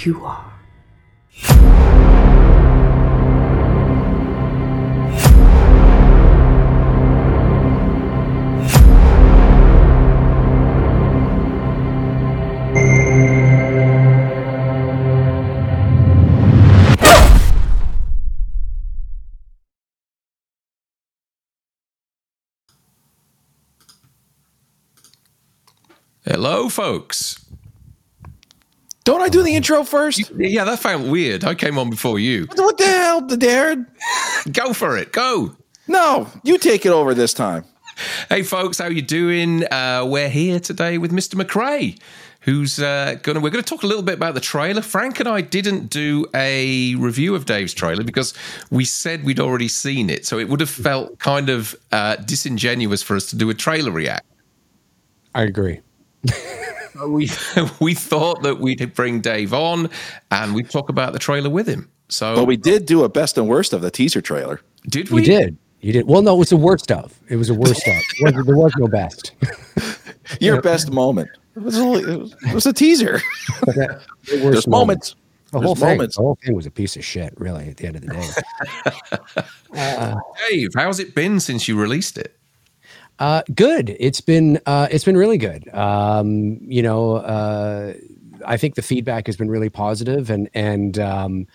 [0.00, 0.52] You are.
[26.24, 27.41] Hello, folks.
[29.32, 30.30] Don't I do the intro first?
[30.36, 31.44] Yeah, that felt weird.
[31.44, 32.46] I came on before you.
[32.54, 33.86] What the hell, Darren?
[34.52, 35.12] Go for it.
[35.12, 35.56] Go.
[35.88, 37.64] No, you take it over this time.
[38.28, 39.64] Hey, folks, how you doing?
[39.72, 41.42] Uh, we're here today with Mr.
[41.42, 41.98] McRae,
[42.40, 43.40] who's uh, gonna.
[43.40, 44.82] We're going to talk a little bit about the trailer.
[44.82, 48.34] Frank and I didn't do a review of Dave's trailer because
[48.70, 53.02] we said we'd already seen it, so it would have felt kind of uh, disingenuous
[53.02, 54.26] for us to do a trailer react.
[55.34, 55.80] I agree.
[57.00, 57.28] Uh, we
[57.80, 59.88] we thought that we'd bring Dave on
[60.30, 61.90] and we'd talk about the trailer with him.
[62.08, 64.60] So, But we did do a best and worst of the teaser trailer.
[64.88, 65.20] did we?
[65.22, 65.56] You did.
[65.80, 66.06] You did.
[66.06, 67.18] Well, no, it was the worst of.
[67.28, 67.94] It was the worst of.
[68.20, 69.32] There was- there was no best.
[70.40, 71.28] Your best moment.
[71.56, 73.20] It was, only, it was, it was a teaser.
[73.66, 74.00] The
[74.30, 75.16] worst There's moments.
[75.50, 75.88] The There's whole thing.
[75.88, 76.16] moments.
[76.16, 77.34] The whole thing was a piece of shit.
[77.38, 79.42] Really, at the end of the day.
[79.74, 80.16] Uh,
[80.50, 82.36] Dave, how's it been since you released it?
[83.18, 83.94] Uh, good.
[84.00, 85.68] It's been uh, it's been really good.
[85.74, 87.94] Um, you know, uh,
[88.44, 91.46] I think the feedback has been really positive, and and um,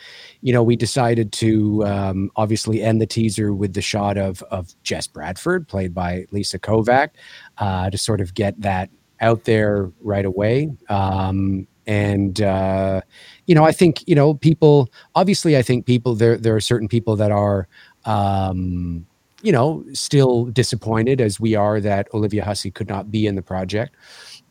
[0.42, 4.74] you know, we decided to um, obviously end the teaser with the shot of of
[4.84, 7.10] Jess Bradford, played by Lisa Kovac,
[7.58, 8.90] uh, to sort of get that
[9.20, 10.70] out there right away.
[10.90, 13.02] Um, and uh,
[13.46, 14.90] you know, I think you know people.
[15.16, 17.68] Obviously, I think people there there are certain people that are.
[18.06, 19.06] Um,
[19.48, 23.42] you know, still disappointed as we are that Olivia Hussey could not be in the
[23.42, 23.96] project.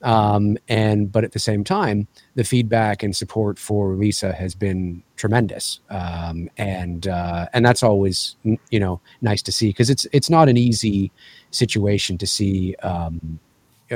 [0.00, 5.02] Um, and but at the same time, the feedback and support for Lisa has been
[5.16, 10.30] tremendous, um, and uh, and that's always you know nice to see because it's it's
[10.30, 11.12] not an easy
[11.50, 13.38] situation to see um,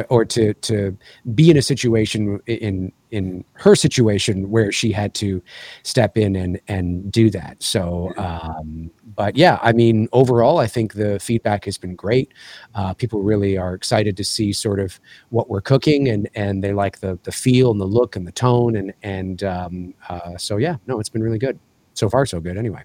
[0.09, 0.97] or to to
[1.35, 5.43] be in a situation in in her situation where she had to
[5.83, 7.63] step in and and do that.
[7.63, 12.33] So um but yeah i mean overall i think the feedback has been great.
[12.75, 15.01] Uh people really are excited to see sort of
[15.31, 18.33] what we're cooking and and they like the the feel and the look and the
[18.33, 21.59] tone and and um uh so yeah no it's been really good.
[21.95, 22.83] So far so good anyway.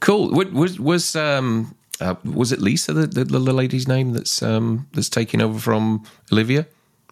[0.00, 0.30] Cool.
[0.32, 4.86] Wa- Was was um uh, was it Lisa the, the the lady's name that's um
[4.94, 6.02] that's taking over from
[6.32, 6.66] Olivia?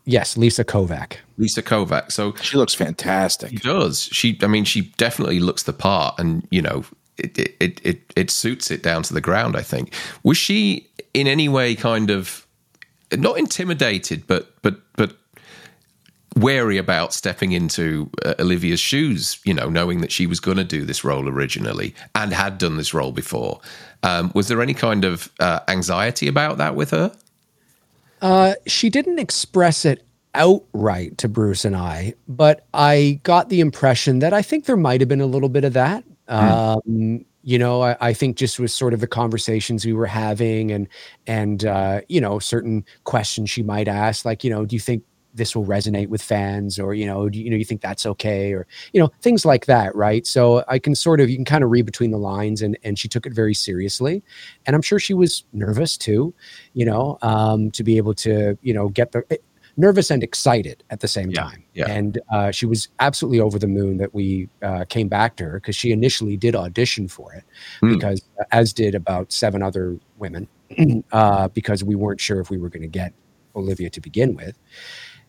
[0.07, 2.11] yes lisa kovac Lisa Kovac.
[2.13, 3.51] So She looks fantastic.
[3.51, 4.09] she does.
[4.13, 6.85] She I mean she definitely looks the part and you know
[7.17, 9.95] it it it it, it suits it down to the ground, I think.
[10.23, 12.47] Was she in any way kind of
[13.17, 15.17] not intimidated but but but
[16.41, 20.65] wary about stepping into uh, Olivia's shoes, you know, knowing that she was going to
[20.65, 23.61] do this role originally and had done this role before.
[24.03, 27.13] Um, was there any kind of uh, anxiety about that with her?
[28.23, 30.05] Uh, she didn't express it
[30.35, 35.01] outright to Bruce and I, but I got the impression that I think there might
[35.01, 36.05] have been a little bit of that.
[36.29, 40.71] Um, you know, I, I think just with sort of the conversations we were having
[40.71, 40.87] and
[41.27, 45.03] and uh, you know, certain questions she might ask, like, you know, do you think
[45.35, 48.53] this will resonate with fans or you know do you, know you think that's okay
[48.53, 51.62] or you know things like that right so i can sort of you can kind
[51.62, 54.23] of read between the lines and and she took it very seriously
[54.67, 56.35] and i'm sure she was nervous too
[56.75, 59.23] you know um to be able to you know get the
[59.77, 61.87] nervous and excited at the same Yeah, time yeah.
[61.88, 65.55] and uh, she was absolutely over the moon that we uh, came back to her
[65.55, 67.44] because she initially did audition for it
[67.81, 67.94] Hmm.
[67.94, 70.49] because as did about seven other women
[71.12, 73.15] uh, because we weren't sure if we were going to get
[73.56, 74.56] olivia to begin with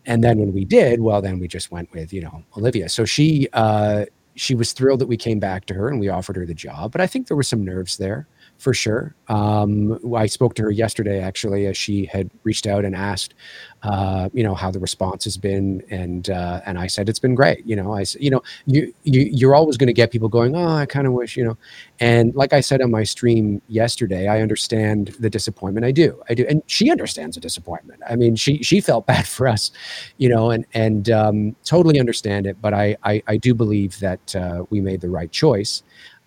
[0.06, 2.88] and then when we did well then we just went with you know olivia.
[2.88, 6.36] So she uh she was thrilled that we came back to her and we offered
[6.36, 8.26] her the job but i think there were some nerves there
[8.62, 9.14] for sure.
[9.28, 13.34] Um i spoke to her yesterday actually as she had reached out and asked
[13.82, 15.82] uh you know how the response has been.
[15.90, 17.66] And uh and i said it's been great.
[17.66, 20.68] You know i you know you, you you're always going to get people going oh
[20.68, 21.58] i kind of wish you know.
[21.98, 25.84] And like i said on my stream yesterday i understand the disappointment.
[25.84, 26.22] I do.
[26.30, 26.46] I do.
[26.48, 28.00] And she understands the disappointment.
[28.08, 29.72] I mean she she felt bad for us
[30.18, 32.56] you know and and um totally understand it.
[32.62, 35.82] But i i, I do believe that uh, we made the right choice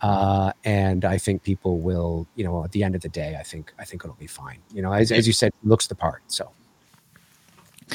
[0.05, 3.43] uh, and I think people will, you know, at the end of the day, I
[3.43, 4.59] think I think it'll be fine.
[4.73, 6.21] You know, as, as you said, looks the part.
[6.27, 6.51] So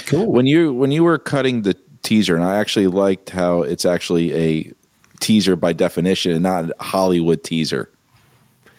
[0.06, 0.26] Cool.
[0.32, 4.32] When you when you were cutting the teaser, and I actually liked how it's actually
[4.34, 4.72] a
[5.20, 7.90] teaser by definition, and not a Hollywood teaser.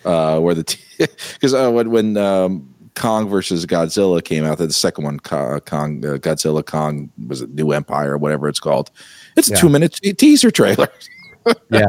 [0.06, 0.64] Uh, where the
[0.98, 4.58] because uh, when when um, Kong versus Godzilla came out.
[4.58, 5.60] The second one, Kong,
[6.06, 8.90] uh, Godzilla Kong, was it New Empire or whatever it's called?
[9.38, 9.60] It's a Yeah.
[9.60, 10.88] two minute teaser trailer,
[11.72, 11.86] yeah,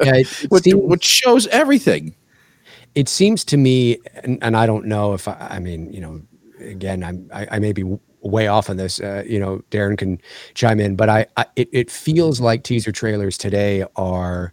[0.00, 0.14] yeah.
[0.16, 2.14] It, it which, seems- which shows everything.
[2.94, 6.22] it seems to me, and, and I don't know if I, I mean, you know,
[6.60, 7.84] again, I'm, I, I may be
[8.22, 9.00] way off on this.
[9.00, 10.20] Uh, you know, Darren can
[10.54, 14.52] chime in, but I, I it, it feels like teaser trailers today are.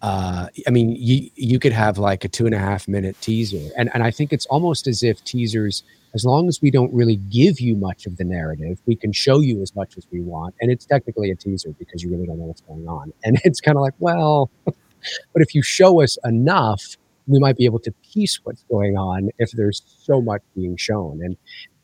[0.00, 3.70] Uh, I mean, you you could have like a two and a half minute teaser,
[3.76, 5.82] and and I think it's almost as if teasers,
[6.14, 9.40] as long as we don't really give you much of the narrative, we can show
[9.40, 12.38] you as much as we want, and it's technically a teaser because you really don't
[12.38, 16.16] know what's going on, and it's kind of like, well, but if you show us
[16.24, 16.96] enough,
[17.26, 21.20] we might be able to piece what's going on if there's so much being shown.
[21.22, 21.36] And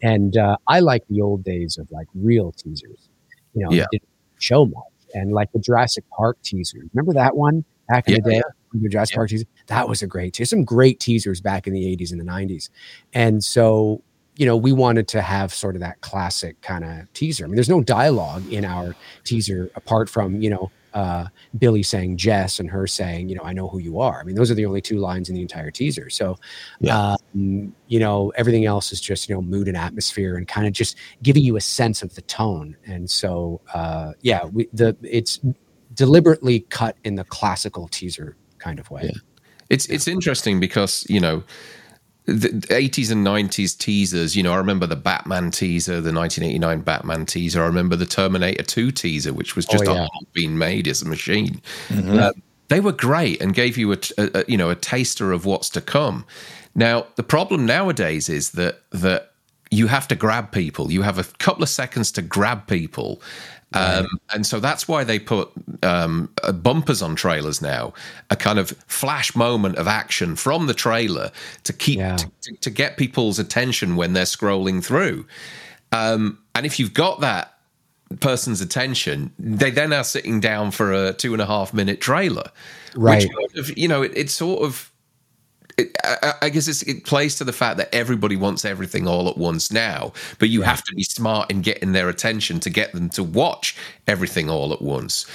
[0.02, 3.08] and uh, I like the old days of like real teasers,
[3.54, 3.86] you know, Yeah.
[3.90, 4.08] didn't
[4.38, 4.84] show much.
[5.14, 8.42] And like the Jurassic Park teaser, remember that one back in the Yeah, day?
[8.72, 9.18] The Jurassic Yeah.
[9.18, 10.48] Park teaser, that was a great teaser.
[10.48, 12.70] Some great teasers back in the 80s and the 90s.
[13.12, 14.02] And so,
[14.36, 17.44] you know, we wanted to have sort of that classic kind of teaser.
[17.44, 21.26] I mean, there's no dialogue in our teaser apart from, you know, uh,
[21.58, 24.20] Billy saying Jess and her saying, you know, I know who you are.
[24.20, 26.08] I mean, those are the only two lines in the entire teaser.
[26.08, 26.36] So,
[26.80, 27.16] Yeah.
[27.34, 30.72] um, you know, everything else is just, you know, mood and atmosphere and kind of
[30.72, 32.76] just giving you a sense of the tone.
[32.86, 35.40] And so, uh, yeah, we, the it's
[35.94, 39.02] deliberately cut in the classical teaser kind of way.
[39.04, 39.20] Yeah.
[39.70, 41.42] It's it's interesting because you know
[42.26, 44.36] the the 80s and 90s teasers.
[44.36, 47.62] You know, I remember the Batman teaser, the 1989 Batman teaser.
[47.62, 50.08] I remember the Terminator 2 teaser, which was just Oh, yeah.
[50.32, 51.60] being made as a machine.
[51.90, 52.32] Uh,
[52.68, 53.98] they were great and gave you a
[54.48, 56.24] you know a taster of what's to come.
[56.74, 59.32] Now the problem nowadays is that that
[59.70, 60.92] you have to grab people.
[60.92, 63.20] You have a couple of seconds to grab people.
[63.74, 65.50] Um, and so that's why they put
[65.82, 67.92] um, uh, bumpers on trailers now,
[68.30, 71.30] a kind of flash moment of action from the trailer
[71.64, 72.16] to keep Yeah.
[72.16, 75.26] to, to, get people's attention when they're scrolling through.
[75.92, 77.58] Um, and if you've got that
[78.20, 82.50] person's attention, they then are sitting down for a two and a half minute trailer,
[82.96, 83.28] Right.
[83.54, 84.90] Which you know, it, it's sort of.
[85.76, 89.28] It, I, I guess it's, it plays to the fact that everybody wants everything all
[89.28, 92.92] at once now, but you have to be smart in getting their attention to get
[92.92, 93.76] them to watch
[94.06, 95.26] everything all at once.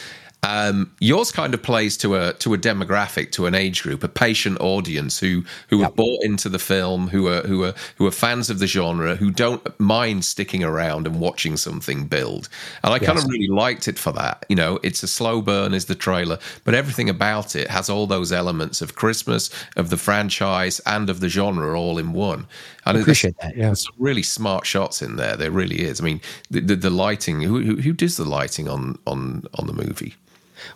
[0.41, 4.07] Um, yours kind of plays to a to a demographic, to an age group, a
[4.07, 8.11] patient audience who who have bought into the film, who are who are who are
[8.11, 12.47] fans of the genre, who don't mind sticking around and watching something build.
[12.83, 14.45] And I kind of really liked it for that.
[14.47, 18.07] You know, it's a slow burn, is the trailer, but everything about it has all
[18.07, 22.47] those elements of Christmas, of the franchise, and of the genre all in one.
[22.89, 23.55] And there's- Appreciate that.
[23.55, 23.67] Yeah.
[23.67, 25.35] there's some really smart shots in there.
[25.35, 25.99] There really is.
[26.01, 27.41] I mean, the the, the lighting.
[27.41, 30.15] Who, who who does the lighting on on on the movie?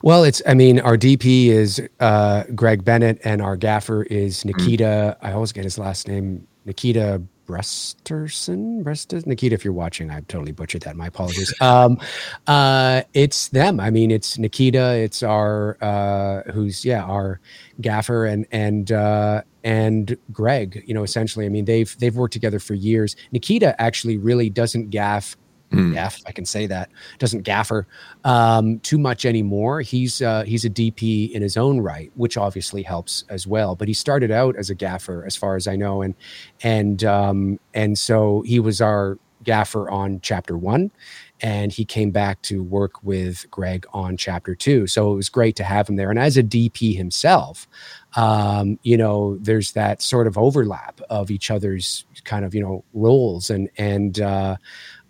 [0.01, 5.17] Well, it's, I mean, our DP is uh, Greg Bennett and our gaffer is Nikita.
[5.21, 8.81] I always get his last name, Nikita Bresterson.
[8.81, 9.25] Brestes?
[9.25, 10.95] Nikita, if you're watching, I've totally butchered that.
[10.95, 11.53] My apologies.
[11.61, 11.99] um,
[12.47, 13.81] uh, it's them.
[13.81, 14.95] I mean, it's Nikita.
[14.95, 17.41] It's our, uh, who's, yeah, our
[17.81, 22.59] gaffer and, and, uh, and Greg, you know, essentially, I mean, they've, they've worked together
[22.59, 23.15] for years.
[23.31, 25.37] Nikita actually really doesn't gaff
[25.93, 27.87] gaff, I can say that, doesn't gaffer
[28.23, 29.81] um, too much anymore.
[29.81, 33.75] He's uh, he's a DP in his own right, which obviously helps as well.
[33.75, 36.13] But he started out as a gaffer, as far as I know, and
[36.61, 40.91] and um, and so he was our gaffer on chapter one,
[41.43, 44.87] and he came back to work with Greg on chapter two.
[44.87, 46.09] So it was great to have him there.
[46.09, 47.67] And as a DP himself,
[48.15, 52.85] um, you know, there's that sort of overlap of each other's kind of you know
[52.93, 54.55] roles, and and uh,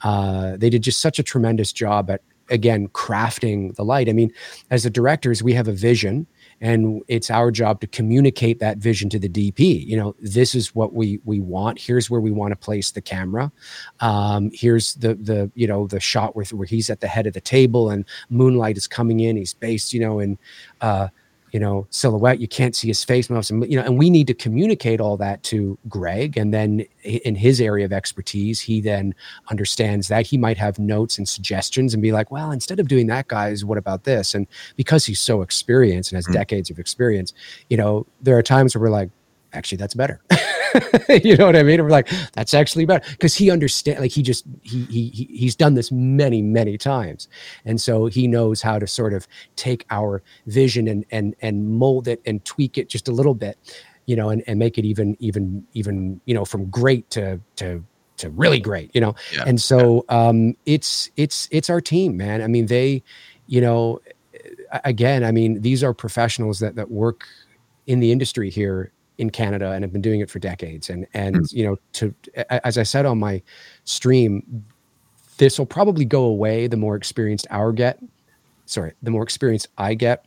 [0.01, 4.09] uh, they did just such a tremendous job at again crafting the light.
[4.09, 4.31] I mean,
[4.69, 6.27] as the directors, we have a vision,
[6.61, 9.85] and it's our job to communicate that vision to the DP.
[9.85, 11.79] You know, this is what we we want.
[11.79, 13.51] Here's where we want to place the camera.
[13.99, 17.33] Um, here's the the you know the shot where where he's at the head of
[17.33, 19.37] the table and moonlight is coming in.
[19.37, 20.37] He's based, you know, in.
[20.81, 21.09] Uh,
[21.53, 22.39] you know, silhouette.
[22.39, 25.43] You can't see his face most, you know, and we need to communicate all that
[25.43, 26.35] to Greg.
[26.35, 29.13] And then in his area of expertise, he then
[29.51, 33.05] understands that he might have notes and suggestions and be like, well, instead of doing
[33.07, 34.33] that, guys, what about this?
[34.33, 36.33] And because he's so experienced and has mm-hmm.
[36.33, 37.33] decades of experience,
[37.69, 39.11] you know, there are times where we're like,
[39.53, 40.21] actually, that's better.
[41.23, 41.81] you know what I mean?
[41.81, 43.99] We're like, that's actually better because he understand.
[43.99, 47.27] Like he just he he he- he's done this many many times,
[47.65, 52.07] and so he knows how to sort of take our vision and and and mold
[52.07, 53.57] it and tweak it just a little bit,
[54.05, 57.83] you know, and and make it even even even you know from great to to
[58.17, 59.15] to really great, you know.
[59.33, 59.43] Yeah.
[59.45, 62.41] And so um, it's it's it's our team, man.
[62.41, 63.03] I mean, they,
[63.47, 63.99] you know,
[64.83, 67.25] again, I mean, these are professionals that that work
[67.85, 70.89] in the industry here in Canada and have been doing it for decades.
[70.89, 71.53] And and mm.
[71.53, 72.13] you know, to
[72.49, 73.41] as I said on my
[73.85, 74.65] stream,
[75.37, 77.99] this will probably go away the more experienced our get.
[78.65, 80.25] Sorry, the more experienced I get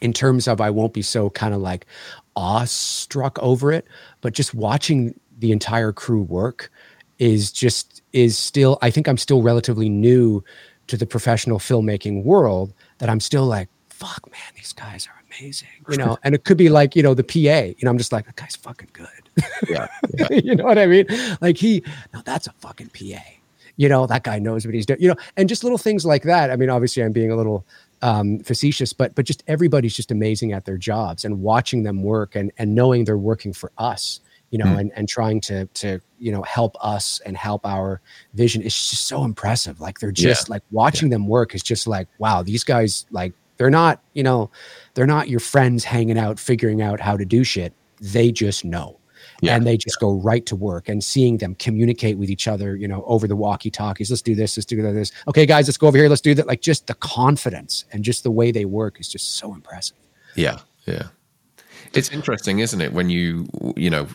[0.00, 1.86] in terms of I won't be so kind of like
[2.34, 3.86] awestruck over it,
[4.20, 6.70] but just watching the entire crew work
[7.18, 10.44] is just is still I think I'm still relatively new
[10.88, 15.68] to the professional filmmaking world that I'm still like, fuck man, these guys are amazing.
[15.88, 18.12] You know, and it could be like, you know, the PA, you know, I'm just
[18.12, 19.08] like, that guy's fucking good.
[19.68, 19.88] Yeah.
[20.14, 20.28] yeah.
[20.44, 21.06] you know what I mean?
[21.40, 23.22] Like he, no, that's a fucking PA.
[23.78, 26.22] You know, that guy knows what he's doing, you know, and just little things like
[26.22, 26.50] that.
[26.50, 27.66] I mean, obviously I'm being a little
[28.02, 32.36] um, facetious, but but just everybody's just amazing at their jobs and watching them work
[32.36, 34.80] and and knowing they're working for us, you know, mm.
[34.80, 38.00] and and trying to to you know help us and help our
[38.32, 39.80] vision is just so impressive.
[39.80, 40.54] Like they're just yeah.
[40.54, 41.16] like watching yeah.
[41.16, 44.50] them work is just like wow, these guys like they're not you know
[44.94, 47.72] they're not your friends hanging out figuring out how to do shit.
[48.00, 48.98] They just know.
[49.42, 49.54] Yeah.
[49.54, 52.88] and they just go right to work and seeing them communicate with each other you
[52.88, 55.88] know over the walkie talkies let's do this let's do this okay guys let's go
[55.88, 58.98] over here let's do that like just the confidence and just the way they work
[58.98, 59.98] is just so impressive
[60.36, 61.08] yeah yeah
[61.92, 63.46] it's interesting isn't it when you
[63.76, 64.08] you know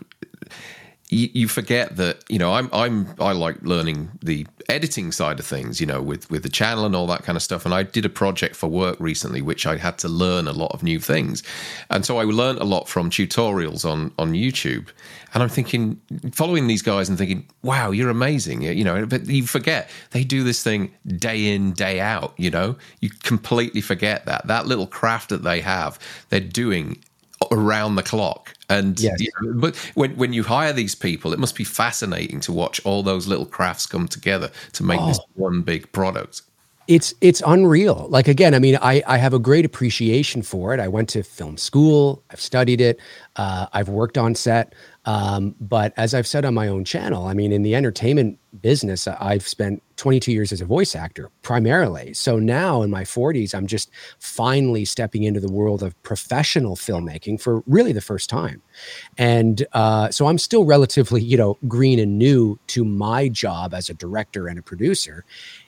[1.12, 5.46] you, you forget that you know I'm I'm I like learning the editing side of
[5.46, 7.66] things, you know, with with the channel and all that kind of stuff.
[7.66, 10.72] And I did a project for work recently, which I had to learn a lot
[10.72, 11.44] of new things,
[11.90, 14.88] and so I learned a lot from tutorials on on YouTube.
[15.34, 16.02] And I'm thinking,
[16.34, 19.06] following these guys and thinking, wow, you're amazing, you know.
[19.06, 22.34] But you forget they do this thing day in day out.
[22.38, 26.00] You know, you completely forget that that little craft that they have,
[26.30, 27.04] they're doing
[27.52, 28.54] around the clock.
[28.70, 29.20] And yes.
[29.22, 32.84] you know, but when when you hire these people, it must be fascinating to watch
[32.86, 35.08] all those little crafts come together to make oh.
[35.08, 36.42] this one big product.
[36.88, 38.08] It's it's unreal.
[38.10, 40.80] Like again, I mean, I I have a great appreciation for it.
[40.80, 42.24] I went to film school.
[42.32, 43.00] I've studied it.
[43.36, 44.74] Uh, I've worked on set.
[45.06, 49.08] Um, but as I've said on my own channel, I mean, in the entertainment business,
[49.08, 52.14] I've spent 22 years as a voice actor primarily.
[52.14, 53.90] So now in my 40s, I'm just
[54.20, 58.62] finally stepping into the world of professional filmmaking for really the first time.
[59.18, 63.90] And uh, so I'm still relatively, you know, green and new to my job as
[63.90, 65.26] a director and a producer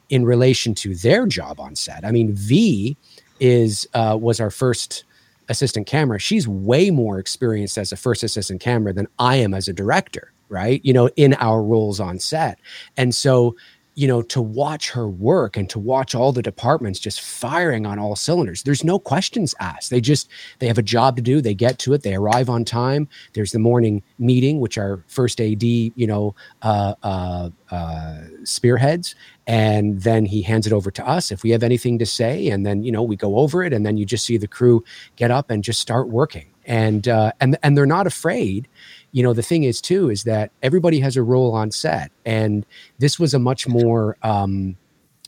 [0.09, 2.05] in relation to their job on set.
[2.05, 2.97] I mean, V
[3.39, 5.05] is uh, was our first
[5.49, 9.67] assistant camera, she's way more experienced as a first assistant camera than I am as
[9.67, 10.81] a director, right?
[10.83, 12.59] You know, in our roles on set.
[12.97, 13.55] And so,
[13.95, 17.99] you know, to watch her work and to watch all the departments just firing on
[17.99, 19.89] all cylinders, there's no questions asked.
[19.89, 21.41] They just, they have a job to do.
[21.41, 22.03] They get to it.
[22.03, 23.07] They arrive on time.
[23.33, 29.15] There's the morning meeting, which our first AD, you know, uh, uh, uh, spearheads
[29.47, 32.65] and then he hands it over to us if we have anything to say and
[32.65, 34.83] then you know we go over it and then you just see the crew
[35.15, 38.67] get up and just start working and uh, and and they're not afraid
[39.13, 42.65] you know the thing is too is that everybody has a role on set and
[42.99, 44.75] this was a much more um,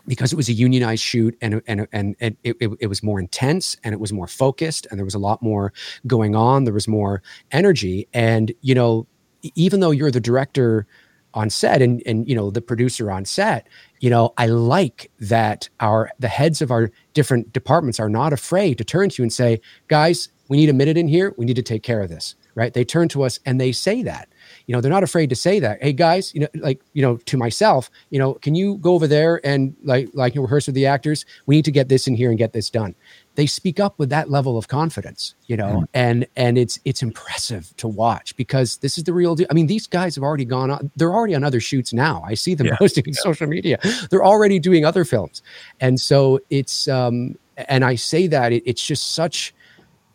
[0.08, 3.20] because it was a unionized shoot and and and, and it, it, it, was more
[3.20, 5.72] intense and it was more focused and there was a lot more
[6.06, 9.08] going on there was more energy and you know
[9.56, 10.86] even though you're the director
[11.34, 13.68] on set and and you know the producer on set
[14.00, 18.77] you know i like that our the heads of our different departments are not afraid
[18.77, 21.34] to turn to you and say guys we need a minute in here.
[21.38, 22.74] We need to take care of this right?
[22.74, 24.30] They turn to us and they say that.
[24.66, 25.82] You know they're not afraid to say that.
[25.82, 29.08] Hey guys you know like you know to myself you know can you go over
[29.08, 31.26] there and like like you rehearse with the actors?
[31.46, 32.96] We need to get this in here and get this done.
[33.36, 35.88] They speak up with that level of confidence you know mm.
[35.94, 39.48] and and it's it's impressive to watch because this is the real deal.
[39.50, 42.24] I mean these guys have already gone on they're already on other shoots now.
[42.26, 42.76] I see them yeah.
[42.80, 43.14] posting yeah.
[43.16, 43.80] social media.
[44.10, 45.42] They're already doing other films.
[45.80, 47.36] And so it's um
[47.70, 49.54] and i say that it, it's just such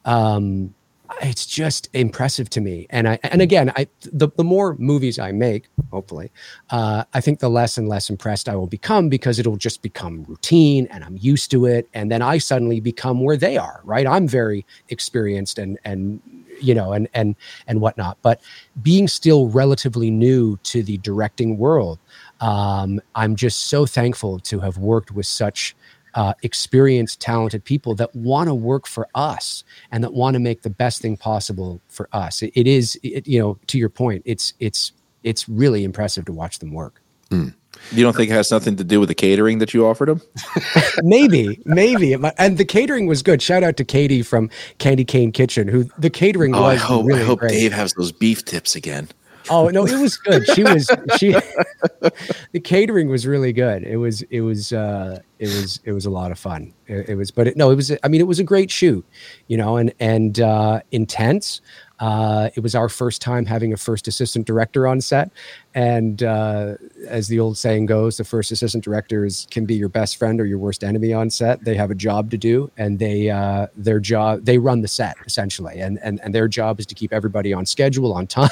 [0.05, 0.75] um
[1.23, 2.87] it's just impressive to me.
[2.91, 6.31] And I and again, I the, the more movies I make, hopefully,
[6.71, 10.25] uh, I think the less and less impressed I will become because it'll just become
[10.25, 11.89] routine and I'm used to it.
[11.95, 14.07] And then I suddenly become where they are, right?
[14.07, 16.21] I'm very experienced and and
[16.61, 17.37] you know and and
[17.67, 18.19] and whatnot.
[18.23, 18.41] But
[18.83, 21.99] being still relatively new to the directing world,
[22.41, 25.75] um, I'm just so thankful to have worked with such
[26.15, 30.63] uh, experienced, talented people that want to work for us and that want to make
[30.63, 32.43] the best thing possible for us.
[32.43, 36.33] it, it is, it, you know, to your point, it's it's it's really impressive to
[36.33, 37.03] watch them work.
[37.31, 37.55] Mm.
[37.93, 40.21] You don't think it has nothing to do with the catering that you offered them?
[41.03, 42.15] maybe, maybe.
[42.37, 43.41] And the catering was good.
[43.41, 46.75] Shout out to Katie from Candy Cane Kitchen, who the catering oh, was.
[46.75, 47.53] I hope, really I hope great.
[47.53, 49.09] Dave has those beef tips again.
[49.51, 50.47] Oh no, it was good.
[50.49, 51.35] She was she.
[52.53, 53.85] the catering was really good.
[53.85, 56.73] It was it was uh, it was it was a lot of fun.
[56.87, 57.93] It, it was, but it, no, it was.
[58.03, 59.05] I mean, it was a great shoot,
[59.49, 61.61] you know, and and uh, intense.
[61.99, 65.31] Uh, it was our first time having a first assistant director on set,
[65.75, 66.75] and uh,
[67.07, 70.45] as the old saying goes, the first assistant directors can be your best friend or
[70.45, 71.65] your worst enemy on set.
[71.65, 75.17] They have a job to do, and they uh, their job they run the set
[75.27, 78.51] essentially, and and and their job is to keep everybody on schedule, on time,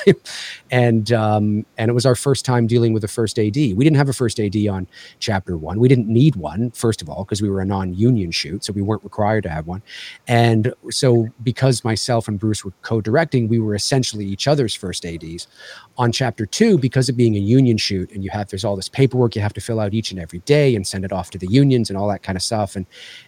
[0.71, 3.57] and um, and it was our first time dealing with a first AD.
[3.57, 4.87] We didn't have a first AD on
[5.19, 5.81] chapter one.
[5.81, 8.83] We didn't need one first of all because we were a non-union shoot, so we
[8.83, 9.83] weren't required to have one,
[10.29, 15.47] and so because myself and Bruce were co-directing we were essentially each other's first ADs.
[15.99, 18.89] On chapter two, because of being a union shoot and you have there's all this
[18.89, 21.39] paperwork you have to fill out each and every day and send it off to
[21.39, 22.77] the unions and all that kind of stuff.
[22.77, 22.87] And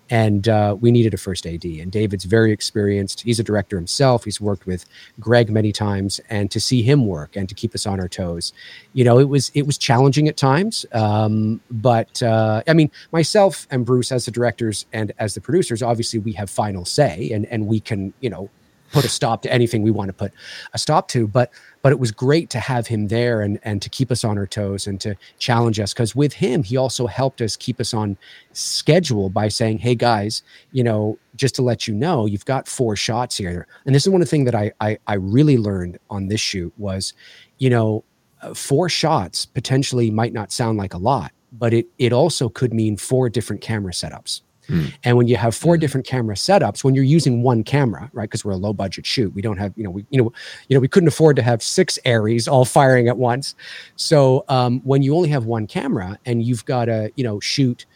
[0.09, 1.65] and uh, we needed a first AD.
[1.65, 3.23] And David's very experienced.
[3.23, 4.25] He's a director himself.
[4.25, 4.85] He's worked with
[5.19, 8.53] Greg many times, and to see him work and to keep us on our toes,
[8.93, 10.87] you know, it was it was challenging at times.
[10.93, 15.83] Um, but uh, I mean, myself and Bruce as the directors and as the producers,
[15.83, 18.49] obviously we have final say, and and we can you know
[18.93, 20.33] put a stop to anything we want to put
[20.73, 21.27] a stop to.
[21.27, 21.51] But
[21.83, 24.47] but it was great to have him there and and to keep us on our
[24.47, 28.17] toes and to challenge us because with him he also helped us keep us on
[28.53, 32.97] schedule by saying, "Hey guys, you know, just to let you know, you've got four
[32.97, 35.99] shots here." And this is one of the things that I I, I really learned
[36.11, 37.15] on this shoot was,
[37.59, 38.05] you know,
[38.43, 42.73] uh, four shots potentially might not sound like a lot, but it it also could
[42.73, 44.95] mean four different camera setups Mm.
[45.05, 45.81] And when you have four mm.
[45.81, 48.25] different camera setups, when you're using one camera, right?
[48.25, 50.33] Because we're a low budget shoot, we don't have, you know, we, you know,
[50.69, 53.55] you know, we couldn't afford to have six ARRIs all firing at once.
[53.97, 57.87] So um, when you only have one camera and you've got to, you know, shoot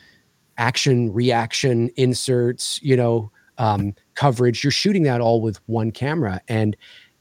[0.59, 6.41] action, reaction, inserts, you know, um, coverage, you're shooting that all with one camera.
[6.49, 6.77] And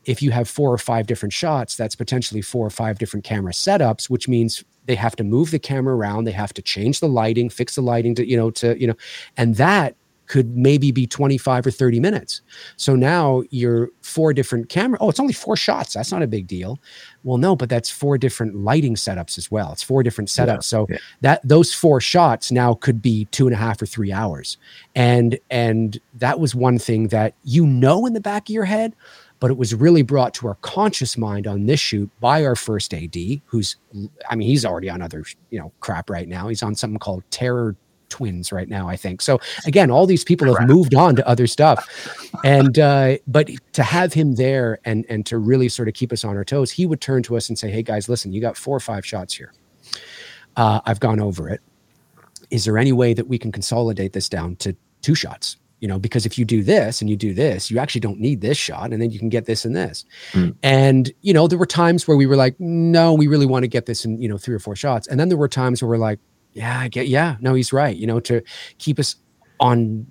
[0.06, 3.54] if you have four or five different shots, that's potentially four or five different camera
[3.54, 7.08] setups, which means they have to move the camera around they have to change the
[7.08, 8.96] lighting fix the lighting to you know to you know
[9.38, 12.42] and that could maybe be 25 or 30 minutes.
[12.78, 16.48] So now you're four different camera oh it's only four shots that's not a big
[16.48, 16.80] deal.
[17.24, 20.48] Well no but that's four different lighting setups as well it's four different setups.
[20.48, 20.98] Yeah, so yeah.
[21.22, 24.58] that those four shots now could be two and a half or three hours.
[24.96, 28.96] And and that was one thing that you know in the back of your head
[29.43, 32.93] but it was really brought to our conscious mind on this shoot by our first
[32.93, 33.13] AD,
[33.45, 33.75] who's,
[34.29, 36.47] I mean, he's already on other, you know, crap right now.
[36.47, 37.75] He's on something called Terror
[38.08, 39.21] Twins right now, I think.
[39.21, 41.86] So again, all these people have moved on to other stuff,
[42.45, 46.23] and uh, but to have him there and and to really sort of keep us
[46.23, 48.56] on our toes, he would turn to us and say, "Hey guys, listen, you got
[48.56, 49.51] four or five shots here.
[50.56, 51.60] Uh, I've gone over it.
[52.49, 56.00] Is there any way that we can consolidate this down to two shots?" You know
[56.00, 58.93] because if you do this and you do this you actually don't need this shot
[58.93, 60.06] and then you can get this and this.
[60.32, 60.56] Mm.
[60.63, 63.67] and you know there were times where we were like no we really want to
[63.67, 65.08] get this in you know three or four shots.
[65.08, 66.19] And then there were times where we're like
[66.54, 68.41] yeah i get yeah no he's right you know to
[68.78, 69.17] keep us
[69.60, 70.08] on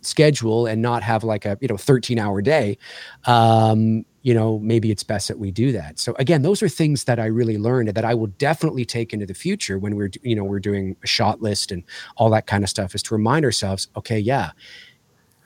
[0.00, 2.78] schedule and not have like a you know 13 hour day
[3.26, 5.98] um you know maybe it's best that we do that.
[5.98, 9.26] So again those are things that i really learned that i will definitely take into
[9.26, 11.84] the future when we're you know we're doing a shot list and
[12.16, 14.52] all that kind of stuff is to remind ourselves okay yeah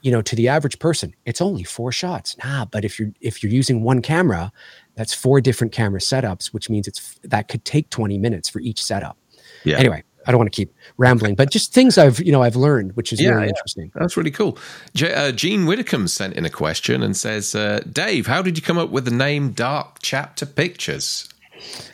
[0.05, 3.41] you know to the average person it's only four shots nah but if you're if
[3.41, 4.51] you're using one camera
[4.93, 8.81] that's four different camera setups which means it's that could take 20 minutes for each
[8.81, 9.17] setup
[9.63, 12.55] yeah anyway I don't want to keep rambling, but just things I've you know I've
[12.55, 13.49] learned, which is yeah, really yeah.
[13.49, 13.91] interesting.
[13.93, 14.57] That's really cool.
[14.99, 18.79] Uh, Gene Whitcomb sent in a question and says, uh, "Dave, how did you come
[18.79, 21.29] up with the name Dark Chapter Pictures?"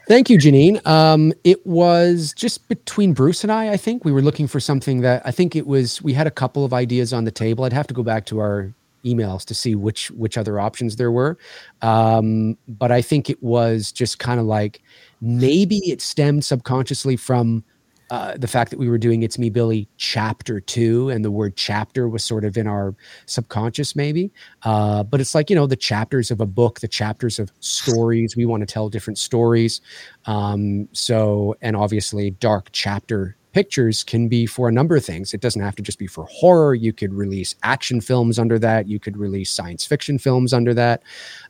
[0.08, 0.86] Thank you, Janine.
[0.86, 3.72] Um, it was just between Bruce and I.
[3.72, 6.02] I think we were looking for something that I think it was.
[6.02, 7.64] We had a couple of ideas on the table.
[7.64, 8.74] I'd have to go back to our
[9.06, 11.38] emails to see which which other options there were.
[11.82, 14.82] Um, but I think it was just kind of like
[15.22, 17.64] maybe it stemmed subconsciously from
[18.12, 21.56] uh, the fact that we were doing It's Me Billy chapter two and the word
[21.56, 22.94] chapter was sort of in our
[23.26, 24.32] subconscious, maybe.
[24.64, 28.36] Uh, but it's like, you know, the chapters of a book, the chapters of stories.
[28.36, 29.80] We want to tell different stories.
[30.26, 35.34] Um, so, and obviously, dark chapter pictures can be for a number of things.
[35.34, 36.76] It doesn't have to just be for horror.
[36.76, 38.90] You could release action films under that.
[38.90, 41.02] You could release science fiction films under that.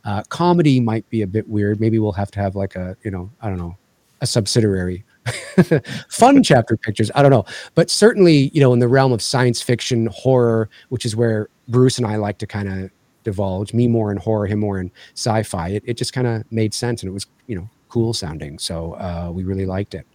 [0.06, 1.80] Uh, comedy might be a bit weird.
[1.80, 3.78] Maybe we'll have to have like a, you know, I don't know,
[4.22, 5.04] a subsidiary
[6.10, 7.12] fun chapter pictures.
[7.16, 11.06] I don't know, but certainly, you know, in the realm of science fiction, horror, which
[11.06, 12.92] is where Bruce and I like to kind of
[13.24, 13.74] divulge.
[13.74, 15.70] Me more in horror, him more in sci-fi.
[15.70, 18.58] It, it just kind of made sense, and it was you know cool sounding.
[18.60, 20.08] So uh, we really liked it.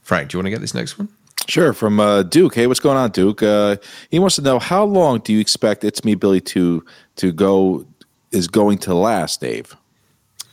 [0.00, 1.08] Frank, do you want to get this next one?
[1.48, 1.72] Sure.
[1.72, 2.54] From uh, Duke.
[2.54, 3.42] Hey, what's going on, Duke?
[3.42, 3.76] Uh,
[4.10, 6.84] he wants to know how long do you expect "It's Me, Billy" to
[7.16, 7.86] to go
[8.30, 9.76] is going to last, Dave?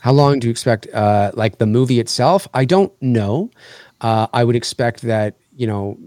[0.05, 2.47] How long do you expect, uh, like the movie itself?
[2.53, 3.49] I don't know.
[4.01, 5.97] Uh, I would expect that you know,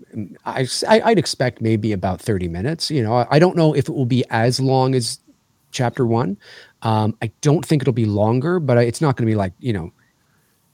[0.46, 2.92] I, I would expect maybe about thirty minutes.
[2.92, 5.18] You know, I, don't know if it will be as long as
[5.72, 6.38] chapter one.
[6.82, 9.72] Um, I don't think it'll be longer, but it's not going to be like you
[9.72, 9.90] know,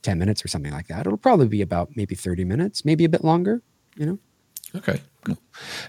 [0.03, 1.07] ten minutes or something like that.
[1.07, 3.63] It'll probably be about maybe thirty minutes, maybe a bit longer.
[3.95, 4.19] You know.
[4.75, 5.01] Okay.
[5.25, 5.37] Cool.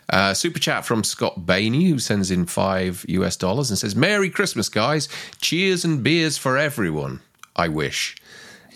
[0.09, 4.31] Uh, super chat from Scott Bainey, who sends in five US dollars and says, "Merry
[4.31, 5.09] Christmas, guys!
[5.40, 7.20] Cheers and beers for everyone.
[7.57, 8.16] I wish."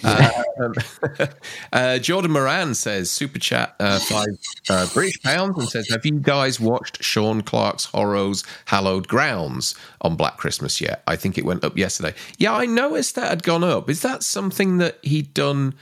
[0.02, 0.74] Um,
[1.74, 4.28] uh, Jordan Moran says super chat uh, five
[4.70, 10.16] uh, British pounds and says, "Have you guys watched Sean Clark's Horrors Hallowed Grounds on
[10.16, 11.02] Black Christmas yet?
[11.06, 12.14] I think it went up yesterday.
[12.38, 13.90] Yeah, I noticed that had gone up.
[13.90, 15.74] Is that something that he'd done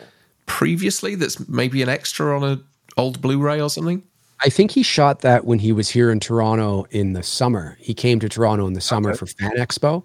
[0.47, 1.15] previously?
[1.15, 2.61] That's maybe an extra on a
[2.97, 4.03] old Blu-ray or something."
[4.45, 7.77] I think he shot that when he was here in Toronto in the summer.
[7.81, 9.19] He came to Toronto in the summer okay.
[9.19, 10.05] for Fan Expo,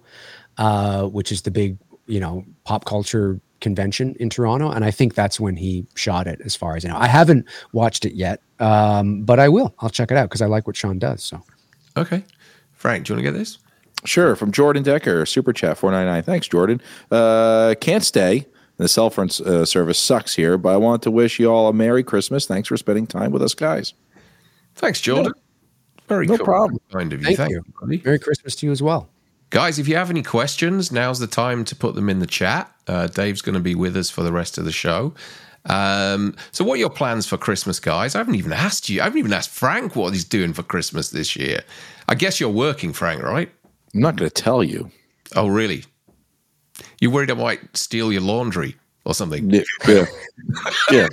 [0.58, 5.14] uh, which is the big, you know, pop culture convention in Toronto, and I think
[5.14, 6.40] that's when he shot it.
[6.44, 9.74] As far as I know, I haven't watched it yet, um, but I will.
[9.80, 11.22] I'll check it out because I like what Sean does.
[11.22, 11.42] So,
[11.96, 12.22] okay,
[12.72, 13.58] Frank, do you want to get this?
[14.04, 16.22] Sure, from Jordan Decker, super chat four ninety nine.
[16.22, 16.80] Thanks, Jordan.
[17.10, 18.46] Uh, can't stay.
[18.76, 21.72] The cell phone uh, service sucks here, but I want to wish you all a
[21.72, 22.44] Merry Christmas.
[22.44, 23.94] Thanks for spending time with us, guys.
[24.74, 25.32] Thanks, Jordan.
[26.08, 26.44] Very no cool.
[26.44, 26.80] problem.
[26.90, 27.24] Kind of you.
[27.26, 27.64] Thank, Thank you.
[27.88, 28.02] you.
[28.04, 29.08] Merry Christmas to you as well.
[29.54, 32.68] Guys, if you have any questions, now's the time to put them in the chat.
[32.88, 35.14] Uh, Dave's going to be with us for the rest of the show.
[35.66, 38.16] Um, so, what are your plans for Christmas, guys?
[38.16, 39.00] I haven't even asked you.
[39.00, 41.62] I haven't even asked Frank what he's doing for Christmas this year.
[42.08, 43.48] I guess you're working, Frank, right?
[43.94, 44.90] I'm not going to tell you.
[45.36, 45.84] Oh, really?
[47.00, 49.48] You worried I might steal your laundry or something?
[49.50, 49.62] Yeah.
[49.86, 50.06] Yeah.
[50.90, 51.08] yeah.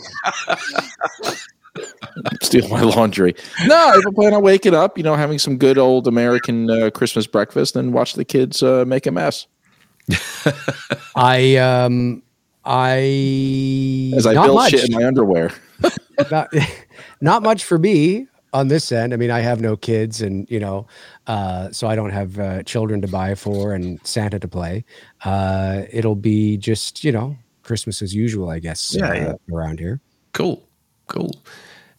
[2.41, 3.35] steal my laundry.
[3.65, 7.27] No, I plan on waking up, you know, having some good old American uh, Christmas
[7.27, 9.47] breakfast and watch the kids uh, make a mess.
[11.15, 12.23] I um
[12.65, 14.71] I as I build much.
[14.71, 15.51] shit in my underwear.
[16.31, 16.49] not,
[17.21, 19.13] not much for me on this end.
[19.13, 20.87] I mean, I have no kids, and you know,
[21.27, 24.85] uh, so I don't have uh, children to buy for and Santa to play.
[25.23, 28.95] Uh, it'll be just you know Christmas as usual, I guess.
[28.95, 29.27] Yeah, yeah.
[29.29, 30.01] Uh, around here.
[30.33, 30.63] Cool,
[31.11, 31.35] cool.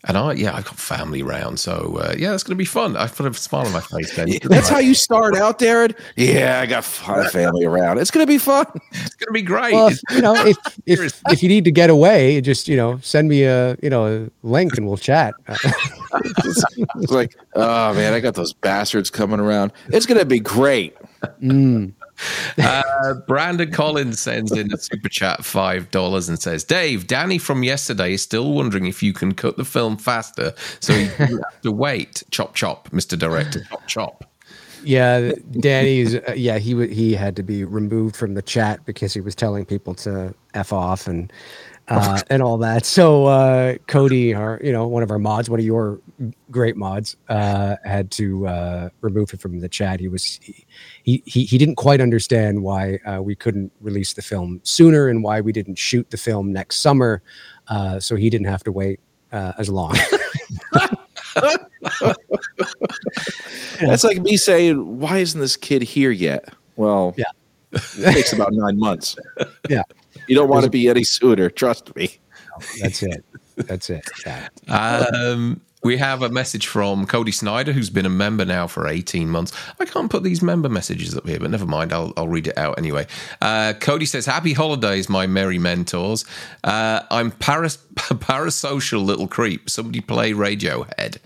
[0.04, 2.96] And I, yeah, I've got family around, so uh, yeah, it's going to be fun.
[2.96, 4.16] I put a smile on my face.
[4.16, 4.28] Ben.
[4.42, 5.96] That's how you start out, Darren.
[6.16, 6.84] Yeah, I got
[7.32, 7.98] family around.
[7.98, 8.66] It's going to be fun.
[8.90, 9.74] It's going to be great.
[9.74, 13.28] Well, you know, if if, if you need to get away, just you know, send
[13.28, 15.34] me a you know a link and we'll chat.
[15.48, 19.70] it's like, oh man, I got those bastards coming around.
[19.92, 20.96] It's going to be great.
[21.40, 21.92] Mm.
[22.58, 27.62] Uh, Brandon Collins sends in a super chat five dollars and says, "Dave, Danny from
[27.62, 31.72] yesterday is still wondering if you can cut the film faster, so you have to
[31.72, 32.22] wait.
[32.30, 34.24] Chop chop, Mister Director, chop chop."
[34.84, 36.16] Yeah, Danny's.
[36.16, 39.64] Uh, yeah, he he had to be removed from the chat because he was telling
[39.64, 41.32] people to f off and
[41.88, 42.86] uh, and all that.
[42.86, 46.00] So uh, Cody, our you know one of our mods, one of your
[46.50, 50.00] great mods, uh, had to uh, remove him from the chat.
[50.00, 50.64] He was he
[51.04, 55.40] he, he didn't quite understand why uh, we couldn't release the film sooner and why
[55.40, 57.22] we didn't shoot the film next summer.
[57.68, 59.00] Uh, so he didn't have to wait
[59.32, 59.96] as long.
[63.80, 67.24] That's like me saying, "Why isn't this kid here yet?" Well, yeah,
[67.72, 69.16] it takes about nine months.
[69.68, 69.82] Yeah.
[70.26, 71.50] You don't want to be any sooner.
[71.50, 72.18] Trust me.
[72.80, 73.24] that's it.
[73.56, 74.08] That's it.
[74.26, 74.48] Yeah.
[74.68, 79.28] Um, we have a message from Cody Snyder, who's been a member now for 18
[79.28, 79.52] months.
[79.80, 81.92] I can't put these member messages up here, but never mind.
[81.92, 83.06] I'll, I'll read it out anyway.
[83.40, 86.24] Uh, Cody says, Happy holidays, my merry mentors.
[86.64, 89.68] Uh, I'm paras- parasocial little creep.
[89.68, 91.18] Somebody play Radiohead.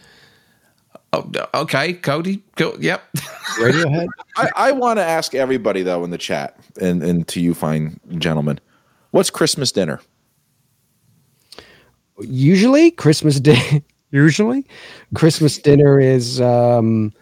[1.13, 2.43] Oh, okay, Cody.
[2.57, 3.05] Go, yep.
[3.59, 4.09] Radiohead.
[4.37, 8.01] I, I want to ask everybody, though, in the chat, and, and to you fine
[8.19, 8.61] gentlemen
[9.11, 10.01] What's Christmas dinner?
[12.21, 13.83] Usually, Christmas day.
[14.11, 14.67] Usually,
[15.15, 17.13] Christmas dinner is um,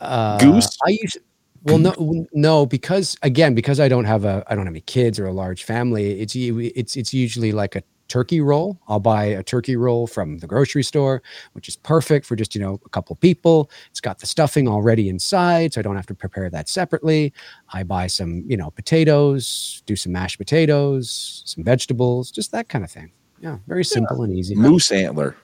[0.00, 0.76] uh, goose.
[0.86, 1.16] I use
[1.64, 5.18] well, no, no, because again, because I don't have a, I don't have any kids
[5.18, 6.20] or a large family.
[6.20, 8.78] It's it's it's usually like a turkey roll.
[8.88, 12.60] I'll buy a turkey roll from the grocery store, which is perfect for just, you
[12.60, 13.70] know, a couple people.
[13.90, 17.32] It's got the stuffing already inside, so I don't have to prepare that separately.
[17.72, 22.84] I buy some, you know, potatoes, do some mashed potatoes, some vegetables, just that kind
[22.84, 23.12] of thing.
[23.40, 24.24] Yeah, very simple yeah.
[24.24, 24.56] and easy.
[24.56, 25.36] Moose antler.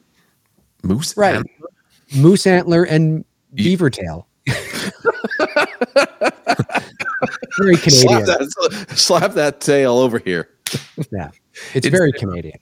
[0.82, 1.36] Moose right.
[1.36, 1.68] Antler.
[2.16, 4.26] Moose antler and beaver tail.
[7.58, 8.24] very Canadian.
[8.24, 10.48] Slap that, slap that tail over here.
[11.10, 11.30] yeah.
[11.74, 12.58] It's, it's very Canadian.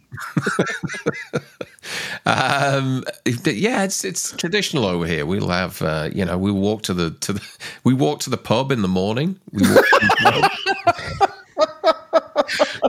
[2.26, 3.04] um,
[3.44, 5.26] yeah, it's it's traditional over here.
[5.26, 7.46] We'll have uh, you know we walk to the to the
[7.84, 9.38] we walk to the pub in the morning.
[9.52, 9.84] We, walk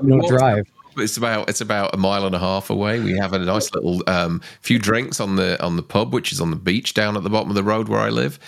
[0.01, 0.65] we don't drive.
[0.97, 2.99] It's about it's about a mile and a half away.
[2.99, 6.41] We have a nice little um, few drinks on the on the pub, which is
[6.41, 8.39] on the beach down at the bottom of the road where I live,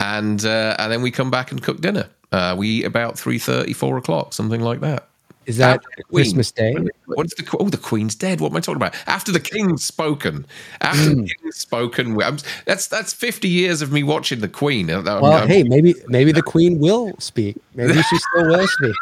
[0.00, 2.08] and uh, and then we come back and cook dinner.
[2.30, 5.08] Uh, we eat about three thirty, four o'clock, something like that.
[5.48, 6.24] Is that After the Queen.
[6.24, 6.76] Christmas Day?
[7.06, 8.40] What's the oh the Queen's dead?
[8.40, 8.94] What am I talking about?
[9.06, 10.46] After the King's spoken,
[10.82, 11.22] after Hmm.
[11.22, 14.90] the King's spoken, I'm, that's that's fifty years of me watching the Queen.
[14.90, 17.56] I'm- Well, I'm- hey, maybe maybe the Queen will speak.
[17.74, 18.94] Maybe she still will speak.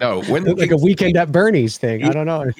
[0.00, 2.04] no, when Like a weekend at Bernie's thing.
[2.04, 2.50] I don't know.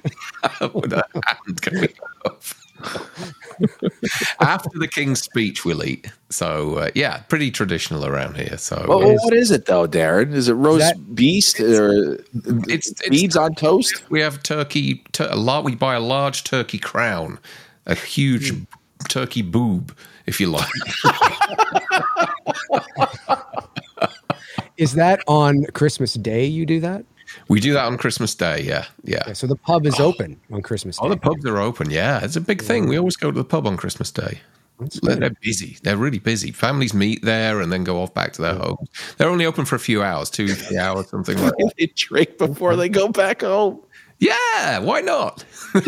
[3.61, 4.41] With a hand coming off.
[4.41, 6.11] After the king's speech, we'll eat.
[6.31, 8.57] So uh, yeah, pretty traditional around here.
[8.59, 10.33] So Well, uh, what is it though, Darren?
[10.35, 12.15] Is it roast that- beast or
[12.69, 14.03] it's, it's beads on toast?
[14.11, 15.05] we have turkey.
[15.13, 15.65] Tur- a lot.
[15.65, 17.39] We buy a large turkey crown,
[17.87, 18.53] a huge
[19.09, 20.69] turkey boob, if you like.
[24.77, 27.05] Is that on Christmas Day you do that?
[27.49, 28.63] We do that on Christmas Day.
[28.63, 29.23] Yeah, yeah.
[29.27, 31.07] Yeah, so the pub is open on Christmas Day.
[31.07, 31.91] Oh, the pubs are open.
[31.91, 32.89] Yeah, it's a big thing.
[32.89, 34.41] We always go to the pub on Christmas Day.
[35.03, 35.79] They're busy.
[35.83, 36.53] They're really busy.
[36.53, 38.91] Families meet there and then go off back to their homes.
[39.17, 41.73] They're only open for a few hours, two, three hours, something like that.
[41.79, 43.81] they drink before they go back home.
[44.19, 45.45] Yeah, why not?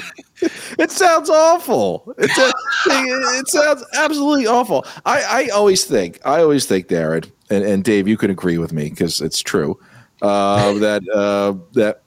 [0.78, 2.14] It sounds awful.
[2.16, 2.52] It's a,
[2.87, 4.87] it sounds absolutely awful.
[5.04, 8.72] I, I always think, I always think, Darren and, and Dave, you can agree with
[8.72, 9.78] me because it's true.
[10.20, 12.02] Uh, that uh, that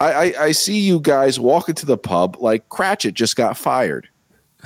[0.00, 4.08] I, I, I see you guys walking to the pub like Cratchit just got fired.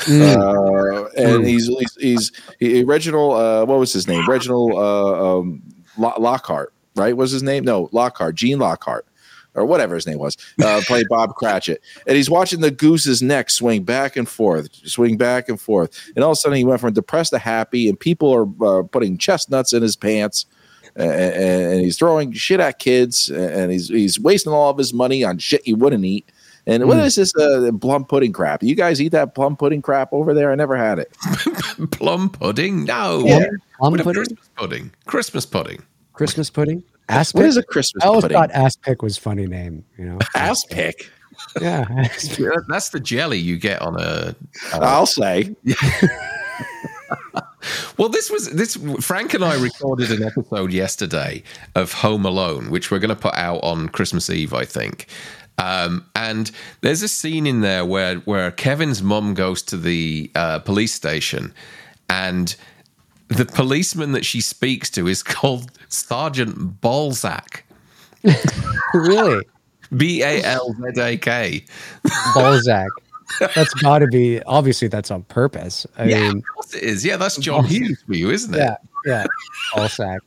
[0.08, 3.34] Uh, and he's he's, he's he, Reginald.
[3.34, 4.28] Uh, what was his name?
[4.28, 5.62] Reginald uh, um,
[5.98, 7.16] Lo- Lockhart, right?
[7.16, 7.64] Was his name?
[7.64, 8.34] No, Lockhart.
[8.34, 9.06] Gene Lockhart,
[9.54, 10.38] or whatever his name was.
[10.62, 15.18] Uh, played Bob Cratchit, and he's watching the goose's neck swing back and forth, swing
[15.18, 18.00] back and forth, and all of a sudden he went from depressed to happy, and
[18.00, 20.46] people are uh, putting chestnuts in his pants.
[21.00, 25.24] And, and he's throwing shit at kids, and he's he's wasting all of his money
[25.24, 26.30] on shit he wouldn't eat.
[26.66, 28.62] And what is this uh, plum pudding crap?
[28.62, 30.52] You guys eat that plum pudding crap over there?
[30.52, 31.16] I never had it.
[31.90, 32.84] Plum pudding?
[32.84, 33.24] No.
[33.24, 33.46] Yeah.
[33.78, 34.14] Plum pudding?
[34.14, 34.90] Christmas pudding.
[35.06, 35.82] Christmas pudding.
[36.12, 36.84] Christmas pudding?
[37.08, 37.34] Aspic?
[37.34, 38.06] What is a Christmas pudding?
[38.06, 38.36] I always pudding?
[38.36, 40.18] thought Aspic was funny name, you know.
[40.36, 41.10] Ass pick.
[41.60, 41.86] yeah.
[41.96, 42.38] Aspic.
[42.38, 44.36] Yeah, That's the jelly you get on a.
[44.74, 45.56] I'll say.
[47.98, 48.76] Well, this was this.
[49.00, 51.42] Frank and I recorded an episode yesterday
[51.74, 55.06] of Home Alone, which we're going to put out on Christmas Eve, I think.
[55.58, 60.60] Um, and there's a scene in there where where Kevin's mum goes to the uh,
[60.60, 61.52] police station,
[62.08, 62.56] and
[63.28, 67.62] the policeman that she speaks to is called Sergeant Balzak.
[68.94, 69.44] really?
[69.96, 71.64] B A L Z A K.
[72.34, 72.88] Balzak.
[73.54, 75.86] That's got to be, obviously, that's on purpose.
[75.96, 77.04] I Yeah, mean, of course it is.
[77.04, 78.58] Yeah, that's John Hughes for you, isn't it?
[78.58, 79.26] yeah, yeah.
[79.74, 80.18] Balzak.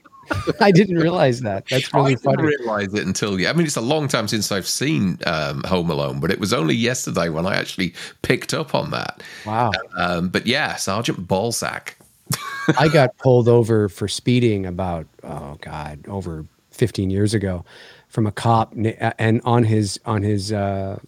[0.62, 1.66] I didn't realize that.
[1.70, 2.38] That's really funny.
[2.38, 2.58] I didn't funny.
[2.58, 3.50] realize it until yeah.
[3.50, 6.54] I mean, it's a long time since I've seen um, Home Alone, but it was
[6.54, 9.22] only yesterday when I actually picked up on that.
[9.46, 9.72] Wow.
[9.98, 11.96] Um, but yeah, Sergeant Balzak.
[12.80, 17.66] I got pulled over for speeding about oh god over 15 years ago
[18.08, 18.74] from a cop
[19.20, 21.00] and on his on his uh,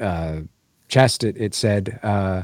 [0.00, 0.40] uh,
[0.88, 2.42] chest it, it said uh,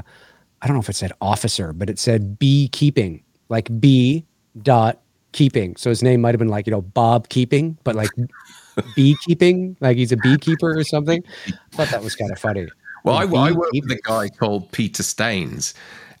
[0.61, 4.25] I don't know if it said officer but it said beekeeping like B
[4.61, 8.09] dot keeping so his name might have been like you know Bob keeping but like
[8.95, 12.67] beekeeping like he's a beekeeper or something I thought that was kind of funny
[13.05, 15.75] Well, I, I work with a guy called Peter Staines,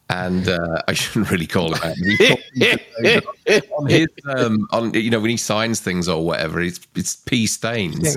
[0.09, 1.95] and uh, I shouldn't really call him that.
[1.99, 3.65] We call him Peter Staines.
[3.75, 7.47] on his, um, on you know, when he signs things or whatever, it's it's P
[7.47, 8.15] Staines.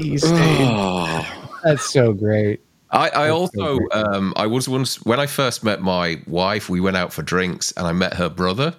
[0.00, 0.36] Bee stain.
[0.38, 2.60] Oh, that's so great
[2.92, 6.80] I, I so also um, I was once when I first met my wife, we
[6.80, 8.74] went out for drinks and I met her brother,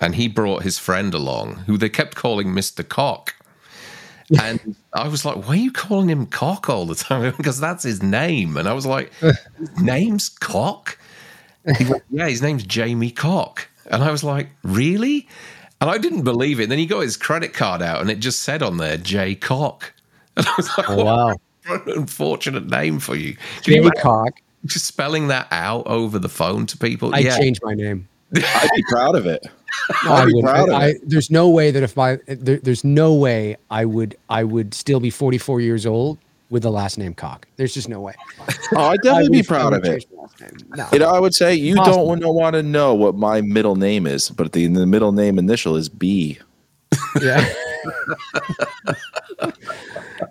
[0.00, 3.34] and he brought his friend along, who they kept calling Mister Cock.
[4.40, 7.84] And I was like, "Why are you calling him Cock all the time?" because that's
[7.84, 8.56] his name.
[8.56, 9.38] And I was like, "His
[9.78, 10.98] "Name's Cock."
[11.76, 13.68] He went, yeah, his name's Jamie Cock.
[13.90, 15.28] And I was like, "Really?"
[15.78, 16.64] And I didn't believe it.
[16.64, 19.34] And then he got his credit card out, and it just said on there, "J
[19.34, 19.92] Cock."
[20.36, 21.34] And I was like, oh, "What wow
[21.66, 24.32] an unfortunate name for you." Can you Jamie imagine Cock
[24.66, 27.14] just spelling that out over the phone to people?
[27.14, 28.08] I yeah, changed my name.
[28.34, 29.46] I'd be proud of it.
[30.04, 30.44] No, I'd I be would.
[30.44, 34.16] proud of I, there's no way that if my there, there's no way I would
[34.28, 36.18] I would still be 44 years old
[36.50, 37.46] with the last name Cock.
[37.56, 38.14] There's just no way.
[38.72, 40.00] Oh, I'd I definitely be proud of it.
[40.00, 40.50] change my last name.
[40.76, 40.88] No.
[40.92, 42.16] You know, I would say you Possible.
[42.16, 45.76] don't want to know what my middle name is, but the, the middle name initial
[45.76, 46.38] is B.
[47.20, 47.52] yeah.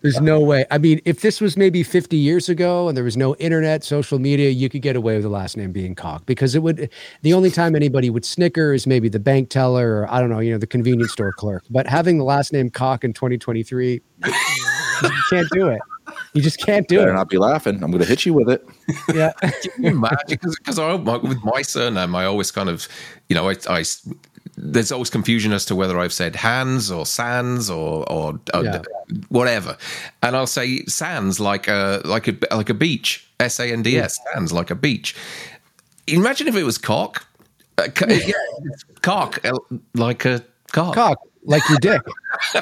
[0.02, 0.66] There's no way.
[0.72, 4.20] I mean, if this was maybe 50 years ago and there was no internet, social
[4.20, 6.89] media, you could get away with the last name being Cock because it would.
[7.22, 10.39] The only time anybody would snicker is maybe the bank teller or I don't know,
[10.39, 11.63] you know, the convenience store clerk.
[11.70, 15.82] But having the last name Cock in 2023, you can't do it.
[16.34, 17.00] You just can't do it.
[17.00, 17.16] Better it.
[17.16, 17.76] not be laughing.
[17.84, 18.68] I'm going to hit you with it.
[19.13, 19.34] Yeah.
[20.28, 22.88] because I with my surname, I always kind of,
[23.30, 23.84] you know, I, I
[24.71, 28.82] there's always confusion as to whether I've said hands or sands or or, or Yeah.
[29.30, 29.78] whatever,
[30.21, 33.99] and I'll say sands like a like a like a beach, S A N D
[33.99, 35.15] S, sands like a beach.
[36.08, 37.26] Imagine if it was cock,
[37.78, 38.32] uh, co- yeah,
[39.02, 39.58] cock uh,
[39.93, 40.95] like a cock.
[40.95, 42.02] Cock, like your dick.
[42.52, 42.62] So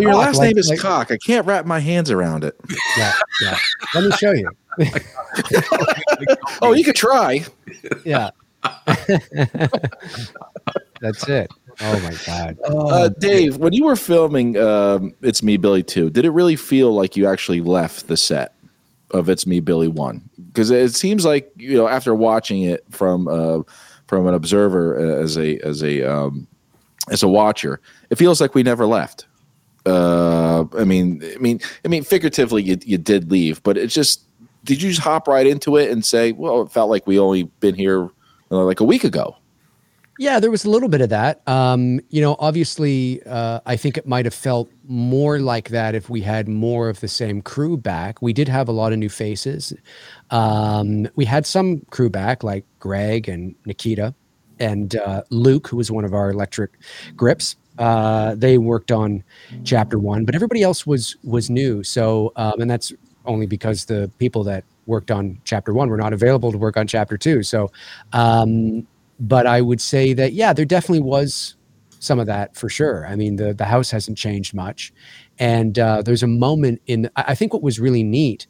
[0.00, 1.10] your Cock, last like- name is like- Cock.
[1.10, 2.56] I can't wrap my hands around it.
[2.96, 3.12] Yeah.
[3.42, 3.58] Yeah.
[3.94, 4.50] Let me show you.
[6.62, 7.44] Oh, you could try.
[8.04, 8.30] Yeah.
[11.00, 11.50] That's it.
[11.80, 12.58] Oh my God.
[12.64, 16.94] Uh, Dave, when you were filming um, It's Me, Billy 2, did it really feel
[16.94, 18.54] like you actually left the set
[19.10, 20.30] of It's Me, Billy 1?
[20.46, 23.60] Because it seems like, you know, after watching it from uh,
[24.06, 26.46] from an observer uh, as a as a um,
[27.10, 29.26] as a watcher, it feels like we never left.
[29.84, 34.22] Uh, I mean, I mean, I mean, figuratively, you, you did leave, but it just
[34.64, 37.44] did you just hop right into it and say, well, it felt like we only
[37.60, 38.08] been here
[38.50, 39.36] like a week ago.
[40.18, 41.46] Yeah, there was a little bit of that.
[41.46, 46.08] Um, you know, obviously, uh, I think it might have felt more like that if
[46.08, 48.22] we had more of the same crew back.
[48.22, 49.74] We did have a lot of new faces.
[50.30, 54.14] Um, we had some crew back, like Greg and Nikita
[54.58, 56.70] and uh, Luke, who was one of our electric
[57.14, 57.56] grips.
[57.78, 59.22] Uh, they worked on
[59.64, 61.84] chapter one, but everybody else was was new.
[61.84, 62.90] So, um, and that's
[63.26, 66.86] only because the people that worked on chapter one We're not available to work on
[66.86, 67.42] chapter two.
[67.42, 67.70] So,
[68.12, 68.86] um,
[69.18, 71.56] but I would say that yeah, there definitely was
[71.98, 73.06] some of that for sure.
[73.06, 74.92] I mean, the the house hasn't changed much,
[75.38, 77.10] and uh, there's a moment in.
[77.16, 78.46] I think what was really neat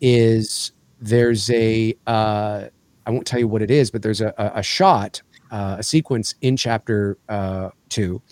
[0.00, 2.66] is there's a uh,
[3.06, 5.82] I won't tell you what it is, but there's a, a, a shot, uh, a
[5.82, 8.22] sequence in chapter uh, two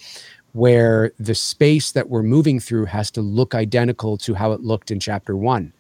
[0.53, 4.91] where the space that we're moving through has to look identical to how it looked
[4.91, 5.73] in chapter one.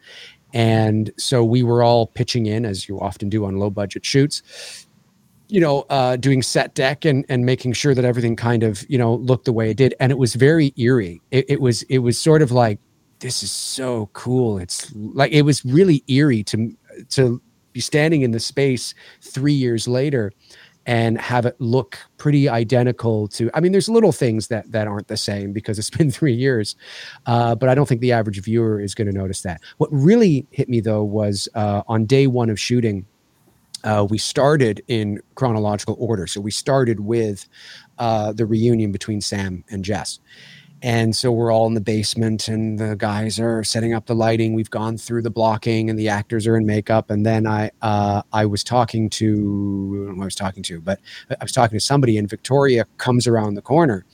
[0.54, 4.86] And so we were all pitching in, as you often do on low budget shoots,
[5.48, 8.98] you know, uh, doing set deck and and making sure that everything kind of you
[8.98, 11.20] know looked the way it did, and it was very eerie.
[11.30, 12.78] It, it was it was sort of like
[13.20, 14.58] this is so cool.
[14.58, 16.76] It's like it was really eerie to
[17.10, 20.32] to be standing in the space three years later
[20.88, 25.06] and have it look pretty identical to i mean there's little things that that aren't
[25.06, 26.74] the same because it's been three years
[27.26, 29.60] uh, but i don't think the average viewer is going to notice that.
[29.76, 33.06] What really hit me though was uh, on day one of shooting
[33.84, 36.26] uh, we started in chronological order.
[36.26, 37.48] So we started with
[37.98, 40.18] uh, the reunion between sam and jess
[40.82, 44.54] and so we're all in the basement and the guys are setting up the lighting.
[44.54, 47.10] We've gone through the blocking and the actors are in makeup.
[47.10, 51.00] And then i uh, i was talking to I was talking to but
[51.30, 54.04] i was talking to somebody and victoria comes around the corner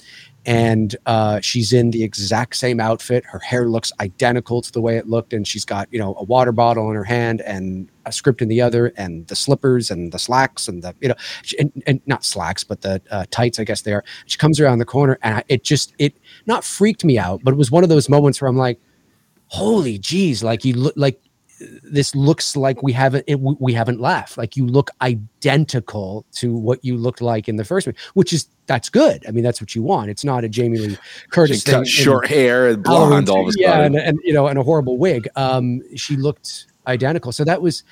[0.46, 3.24] and uh, she's in the exact same outfit.
[3.24, 6.24] Her hair looks identical to the way it looked and she's got you know a
[6.24, 10.12] water bottle in her hand and a script in the other and the slippers and
[10.12, 11.14] the slacks and the you know
[11.58, 14.04] and, and not slacks but the uh, tights i guess they are.
[14.26, 16.14] She comes around the corner and I, it just it
[16.46, 18.78] not freaked me out but it was one of those moments where i'm like
[19.48, 21.20] holy geez like you look like
[21.82, 26.84] this looks like we haven't it, we haven't laughed like you look identical to what
[26.84, 29.74] you looked like in the first one which is that's good i mean that's what
[29.74, 30.98] you want it's not a jamie lee
[31.30, 33.60] curtis thing short hair and blonde all of a too.
[33.60, 35.28] yeah, and, and you know, and a horrible wig.
[35.36, 37.32] Um, she looked identical.
[37.32, 37.84] So that was,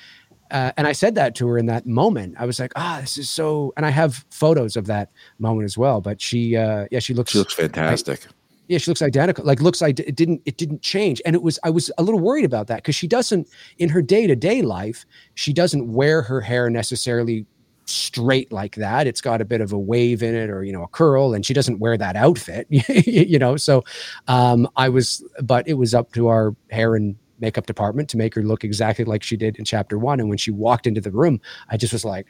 [0.51, 2.35] uh, and I said that to her in that moment.
[2.37, 3.73] I was like, ah, this is so.
[3.77, 5.09] And I have photos of that
[5.39, 6.01] moment as well.
[6.01, 8.27] But she, uh, yeah, she looks, She looks fantastic.
[8.67, 9.45] Yeah, she looks identical.
[9.45, 11.21] Like looks like it didn't, it didn't change.
[11.25, 14.01] And it was, I was a little worried about that because she doesn't, in her
[14.01, 15.05] day to day life,
[15.35, 17.45] she doesn't wear her hair necessarily
[17.85, 19.07] straight like that.
[19.07, 21.45] It's got a bit of a wave in it or, you know, a curl, and
[21.45, 23.57] she doesn't wear that outfit, you know.
[23.57, 23.83] So
[24.27, 28.33] um, I was, but it was up to our hair and makeup department to make
[28.35, 30.19] her look exactly like she did in chapter one.
[30.19, 32.25] And when she walked into the room, I just was like,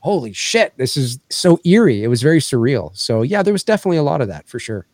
[0.00, 2.02] holy shit, this is so eerie.
[2.02, 2.96] It was very surreal.
[2.96, 4.86] So yeah, there was definitely a lot of that for sure.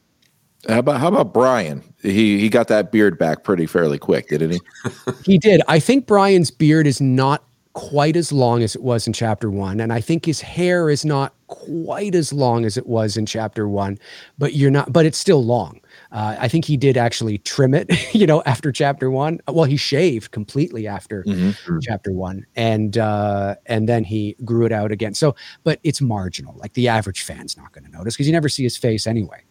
[0.68, 1.82] How about how about Brian?
[2.02, 4.60] He he got that beard back pretty fairly quick, didn't he?
[5.24, 5.62] He did.
[5.68, 9.80] I think Brian's beard is not quite as long as it was in chapter one.
[9.80, 13.68] And I think his hair is not quite as long as it was in chapter
[13.68, 13.98] one,
[14.38, 15.80] but you're not, but it's still long.
[16.12, 19.40] Uh, I think he did actually trim it, you know, after chapter one.
[19.48, 21.80] Well, he shaved completely after Mhm.
[21.82, 25.14] chapter one, and uh, and then he grew it out again.
[25.14, 25.34] So,
[25.64, 26.54] but it's marginal.
[26.58, 29.42] Like the average fan's not going to notice because you never see his face anyway.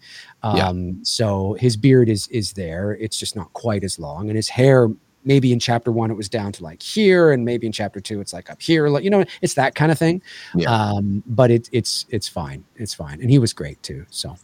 [0.43, 0.67] Yeah.
[0.67, 2.91] Um, So his beard is is there.
[2.99, 4.89] It's just not quite as long, and his hair.
[5.25, 8.19] Maybe in chapter one it was down to like here, and maybe in chapter two
[8.19, 8.89] it's like up here.
[8.89, 10.21] Like you know, it's that kind of thing.
[10.53, 10.69] Yeah.
[10.69, 12.65] Um, but it, it's it's fine.
[12.75, 14.05] It's fine, and he was great too.
[14.09, 14.35] So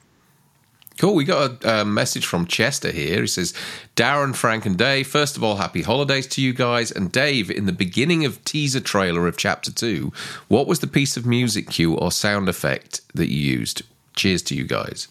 [1.00, 1.16] Cool.
[1.16, 3.22] We got a, a message from Chester here.
[3.22, 3.54] He says,
[3.96, 6.92] Darren, Frank, and Dave, first of all, happy holidays to you guys.
[6.92, 10.12] And Dave, in the beginning of teaser trailer of chapter two,
[10.50, 13.84] what was the piece of music cue or sound effect that you used?
[14.18, 15.08] Cheers to you guys.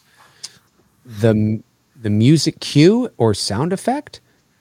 [1.08, 1.62] The
[2.00, 4.20] the music cue or sound effect.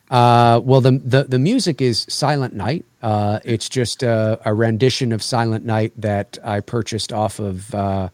[0.09, 2.85] Uh, well, the, the the music is Silent Night.
[3.01, 8.09] Uh, it's just a, a rendition of Silent Night that I purchased off of uh,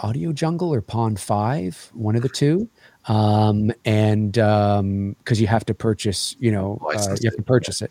[0.00, 2.68] Audio Jungle or Pond Five, one of the two.
[3.06, 7.90] Um, and because you have to purchase, you know, uh, you have to purchase it.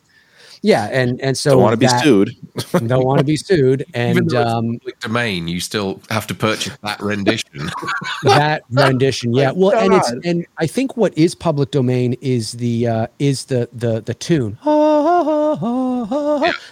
[0.62, 2.88] Yeah, and and so Don't want to be sued.
[2.88, 6.99] Don't want to be sued, and um, public domain, you still have to purchase that
[6.99, 7.70] rendition.
[8.24, 9.51] that rendition yeah.
[9.55, 13.70] Well and it's and i think what is public domain is the uh is the
[13.74, 14.58] the the tune.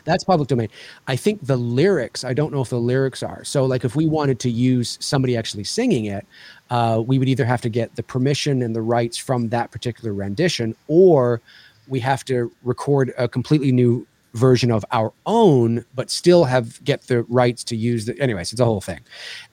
[0.06, 0.70] That's public domain.
[1.08, 3.44] I think the lyrics i don't know if the lyrics are.
[3.44, 6.26] So like if we wanted to use somebody actually singing it
[6.70, 10.14] uh we would either have to get the permission and the rights from that particular
[10.14, 11.42] rendition or
[11.88, 14.06] we have to record a completely new
[14.36, 18.60] version of our own but still have get the rights to use the anyways it's
[18.62, 19.00] a whole thing.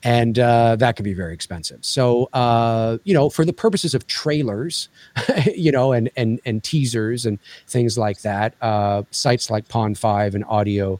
[0.03, 1.79] And uh, that could be very expensive.
[1.81, 4.89] So uh, you know for the purposes of trailers
[5.55, 10.35] you know and and and teasers and things like that uh, sites like pond 5
[10.35, 10.99] and audio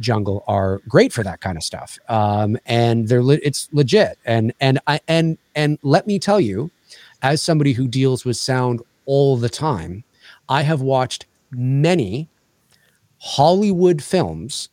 [0.00, 1.98] jungle are great for that kind of stuff.
[2.08, 4.18] Um, and they're le- it's legit.
[4.24, 6.70] And and i and and let me tell you
[7.22, 10.04] as somebody who deals with sound all the time
[10.48, 12.28] i have watched many
[13.18, 14.68] hollywood films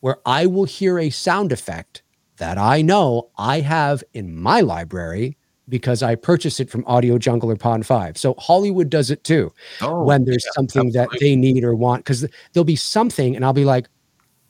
[0.00, 2.02] where i will hear a sound effect
[2.38, 5.36] that i know i have in my library
[5.68, 9.52] because i purchased it from audio jungle or pond 5 so hollywood does it too
[9.80, 13.44] Oh, when there's yeah, something that they need or want because there'll be something and
[13.44, 13.88] i'll be like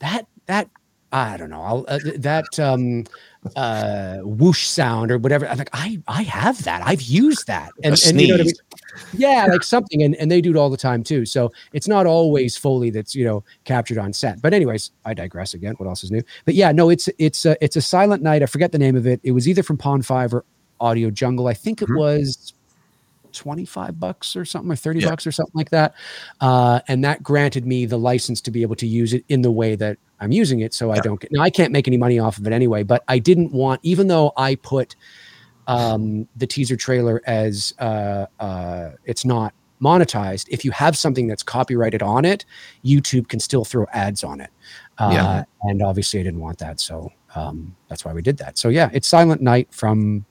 [0.00, 0.70] that that
[1.12, 3.04] i don't know I'll, uh, that um
[3.56, 5.48] uh whoosh sound or whatever.
[5.48, 6.82] I'm like i i have that.
[6.86, 7.70] I've used that.
[7.82, 8.52] And, and you know I mean?
[9.12, 10.02] yeah like something.
[10.02, 11.26] And, and they do it all the time too.
[11.26, 14.40] So it's not always foley that's you know captured on set.
[14.40, 15.74] But anyways i digress again.
[15.78, 16.22] What else is new?
[16.44, 18.42] But yeah no it's it's a, it's a silent night.
[18.42, 19.20] I forget the name of it.
[19.24, 20.44] It was either from pond 5 or
[20.80, 21.48] audio jungle.
[21.48, 21.98] I think it Mhm.
[21.98, 22.54] was
[23.32, 25.10] 25 bucks or something or 30 Yeah.
[25.10, 25.94] bucks or something like that.
[26.40, 29.50] Uh, and that granted me the license to be able to use it in the
[29.50, 32.18] way that i'm using it so i don't get now i can't make any money
[32.20, 34.94] off of it anyway but i didn't want even though i put
[35.66, 41.42] um, the teaser trailer as uh, uh, it's not monetized if you have something that's
[41.42, 42.44] copyrighted on it
[42.84, 44.50] youtube can still throw ads on it.
[44.98, 45.44] Uh, Yeah.
[45.62, 48.58] and obviously i didn't want that so um, that's why we did that.
[48.58, 50.24] So yeah it's silent night from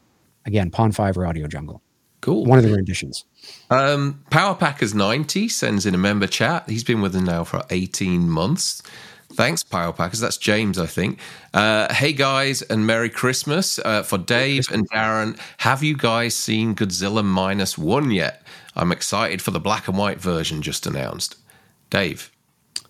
[0.45, 1.81] again pond 5 or audio jungle
[2.21, 2.45] Cool.
[2.45, 3.25] one of the renditions
[3.69, 6.69] Um, Power Packers 90 sends in a member chat.
[6.69, 8.83] He's been with us now for 18 months.
[9.33, 10.19] Thanks, Power Packers.
[10.19, 11.19] That's James, I think.
[11.53, 13.79] Uh, hey, guys, and Merry Christmas.
[13.79, 18.43] Uh, for Dave and Darren, have you guys seen Godzilla Minus One yet?
[18.75, 21.37] I'm excited for the black and white version just announced.
[21.89, 22.31] Dave.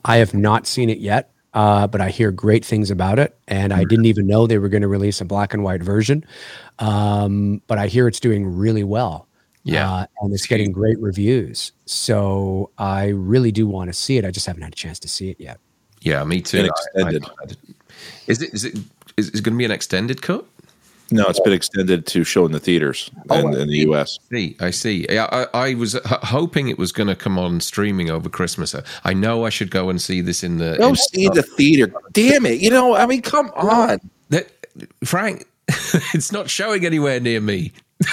[0.03, 3.73] I have not seen it yet, uh, but I hear great things about it, and
[3.73, 6.25] I didn't even know they were going to release a black and white version.
[6.79, 9.27] Um, but I hear it's doing really well.
[9.63, 9.91] Yeah.
[9.93, 11.71] uh, and it's getting great reviews.
[11.85, 14.25] So I really do want to see it.
[14.25, 15.59] I just haven't had a chance to see it yet.
[16.01, 16.63] Yeah, me too.
[16.63, 17.57] Been I- I- extended.
[18.27, 18.53] is it?
[18.55, 18.77] Is it?
[19.17, 20.45] Is it going to be an extended cut?
[21.11, 24.17] No, it's been extended to show in the theaters Oh, in, in the U.S.
[24.31, 25.07] I see, I see.
[25.19, 28.73] I, I was h- hoping it was going to come on streaming over Christmas.
[29.03, 30.77] I know I should go and see this in the.
[30.77, 31.91] Go in- see the theater.
[32.13, 32.59] Damn it!
[32.61, 33.99] You know, I mean, come on.
[34.29, 34.49] That-
[35.03, 35.45] Frank,
[36.13, 37.73] it's not showing anywhere near me.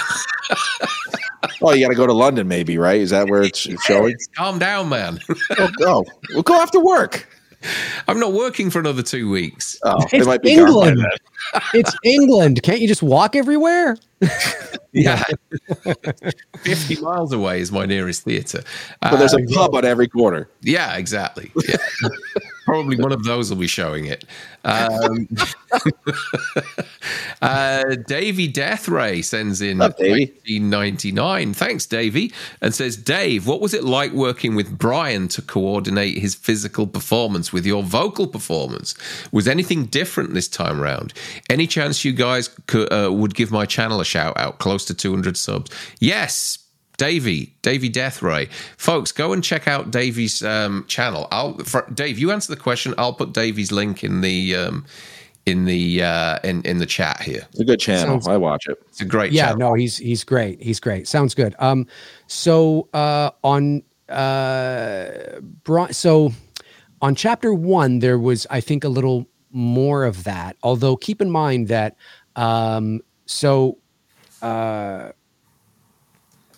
[1.61, 3.01] Oh, you got to go to London, maybe, right?
[3.01, 4.15] Is that where it's showing?
[4.35, 5.19] Calm down, man.
[5.57, 6.05] Oh, go.
[6.29, 7.27] We'll go after work.
[8.07, 9.77] I'm not working for another two weeks.
[9.83, 11.05] Oh, It's it might be England.
[11.73, 12.61] it's England.
[12.63, 13.97] Can't you just walk everywhere?
[14.91, 15.23] Yeah,
[16.63, 18.63] fifty miles away is my nearest theatre.
[19.03, 20.49] But there's Uh, a pub on every corner.
[20.61, 21.51] yeah, exactly.
[21.67, 21.75] Yeah.
[22.69, 24.25] probably one of those will be showing it.
[24.63, 25.27] Um,
[27.41, 30.31] uh, Davy Deathray sends in Davey.
[30.59, 31.53] 1999.
[31.55, 36.35] Thanks, Davy, and says, Dave, what was it like working with Brian to coordinate his
[36.35, 38.93] physical performance with your vocal performance?
[39.31, 41.13] Was anything different this time round?
[41.49, 44.59] Any chance you guys could, uh, would give my channel a shout out?
[44.59, 45.71] Close to 200 subs.
[45.99, 46.59] Yes.
[46.99, 51.29] Davey, Davey Deathray, folks, go and check out Davey's um, channel.
[51.31, 52.93] I'll, for, Dave, you answer the question.
[52.97, 54.85] I'll put Davey's link in the um,
[55.45, 57.47] in the uh, in in the chat here.
[57.51, 58.15] It's a good channel.
[58.15, 58.77] Sounds- I watch it.
[58.89, 59.69] It's a great yeah channel.
[59.69, 61.87] no he's he's great he's great sounds good um
[62.27, 65.07] so uh on uh
[65.63, 66.33] Bri- so
[67.01, 71.31] on chapter one there was i think a little more of that although keep in
[71.31, 71.95] mind that
[72.35, 73.77] um so
[74.41, 75.11] uh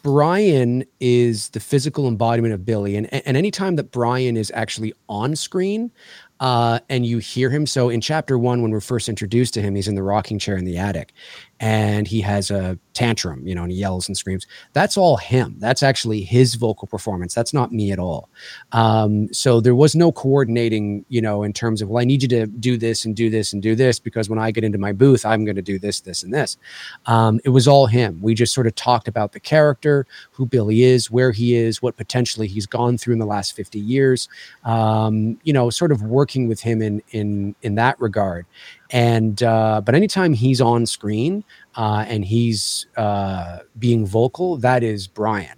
[0.03, 5.35] Brian is the physical embodiment of Billy, and and anytime that Brian is actually on
[5.35, 5.91] screen,
[6.39, 7.67] uh, and you hear him.
[7.67, 10.57] So in chapter one, when we're first introduced to him, he's in the rocking chair
[10.57, 11.13] in the attic,
[11.61, 14.47] and he has a tantrum, you know, and he yells and screams.
[14.73, 15.55] That's all him.
[15.59, 17.35] That's actually his vocal performance.
[17.35, 18.29] That's not me at all.
[18.71, 22.27] Um, so there was no coordinating, you know, in terms of well, I need you
[22.29, 24.91] to do this and do this and do this because when I get into my
[24.91, 26.57] booth, I'm going to do this, this, and this.
[27.05, 28.19] Um, it was all him.
[28.23, 31.95] We just sort of talked about the character, who Billy is, where he is, what
[31.95, 34.27] potentially he's gone through in the last 50 years.
[34.65, 38.47] Um, you know, sort of working with him in in in that regard.
[38.91, 41.43] And uh, but anytime he's on screen
[41.75, 45.57] uh, and he's uh, being vocal, that is Brian.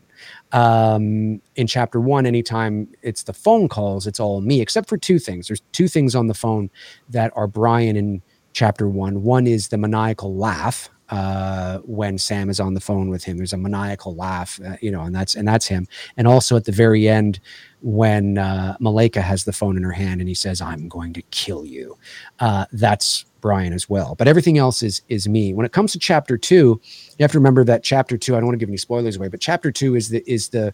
[0.51, 5.17] Um, in chapter one, anytime it's the phone calls, it's all me, except for two
[5.17, 5.47] things.
[5.47, 6.69] There's two things on the phone
[7.09, 8.21] that are Brian in
[8.53, 9.23] chapter one.
[9.23, 13.37] One is the maniacal laugh uh, when Sam is on the phone with him.
[13.37, 15.87] There's a maniacal laugh, uh, you know, and that's and that's him.
[16.17, 17.39] And also at the very end,
[17.81, 21.21] when uh, Malika has the phone in her hand and he says, "I'm going to
[21.29, 21.99] kill you,"
[22.39, 24.15] uh, that's Brian as well.
[24.15, 25.53] But everything else is is me.
[25.53, 28.35] When it comes to chapter two, you have to remember that chapter two.
[28.35, 30.73] I don't want to give any spoilers away, but chapter two is the is the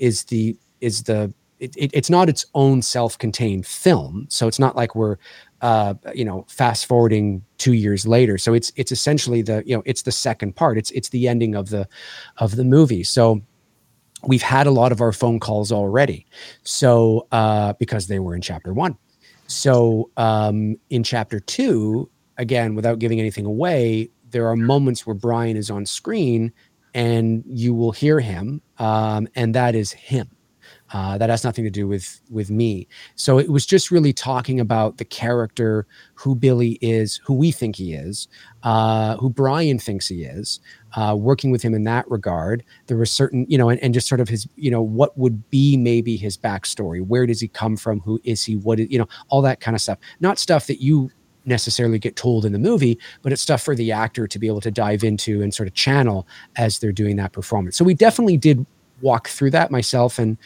[0.00, 4.76] is the is the it, it, it's not its own self-contained film so it's not
[4.76, 5.16] like we're
[5.70, 8.38] uh you know fast forwarding two years later.
[8.38, 10.78] So it's it's essentially the you know it's the second part.
[10.78, 11.88] It's it's the ending of the
[12.36, 13.04] of the movie.
[13.04, 13.40] So
[14.30, 16.26] we've had a lot of our phone calls already.
[16.62, 18.96] So uh because they were in chapter one.
[19.46, 25.56] So um in chapter two again without giving anything away there are moments where brian
[25.56, 26.52] is on screen
[26.94, 30.28] and you will hear him um and that is him
[30.92, 32.86] uh, that has nothing to do with with me.
[33.14, 37.76] So it was just really talking about the character, who Billy is, who we think
[37.76, 38.28] he is,
[38.62, 40.60] uh, who Brian thinks he is,
[40.94, 42.64] uh, working with him in that regard.
[42.86, 45.48] There were certain, you know, and, and just sort of his, you know, what would
[45.50, 47.04] be maybe his backstory?
[47.04, 48.00] Where does he come from?
[48.00, 48.56] Who is he?
[48.56, 49.98] What is, you know, all that kind of stuff.
[50.20, 51.10] Not stuff that you
[51.46, 54.60] necessarily get told in the movie, but it's stuff for the actor to be able
[54.60, 56.26] to dive into and sort of channel
[56.56, 57.76] as they're doing that performance.
[57.76, 58.66] So we definitely did
[59.00, 60.38] walk through that myself and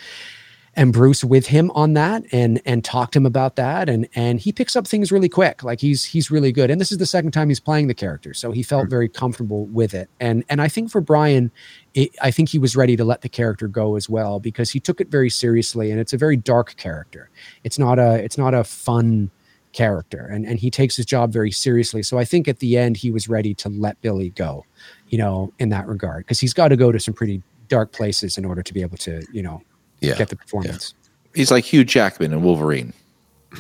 [0.76, 3.88] and Bruce with him on that and and talked to him about that.
[3.88, 5.64] And and he picks up things really quick.
[5.64, 6.70] Like he's he's really good.
[6.70, 8.34] And this is the second time he's playing the character.
[8.34, 8.90] So he felt hmm.
[8.90, 10.08] very comfortable with it.
[10.20, 11.50] And and I think for Brian
[11.94, 14.78] it, I think he was ready to let the character go as well because he
[14.78, 15.90] took it very seriously.
[15.90, 17.30] And it's a very dark character.
[17.64, 19.30] It's not a it's not a fun
[19.72, 20.26] character.
[20.26, 22.04] And and he takes his job very seriously.
[22.04, 24.64] So I think at the end he was ready to let Billy go
[25.08, 28.36] you know in that regard because he's got to go to some pretty dark places
[28.36, 29.62] in order to be able to you know
[30.00, 30.16] Yeah.
[30.16, 30.92] get the performance.
[31.34, 32.92] He's like Hugh Jackman in Wolverine.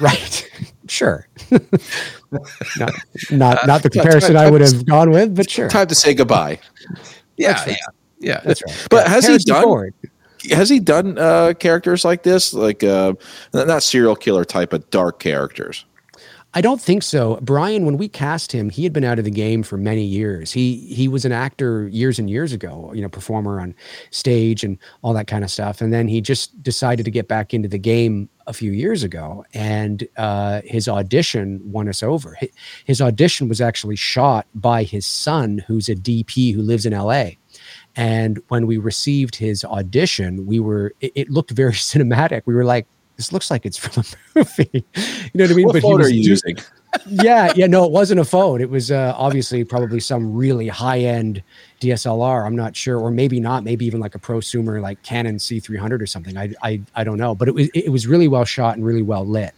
[0.00, 0.48] Right.
[0.88, 1.26] sure.
[2.30, 2.92] not
[3.32, 5.68] not not the comparison I would have gone with, but sure.
[5.68, 6.60] Time to say goodbye.
[7.36, 7.76] Yeah, That's yeah,
[8.20, 8.40] yeah.
[8.44, 8.86] That's right.
[8.88, 9.94] But has he done- Ford.
[10.52, 13.12] Has he done uh, characters like this, like uh,
[13.52, 15.84] not serial killer type, but dark characters?
[16.52, 17.38] I don't think so.
[17.42, 20.50] Brian, when we cast him, he had been out of the game for many years.
[20.50, 23.72] He he was an actor years and years ago, you know, performer on
[24.10, 25.80] stage and all that kind of stuff.
[25.80, 29.44] And then he just decided to get back into the game a few years ago.
[29.54, 32.36] And uh, his audition won us over.
[32.84, 37.30] His audition was actually shot by his son, who's a DP who lives in LA.
[37.94, 42.42] And when we received his audition, we were it, it looked very cinematic.
[42.44, 42.88] We were like,
[43.20, 44.70] this looks like it's from a movie.
[44.72, 44.82] you
[45.34, 45.66] know what I mean?
[45.66, 46.56] What he phone was are you using?
[47.06, 48.62] yeah, yeah, no, it wasn't a phone.
[48.62, 51.42] It was uh, obviously probably some really high end
[51.80, 52.46] DSLR.
[52.46, 53.62] I'm not sure, or maybe not.
[53.62, 56.38] Maybe even like a prosumer, like Canon C300 or something.
[56.38, 57.34] I, I, I don't know.
[57.34, 59.54] But it was it was really well shot and really well lit,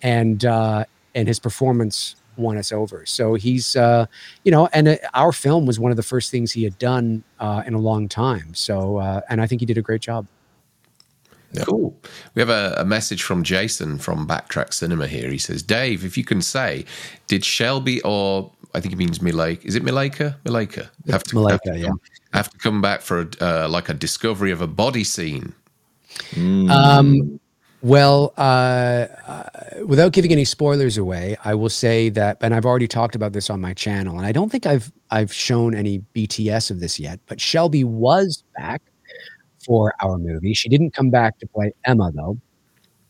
[0.00, 3.04] and uh, and his performance won us over.
[3.04, 4.06] So he's, uh,
[4.42, 7.22] you know, and uh, our film was one of the first things he had done
[7.38, 8.54] uh, in a long time.
[8.54, 10.26] So, uh, and I think he did a great job.
[11.60, 11.98] Cool.
[12.34, 15.30] We have a, a, message from Jason from Backtrack Cinema here.
[15.30, 16.84] He says, Dave, if you can say,
[17.26, 19.64] did Shelby or I think it means Mileka.
[19.64, 20.36] Is it Mileka?
[20.44, 20.88] Mileka.
[21.10, 21.86] Have to, Mileka, have to yeah.
[21.88, 22.00] Come,
[22.32, 25.54] have to come back for a, uh, like a discovery of a body scene.
[26.30, 26.70] Mm.
[26.70, 27.40] Um,
[27.82, 29.42] well, uh, uh,
[29.84, 33.50] without giving any spoilers away, I will say that, and I've already talked about this
[33.50, 37.18] on my channel, and I don't think I've I've shown any BTS of this yet.
[37.26, 38.82] But Shelby was back
[39.64, 40.54] for our movie.
[40.54, 42.38] She didn't come back to play Emma though.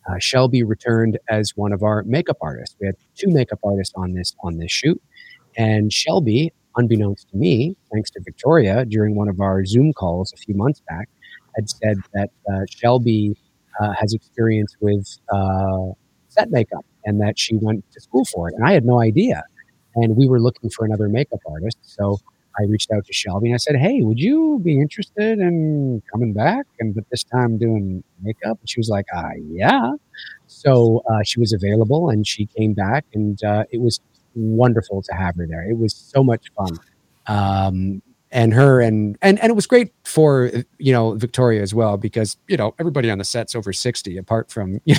[0.09, 2.77] Uh, Shelby returned as one of our makeup artists.
[2.81, 5.01] We had two makeup artists on this on this shoot,
[5.57, 10.37] and Shelby, unbeknownst to me, thanks to Victoria, during one of our Zoom calls a
[10.37, 11.09] few months back,
[11.55, 13.37] had said that uh, Shelby
[13.81, 15.93] uh, has experience with uh,
[16.29, 18.55] set makeup and that she went to school for it.
[18.57, 19.43] And I had no idea.
[19.95, 21.79] And we were looking for another makeup artist.
[21.83, 22.19] So
[22.59, 26.33] I reached out to Shelby and I said, Hey, would you be interested in coming
[26.33, 26.67] back?
[26.81, 28.59] And but this time doing makeup?
[28.61, 29.93] And she was like, uh, Yeah.
[30.47, 34.01] So uh, she was available and she came back and uh, it was
[34.35, 35.69] wonderful to have her there.
[35.69, 36.79] It was so much fun.
[37.27, 41.97] Um, and her and and and it was great for you know Victoria as well
[41.97, 44.97] because you know everybody on the set's over 60 apart from you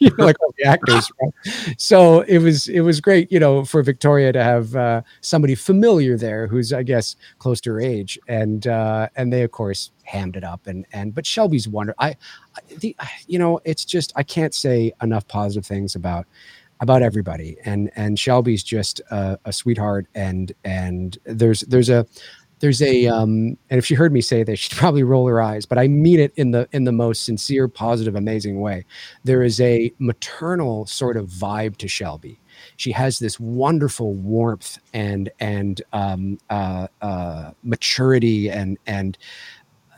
[0.00, 1.76] know, like all the actors right?
[1.78, 6.16] so it was it was great you know for Victoria to have uh, somebody familiar
[6.16, 8.18] there who's I guess close to her age.
[8.26, 10.66] And uh, and they of course hammed it up.
[10.66, 12.08] And and but Shelby's wonder I,
[12.56, 16.26] I the, you know it's just I can't say enough positive things about
[16.80, 17.56] about everybody.
[17.64, 20.06] And and Shelby's just a, a, sweetheart.
[20.14, 22.06] And and there's there's a
[22.60, 25.66] there's a um, and if she heard me say this she'd probably roll her eyes
[25.66, 28.84] but i mean it in the in the most sincere positive amazing way.
[29.24, 32.40] There is a maternal sort of vibe to shelby.
[32.76, 39.16] She has this wonderful warmth and and um, uh, uh, maturity and and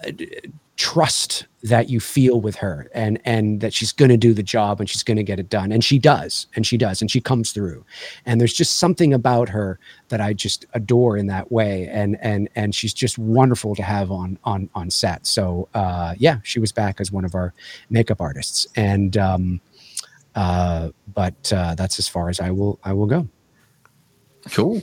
[0.06, 0.12] uh,
[0.76, 4.80] trust that you feel with her and and that she's going to do the job
[4.80, 5.70] and she's going to get it done.
[5.70, 7.84] And she does and she does and she comes through.
[8.26, 11.88] And there's just something about her that I just adore in that way.
[11.88, 15.26] And and and she's just wonderful to have on on on set.
[15.26, 17.52] So uh, yeah she was back as one of our
[17.90, 18.66] makeup artists.
[18.74, 19.60] And um,
[20.34, 23.28] uh, but uh, that's as far as I will I will go.
[24.50, 24.82] Cool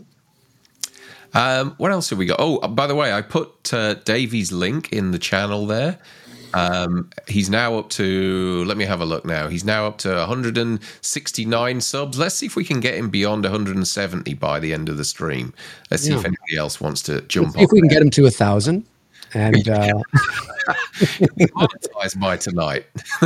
[1.34, 2.38] um, what else have we got?
[2.40, 6.00] Oh, by the way, I put uh, Davey's link in the channel there.
[6.54, 9.48] Um, he's now up to, let me have a look now.
[9.48, 12.18] He's now up to 169 subs.
[12.18, 15.54] Let's see if we can get him beyond 170 by the end of the stream.
[15.92, 16.20] Let's see yeah.
[16.20, 18.86] if anybody else wants to jump If we can get him to a thousand
[19.34, 20.02] and uh,
[21.56, 22.86] monetize by tonight.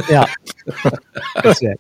[0.10, 0.26] yeah,
[1.44, 1.80] that's it.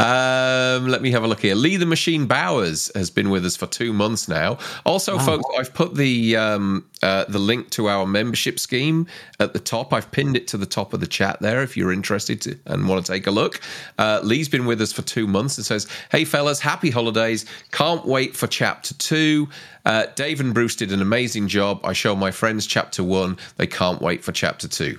[0.00, 1.54] Um, let me have a look here.
[1.54, 4.56] Lee the Machine Bowers has been with us for two months now.
[4.86, 5.26] Also, wow.
[5.26, 9.06] folks, I've put the um, uh, the link to our membership scheme
[9.40, 9.92] at the top.
[9.92, 12.88] I've pinned it to the top of the chat there if you're interested to, and
[12.88, 13.60] want to take a look.
[13.98, 17.44] Uh, Lee's been with us for two months and says, "Hey fellas, happy holidays!
[17.70, 19.50] Can't wait for chapter two.
[19.84, 21.84] Uh, Dave and Bruce did an amazing job.
[21.84, 23.36] I show my friends chapter one.
[23.58, 24.98] They can't wait for chapter two.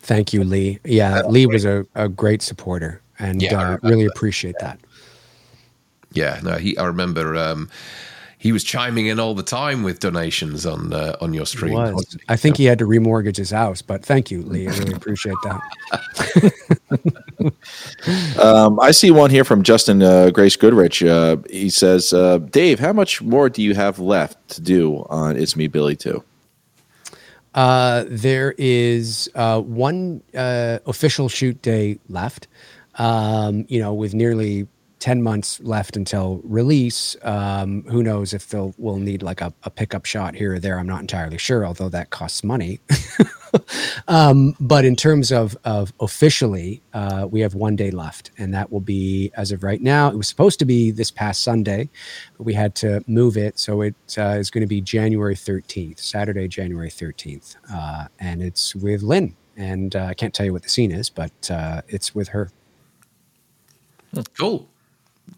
[0.00, 0.80] Thank you, Lee.
[0.84, 4.78] Yeah, Lee was a, a great supporter and yeah, uh, really appreciate that.
[6.12, 6.76] Yeah, no, he.
[6.78, 7.68] I remember um,
[8.38, 11.76] he was chiming in all the time with donations on uh, on your stream.
[12.28, 14.68] I think he had to remortgage his house, but thank you, Lee.
[14.68, 15.60] I really appreciate that.
[18.42, 21.02] um, I see one here from Justin uh, Grace Goodrich.
[21.02, 25.36] Uh, he says, uh, "Dave, how much more do you have left to do on
[25.36, 26.22] It's Me Billy Two?
[27.54, 32.46] Uh, there is uh, one uh, official shoot day left
[32.98, 34.68] um, you know, with nearly
[35.00, 37.16] 10 months left until release.
[37.22, 40.78] Um, who knows if they'll will need like a, a pickup shot here or there.
[40.78, 42.80] I'm not entirely sure, although that costs money.
[44.08, 48.72] um, but in terms of, of officially, uh, we have one day left, and that
[48.72, 50.08] will be as of right now.
[50.08, 51.88] It was supposed to be this past Sunday,
[52.36, 56.00] but we had to move it, so it uh, is going to be January 13th,
[56.00, 59.36] Saturday, January 13th, uh, and it's with Lynn.
[59.56, 62.50] And uh, I can't tell you what the scene is, but uh, it's with her.
[64.38, 64.68] Cool.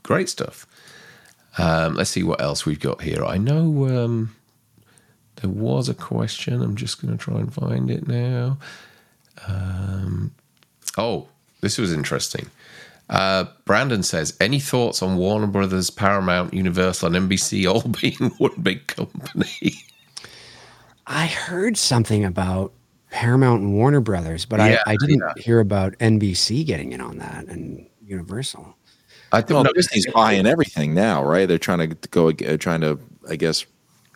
[0.02, 0.66] Great stuff.
[1.58, 3.24] Um, let's see what else we've got here.
[3.24, 4.34] I know um,
[5.36, 6.62] there was a question.
[6.62, 8.58] I'm just going to try and find it now.
[9.46, 10.32] Um,
[10.96, 11.28] oh,
[11.60, 12.46] this was interesting.
[13.08, 18.60] Uh, Brandon says, "Any thoughts on Warner Brothers, Paramount, Universal, and NBC all being one
[18.62, 19.72] big company?"
[21.06, 22.72] I heard something about
[23.10, 25.42] Paramount and Warner Brothers, but yeah, I, I, didn't yeah.
[25.42, 27.46] hear about NBC getting in on that.
[27.46, 28.76] And Universal.
[29.32, 31.46] I think well, Disney's buying everything now, right?
[31.46, 32.98] They're trying to go, uh, trying to,
[33.28, 33.64] I guess,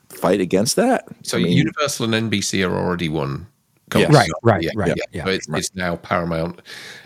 [0.08, 1.06] fight against that.
[1.22, 3.46] So I mean, Universal and NBC are already one
[3.90, 4.12] company.
[4.16, 5.58] Right, right, right, yeah, So it's, right.
[5.60, 6.60] it's now Paramount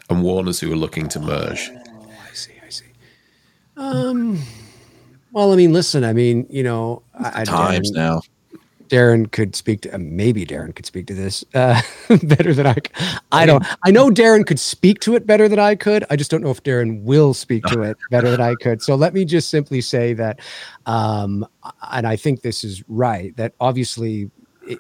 [0.09, 1.71] and Warner's who are looking to merge.
[1.71, 2.53] I see.
[2.65, 2.87] I see.
[3.77, 4.41] Um.
[5.33, 6.03] Well, I mean, listen.
[6.05, 8.23] I mean, you know, I, I- Times Darren, now.
[8.89, 9.95] Darren could speak to.
[9.95, 11.81] Uh, maybe Darren could speak to this uh,
[12.23, 12.77] better than I.
[13.33, 13.65] I don't.
[13.85, 16.05] I know Darren could speak to it better than I could.
[16.11, 18.83] I just don't know if Darren will speak to it better than I could.
[18.83, 20.41] So let me just simply say that,
[20.87, 21.47] um,
[21.91, 23.37] and I think this is right.
[23.37, 24.31] That obviously,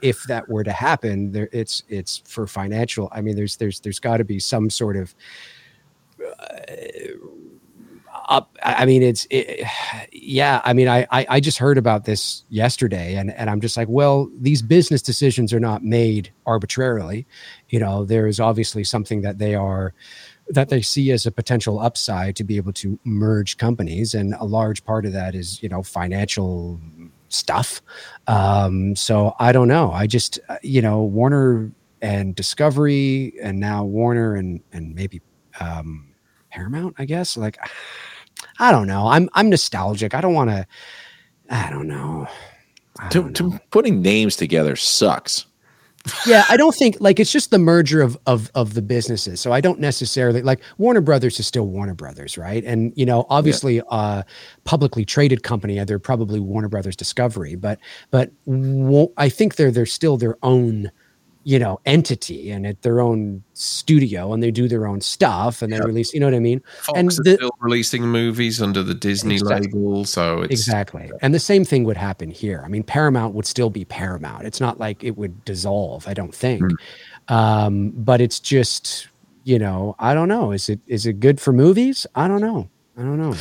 [0.03, 3.09] if that were to happen, there it's it's for financial.
[3.13, 5.15] I mean, there's there's there's got to be some sort of
[8.29, 9.67] i I mean it's it,
[10.13, 13.77] yeah i mean I, I i just heard about this yesterday and and i'm just
[13.77, 17.27] like well these business decisions are not made arbitrarily.
[17.69, 19.95] You know there is obviously something that they are
[20.49, 24.15] that they see as a potential upside to be able to merge companies.
[24.15, 26.81] And a large part of that is you know financial
[27.29, 27.83] stuff.
[28.27, 29.93] Um so i don't know.
[29.93, 31.71] I just uh, you know warner
[32.01, 35.21] and discovery and now warner and and maybe
[35.61, 36.15] um
[36.51, 37.37] paramount i guess.
[37.37, 37.59] Like
[38.59, 39.07] I don't know.
[39.09, 40.15] I'm I'm nostalgic.
[40.15, 40.67] I don't want to.
[41.51, 42.29] I don't know.
[42.99, 43.53] I To, don't know.
[43.53, 45.47] to putting names together sucks.
[46.27, 49.41] yeah, I don't think like it's just the merger of of of the businesses.
[49.41, 52.65] So I don't necessarily like Warner Brothers is still Warner Brothers, right?
[52.65, 54.23] And you know, obviously, uh,
[54.65, 57.79] publicly traded company, uh, they're probably Warner Brothers Discovery, but
[58.11, 58.31] but
[59.19, 60.91] I think they're they're still their own
[61.45, 65.73] you know entity and at their own studio and they do their own stuff and
[65.73, 68.95] they release you know what i mean Fox And the- still releasing movies under the
[68.95, 69.69] Disney Exactly.
[69.69, 71.11] label, so it's Exactly.
[71.23, 72.63] And the same thing would happen here.
[72.65, 74.45] I mean, Paramount would still be Paramount.
[74.45, 76.63] It's not like it would dissolve, I don't think.
[77.29, 79.09] Um, but it's just,
[79.45, 80.53] you know, I don't know.
[80.53, 82.07] Is it is it good for movies?
[82.15, 82.69] I don't know.
[82.97, 83.35] I don't know.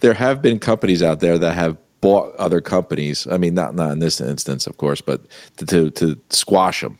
[0.00, 3.26] There have been companies out there that have bought other companies.
[3.30, 5.22] I mean, not not in this instance, of course, but
[5.58, 6.98] to to, to squash them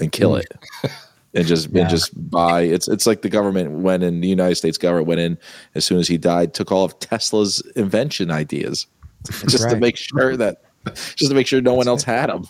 [0.00, 0.46] and kill it.
[1.36, 1.80] And just Yeah.
[1.80, 5.18] and just buy it's it's like the government went in the United States government went
[5.20, 5.36] in
[5.74, 8.86] as soon as he died took all of Tesla's invention ideas
[9.48, 10.62] just to make sure that
[10.94, 12.46] just to make sure no one else had them.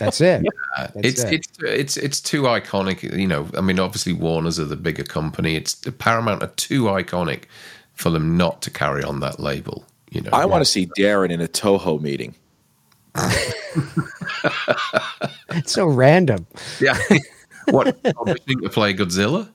[0.00, 0.44] That's it.
[0.76, 1.32] Uh, That's it's it.
[1.34, 3.04] it's it's it's too iconic.
[3.16, 5.54] You know, I mean, obviously Warner's are the bigger company.
[5.54, 7.44] It's the Paramount are too iconic
[7.94, 9.84] for them not to carry on that label.
[10.10, 12.34] You know, I want to see Darren in a Toho meeting.
[15.50, 16.46] It's so random.
[16.80, 16.96] yeah.
[17.70, 19.48] what auditioning to play Godzilla?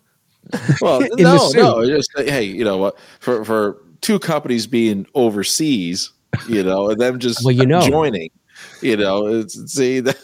[0.82, 1.86] Well, the no, no.
[1.86, 2.98] Just hey, you know what?
[3.20, 6.12] For for two companies being overseas,
[6.48, 7.82] you know, and them just Well, you know.
[7.82, 8.32] joining,
[8.82, 10.18] you know, it's, see that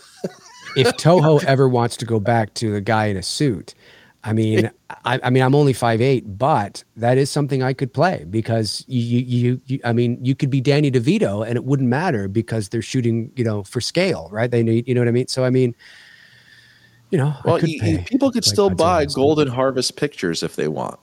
[0.76, 3.74] if Toho ever wants to go back to the guy in a suit,
[4.24, 4.70] I mean,
[5.06, 8.84] I, I mean, I'm only five eight, but that is something I could play because
[8.88, 12.28] you, you, you, you, I mean, you could be Danny DeVito and it wouldn't matter
[12.28, 14.52] because they're shooting, you know, for scale, right?
[14.52, 15.28] They need, you know what I mean?
[15.28, 15.74] So, I mean,
[17.12, 19.22] you know, I well, could you- pay people could like still buy and stuff.
[19.22, 21.00] Golden Harvest Pictures if they want.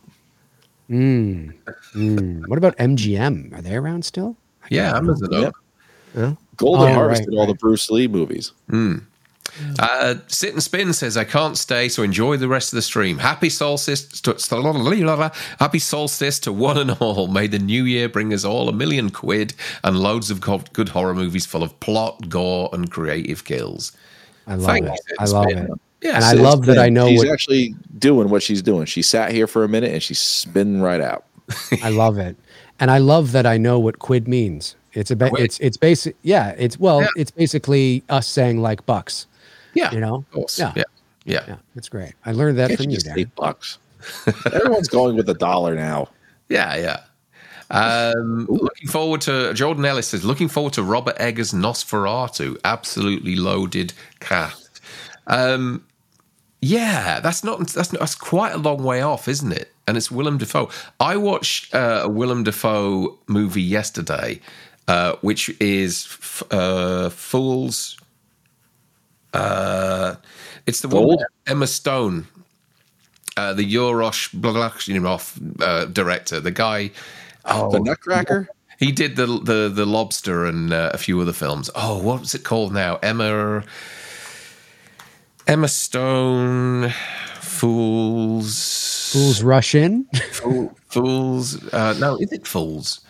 [0.90, 1.54] Mm,
[1.94, 2.46] mm.
[2.48, 3.56] What about MGM?
[3.58, 4.36] Are they around still?
[4.70, 5.32] Yeah, Amazon.
[5.32, 5.54] Yep.
[6.14, 6.34] Huh?
[6.56, 7.54] Golden Oh, Harvest right, did all the.
[7.54, 8.52] Bruce Lee movies.
[9.78, 13.18] Uh, Sit and Spin says, I can't stay, so enjoy the rest of the stream.
[13.18, 14.32] Happy solstice to,
[15.58, 17.28] happy solstice to one and all.
[17.28, 21.14] May the new year bring us all a million quid and loads of good horror
[21.14, 23.92] movies full of plot, gore, and creative kills.
[24.46, 25.00] I love Thank it.
[25.08, 25.58] you, I love Spin.
[25.58, 25.70] it.
[26.02, 28.84] Yeah, And I Sit love that I know she's what actually doing what she's doing.
[28.84, 31.24] She sat here for a minute and she's spinning right out.
[31.82, 32.36] I love it,
[32.78, 34.76] and I love that I know what quid means.
[34.92, 36.16] It's a ba- it's it's basic.
[36.22, 37.08] Yeah, it's well, Yeah.
[37.16, 39.26] it's basically us saying like bucks.
[39.76, 40.24] Yeah, You know.
[40.56, 40.72] Yeah.
[40.74, 40.84] Yeah,
[41.24, 41.44] yeah.
[41.48, 42.14] yeah, it's great.
[42.24, 43.78] I learned that Can't from you you, just say bucks?
[44.52, 46.08] Everyone's going with a dollar now.
[46.48, 47.00] Yeah, yeah.
[47.68, 52.58] Um, looking forward to Jordan Ellis says looking forward to Robert Eggers Nosferatu.
[52.64, 54.80] Absolutely loaded cast.
[55.26, 55.84] Um,
[56.60, 59.72] yeah, that's not that's not, that's quite a long way off, isn't it?
[59.88, 60.70] And it's Willem Dafoe.
[61.00, 64.40] I watched uh, a Willem Dafoe movie yesterday,
[64.88, 67.98] uh, which is f- uh, Fools.
[69.36, 70.16] Uh,
[70.66, 71.18] it's the one Gold?
[71.18, 72.26] with Emma Stone
[73.36, 76.90] uh, the Yoros Blagachinov uh, director, the guy.
[77.44, 78.48] Oh, the Nutcracker.
[78.78, 81.70] he did the the the Lobster and uh, a few other films.
[81.74, 82.96] Oh, what was it called now?
[83.02, 83.62] Emma
[85.46, 86.90] Emma Stone,
[87.40, 90.04] Fools, Fools rush in.
[90.32, 91.72] Fool- Fools.
[91.72, 93.00] Uh, no, is it Fools?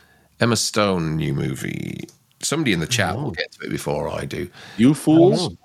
[0.41, 2.09] Emma Stone new movie.
[2.41, 4.51] Somebody in the chat will get to it before I do.
[4.77, 5.57] You fools.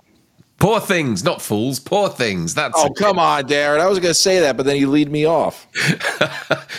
[0.61, 1.79] Poor things, not fools.
[1.79, 2.53] Poor things.
[2.53, 3.79] That's Oh, come on, Darren.
[3.79, 5.67] I was going to say that, but then you lead me off.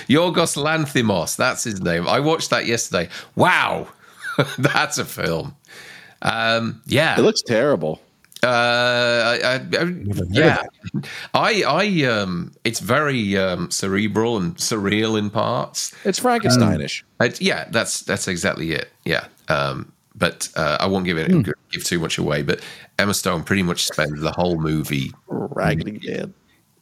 [0.09, 2.07] Yorgos Lanthimos, that's his name.
[2.07, 3.09] I watched that yesterday.
[3.35, 3.89] Wow,
[4.59, 5.57] that's a film.
[6.23, 8.01] Um, yeah, It looks terrible.
[8.45, 9.95] Uh, I, I, I,
[10.31, 10.63] yeah,
[11.35, 15.93] I, I, um, it's very um, cerebral and surreal in parts.
[16.05, 17.03] It's Frankensteinish.
[17.21, 18.91] It, yeah, that's that's exactly it.
[19.05, 21.29] Yeah, um, but uh, I won't give it
[21.71, 22.43] give too much away.
[22.43, 22.61] But
[22.99, 26.35] Emma Stone pretty much spends the whole movie Raggedy Man.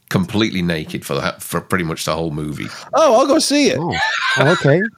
[0.09, 2.67] completely naked for the for pretty much the whole movie.
[2.95, 3.79] Oh, I'll go see it.
[3.79, 3.95] Oh,
[4.39, 4.81] oh, okay.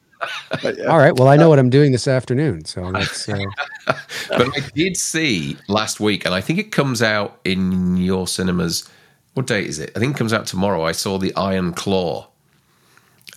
[0.62, 1.16] But, uh, All right.
[1.18, 3.42] Well, I know what I'm doing this afternoon, so that's uh,
[4.28, 8.88] But I did see last week, and I think it comes out in your cinemas.
[9.34, 9.90] What date is it?
[9.96, 10.84] I think it comes out tomorrow.
[10.84, 12.28] I saw the Iron Claw,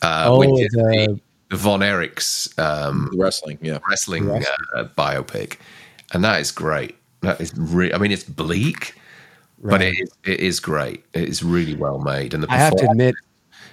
[0.03, 1.19] uh, Oh, which is the- the
[1.51, 3.79] Von Erichs um, wrestling, yeah.
[3.89, 4.55] wrestling Wrestling.
[4.75, 5.57] uh, biopic,
[6.13, 6.95] and that is great.
[7.21, 8.95] That is re- I mean, it's bleak,
[9.63, 9.93] but Right.
[9.93, 11.03] it is, it is great.
[11.13, 13.15] It is really well made, and the I have to admit,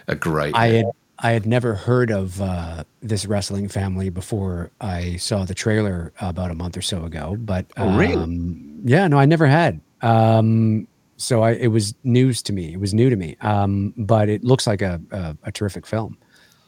[0.08, 0.54] a great.
[0.54, 0.86] I had
[1.18, 6.50] I had never heard of uh, this wrestling family before I saw the trailer about
[6.50, 7.36] a month or so ago.
[7.38, 8.16] But Oh, really?
[8.16, 9.80] um, yeah, no, I never had.
[10.02, 12.72] Um, so I, it was news to me.
[12.72, 13.36] It was new to me.
[13.40, 16.18] Um, but it looks like a, a, a terrific film.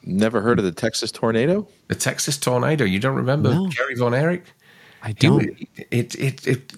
[0.06, 1.66] Never heard of the Texas tornado?
[1.88, 2.84] the Texas tornado.
[2.84, 3.68] You don't remember No.
[3.68, 4.44] Kerry Von Erich?
[5.02, 5.44] I don't.
[5.90, 6.72] it, it, it,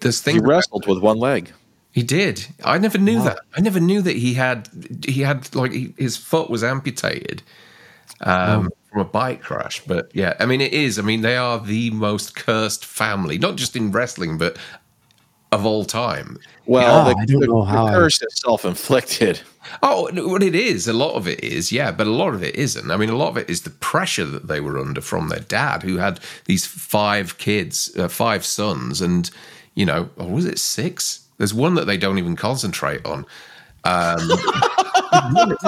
[0.00, 1.52] there's He things wrestled with one leg.
[1.92, 2.46] He did.
[2.64, 3.24] I never knew Wow.
[3.24, 3.38] that.
[3.56, 4.68] I never knew that he had
[5.06, 7.42] he had like he, his foot was amputated
[8.22, 9.82] um, from a bike crash.
[9.86, 10.98] But yeah, I mean it is.
[10.98, 14.56] I mean they are the most cursed family, not just in wrestling, but
[15.52, 16.38] of all time.
[16.66, 19.40] Well, Yeah, the, I don't the- know the how I- curse is self-inflicted.
[19.80, 22.56] Oh, what it is, a lot of it is, yeah, but a lot of it
[22.56, 22.90] isn't.
[22.90, 25.38] I mean, a lot of it is the pressure that they were under from their
[25.38, 29.30] dad, who had these five kids, uh, five sons, and
[29.76, 31.20] you know, or was it six?
[31.38, 33.24] There's one that they don't even concentrate on.
[33.84, 34.18] Um,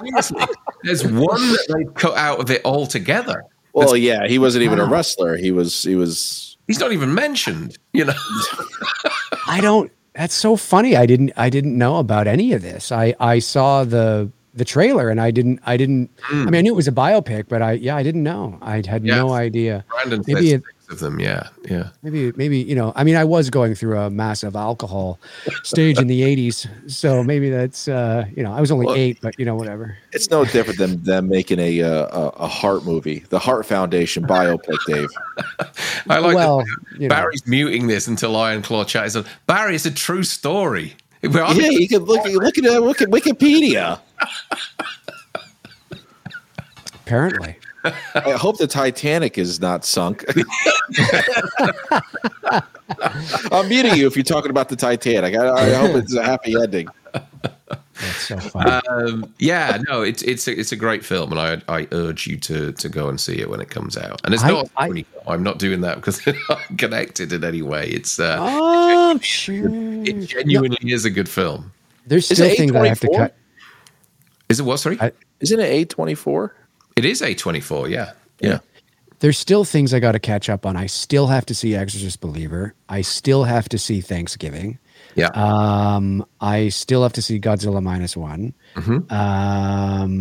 [0.00, 0.44] seriously,
[0.84, 3.42] there's one that they cut out of it altogether.
[3.72, 5.36] Well, yeah, he wasn't even a wrestler.
[5.36, 7.78] He was he was He's not even mentioned.
[7.92, 8.14] You know,
[9.46, 9.90] I don't.
[10.14, 10.96] That's so funny.
[10.96, 11.32] I didn't.
[11.36, 12.90] I didn't know about any of this.
[12.90, 15.60] I I saw the the trailer and I didn't.
[15.66, 16.10] I didn't.
[16.24, 16.44] I hmm.
[16.46, 18.58] mean, I knew it was a biopic, but I yeah, I didn't know.
[18.62, 19.16] I had Yeah.
[19.16, 19.84] no idea.
[19.88, 21.20] Brandon Maybe it- six of them.
[21.20, 21.88] Yeah, yeah.
[22.02, 22.92] Maybe, maybe you know.
[22.94, 25.18] I mean, I was going through a massive alcohol
[25.62, 29.18] stage in the '80s, so maybe that's uh, you know, I was only Well- eight,
[29.20, 29.96] but you know, whatever.
[30.12, 34.24] it's no different than them making a uh, a, a Hart movie, the Hart Foundation
[34.24, 35.08] biopic, Dave.
[36.08, 39.24] I like well, that you know, Barry's muting this until Iron Claw chat is on.
[39.46, 40.94] Barry, it's a true story.
[41.22, 44.00] Well, yeah, you can look look at look at Wikipedia.
[46.94, 47.56] apparently.
[48.14, 50.24] I hope the Titanic is not sunk.
[53.52, 55.36] I'm muting you if you're talking about the Titanic.
[55.36, 56.88] I, I hope it's a happy ending.
[58.00, 58.38] That's so
[58.88, 62.36] um, yeah, no, it's it's a, it's a great film, and I I urge you
[62.38, 64.20] to to go and see it when it comes out.
[64.24, 66.20] And it's I, not I, I'm not doing that because
[66.50, 67.88] I'm connected in any way.
[67.88, 69.68] It's uh, oh, sure.
[69.70, 71.72] it genuinely is a good film.
[72.06, 73.34] There's still it things I have to cut.
[74.48, 74.78] Is it what?
[74.78, 76.50] Sorry, I- Isn't it A24?
[76.96, 77.90] It is A24.
[77.90, 78.58] Yeah, yeah.
[79.20, 80.76] There's still things I got to catch up on.
[80.76, 82.74] I still have to see Exorcist Believer.
[82.88, 84.78] I still have to see Thanksgiving.
[85.14, 85.28] Yeah.
[85.28, 88.52] Um, I still have to see Godzilla minus one.
[88.74, 89.10] Mhm.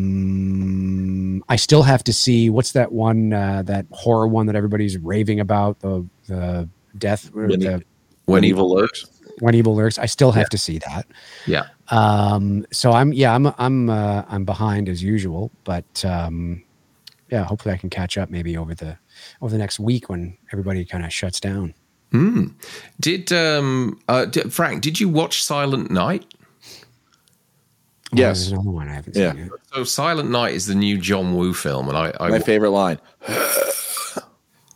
[0.06, 4.98] Um, I still have to see what's that one, uh, that horror one that everybody's
[4.98, 7.84] raving about the the death When, the
[8.26, 9.06] when evil lurks.
[9.40, 9.98] when evil lurks.
[10.00, 11.06] I still have to see that.
[11.46, 11.64] Yeah.
[11.90, 16.64] Um, so I'm yeah I'm I'm uh, I'm behind as usual, but um,
[17.32, 18.98] yeah, hopefully I can catch up maybe over the
[19.42, 21.74] over the next week when everybody kind of shuts down.
[22.12, 22.48] Hmm.
[23.00, 24.82] Did um uh, did, Frank?
[24.84, 26.26] Did you watch Silent Night?
[28.14, 28.40] Oh, Yes.
[28.40, 29.32] there's another one I haven't Yeah.
[29.34, 29.42] seen.
[29.42, 29.50] Yet.
[29.74, 33.00] So Silent Night is the new John Woo film, and I, I My favorite line.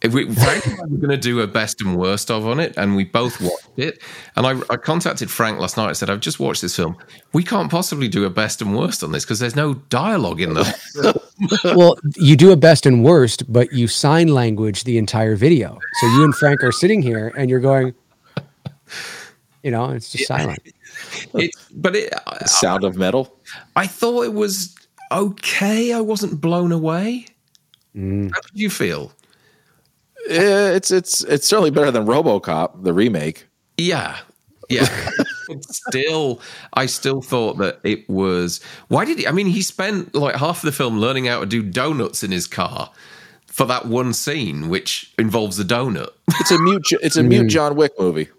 [0.02, 2.60] If we, Frank and I were going to do a best and worst of on
[2.60, 4.02] it, and we both watched it.
[4.38, 5.90] And I, I contacted Frank last night.
[5.90, 6.96] I said, "I've just watched this film.
[7.34, 10.54] We can't possibly do a best and worst on this because there's no dialogue in
[10.54, 10.66] them."
[11.76, 15.78] well, you do a best and worst, but you sign language the entire video.
[16.00, 17.94] So you and Frank are sitting here, and you're going,
[19.64, 20.60] you know, it's just silent.
[21.34, 23.38] it, but it, I, Sound of metal.
[23.76, 24.76] I thought it was
[25.12, 25.92] okay.
[25.92, 27.26] I wasn't blown away.
[27.96, 28.32] Mm.
[28.34, 29.12] How did you feel?
[30.30, 33.48] It's it's it's certainly better than RoboCop, the remake.
[33.78, 34.18] Yeah.
[34.70, 34.88] Yeah.
[35.62, 36.42] Still,
[36.74, 38.62] I still thought that it was.
[38.88, 39.28] Why did he?
[39.28, 42.30] I mean, he spent like half of the film learning how to do donuts in
[42.30, 42.92] his car
[43.48, 46.10] for that one scene, which involves a donut.
[46.40, 46.86] It's a mute.
[47.02, 47.50] It's a mute mm.
[47.50, 48.30] John Wick movie.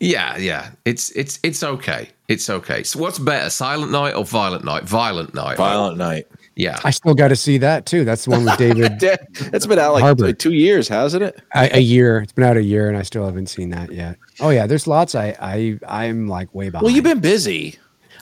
[0.00, 0.72] Yeah, yeah.
[0.84, 2.08] It's it's it's okay.
[2.26, 2.82] It's okay.
[2.82, 4.82] So what's better, Silent Night or Violent Night?
[4.82, 5.56] Violent Night.
[5.56, 6.26] Violent Night.
[6.54, 6.78] Yeah.
[6.84, 8.04] I still got to see that too.
[8.04, 9.00] That's the one with David.
[9.50, 10.32] That's been out like Harbour.
[10.32, 11.40] two years, hasn't it?
[11.54, 12.18] a, a year.
[12.20, 14.18] It's been out a year, and I still haven't seen that yet.
[14.40, 15.14] Oh yeah, there's lots.
[15.14, 16.84] I I I'm like way behind.
[16.84, 17.78] Well, you've been busy.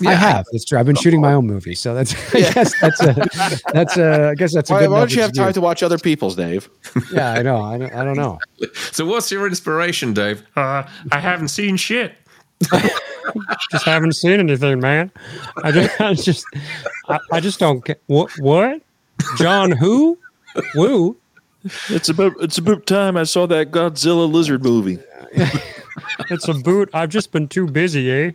[0.07, 0.47] I have.
[0.51, 0.79] That's true.
[0.79, 2.15] I've been shooting my own movie, so that's.
[2.35, 3.61] I guess that's a.
[3.73, 4.29] That's a.
[4.31, 4.91] I guess that's a Why, good.
[4.91, 5.55] why don't you enough have time excuse.
[5.55, 6.71] to watch other people's, Dave?
[7.13, 7.61] Yeah, I know.
[7.61, 8.39] I don't, I don't know.
[8.93, 10.43] So what's your inspiration, Dave?
[10.57, 12.15] Uh, I haven't seen shit.
[13.71, 15.11] Just haven't seen anything, man.
[15.63, 16.47] I just, I just,
[17.09, 18.31] I, I just don't get what.
[18.39, 18.83] What?
[19.37, 20.19] John who?
[20.75, 21.17] Woo?
[21.89, 24.99] It's about it's about time I saw that Godzilla lizard movie.
[26.31, 26.89] It's a boot.
[26.95, 28.31] I've just been too busy, eh?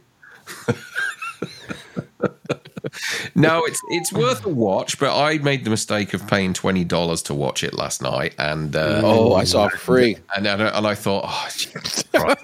[3.35, 7.21] No, it's it's worth a watch, but I made the mistake of paying twenty dollars
[7.23, 10.17] to watch it last night, and uh, Oh, I saw it for free.
[10.35, 12.43] and and, and I thought, oh, Jesus Christ.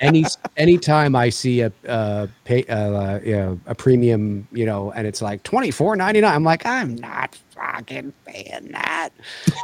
[0.00, 0.24] Any
[0.56, 5.22] anytime I see a uh, pay, uh, you know, a premium, you know, and it's
[5.22, 9.10] like twenty four ninety nine, I'm like, I'm not fucking paying that.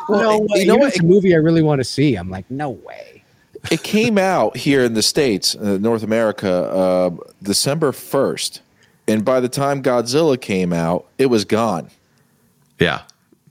[0.09, 0.61] Well, no way.
[0.61, 0.89] you know Even what?
[0.89, 2.15] It's a movie I really want to see.
[2.17, 3.25] I'm like, no way.
[3.71, 7.11] It came out here in the states, uh, North America, uh,
[7.43, 8.61] December first,
[9.07, 11.91] and by the time Godzilla came out, it was gone.
[12.79, 13.03] yeah,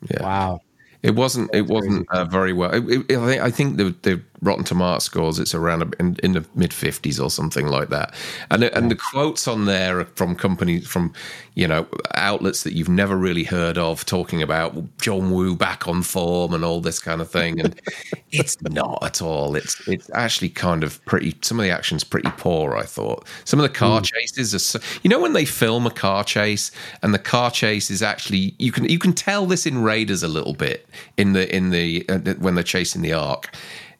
[0.10, 0.24] yeah.
[0.24, 0.62] Wow.
[1.04, 1.54] It wasn't.
[1.54, 2.72] It wasn't uh, very well.
[2.74, 3.42] It, it, I think.
[3.42, 5.40] I think the, the Rotten Tomato scores.
[5.40, 8.14] It's around in, in the mid fifties or something like that.
[8.52, 11.14] And and the quotes on there are from companies from
[11.56, 16.04] you know outlets that you've never really heard of talking about John Woo back on
[16.04, 17.60] form and all this kind of thing.
[17.60, 17.80] And
[18.32, 19.56] it's not at all.
[19.56, 21.36] It's it's actually kind of pretty.
[21.42, 22.76] Some of the action's pretty poor.
[22.76, 24.60] I thought some of the car chases are.
[24.60, 26.72] So, you know when they film a car chase
[27.02, 30.28] and the car chase is actually you can you can tell this in Raiders a
[30.28, 30.88] little bit
[31.18, 33.56] in the in the uh, when they're chasing the ark.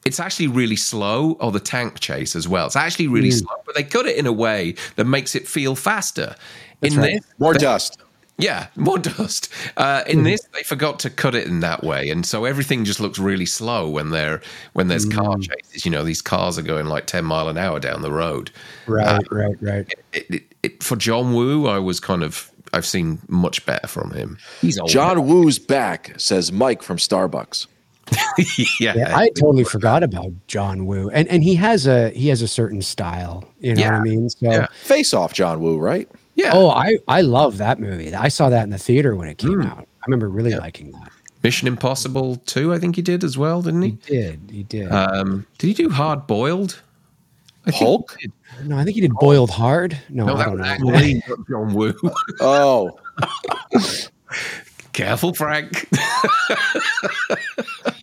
[0.06, 2.66] It's actually really slow, or the tank chase as well.
[2.66, 3.38] It's actually really hmm.
[3.38, 6.36] slow, but they cut it in a way that makes it feel faster.
[6.82, 7.14] in right.
[7.14, 8.02] this, More dust.
[8.38, 9.50] yeah, more dust.
[9.78, 10.26] Uh, in hmm.
[10.26, 13.46] this, they forgot to cut it in that way, and so everything just looks really
[13.46, 14.42] slow when they're
[14.74, 15.42] when there's car hmm.
[15.42, 15.86] chases.
[15.86, 18.52] You know, these cars are going like ten mile an hour down the road.
[18.88, 19.94] Right, uh, right, right.
[20.12, 24.12] It, it, it, for John Woo, I was kind of I've seen much better from
[24.12, 24.38] him.
[24.60, 24.90] He's old.
[24.90, 27.68] John Woo's back, says Mike from Starbucks.
[28.80, 32.42] yeah, Yeah, I totally forgot about John Woo, and and he has a he has
[32.42, 33.44] a certain style.
[33.60, 34.30] You know what I mean?
[34.30, 34.68] So, Yeah.
[34.74, 36.10] Face off, John Woo, right?
[36.36, 36.52] yeah.
[36.54, 38.14] oh, I I love that movie.
[38.14, 39.88] I saw that in the theater when it came out.
[40.02, 41.12] I remember really liking that.
[41.44, 43.96] Mission Impossible Two, I think he did as well, didn't He he?
[44.16, 44.92] did, he did.
[44.92, 46.82] Um, did he do Hard Boiled?
[47.66, 48.18] I think Hulk?
[48.20, 48.68] he did.
[48.70, 49.98] no, I think he did Boiled Hard.
[50.10, 51.44] No, No, I don't was know.
[51.50, 51.94] John Woo.
[52.42, 52.98] Oh,
[54.94, 55.72] Careful, Frank.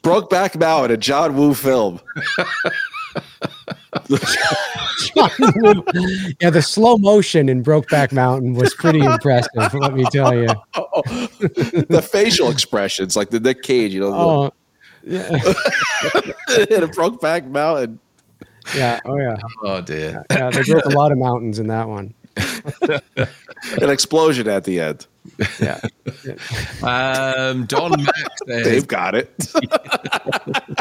[0.03, 2.01] Brokeback Mountain, a John Woo film.
[6.41, 9.73] yeah, the slow motion in Brokeback Mountain was pretty impressive.
[9.75, 10.47] Let me tell you.
[10.75, 14.51] the facial expressions, like the Nick Cage, you know, Oh,
[15.03, 17.99] yeah, in a Brokeback Mountain.
[18.77, 20.25] yeah, oh yeah, oh dear.
[20.31, 20.51] yeah.
[20.51, 22.15] They broke a lot of mountains in that one.
[23.81, 25.07] An explosion at the end.
[25.61, 25.81] Yeah,
[26.83, 28.15] Um, Don Mack
[28.47, 28.65] says.
[28.65, 29.31] Dave got it.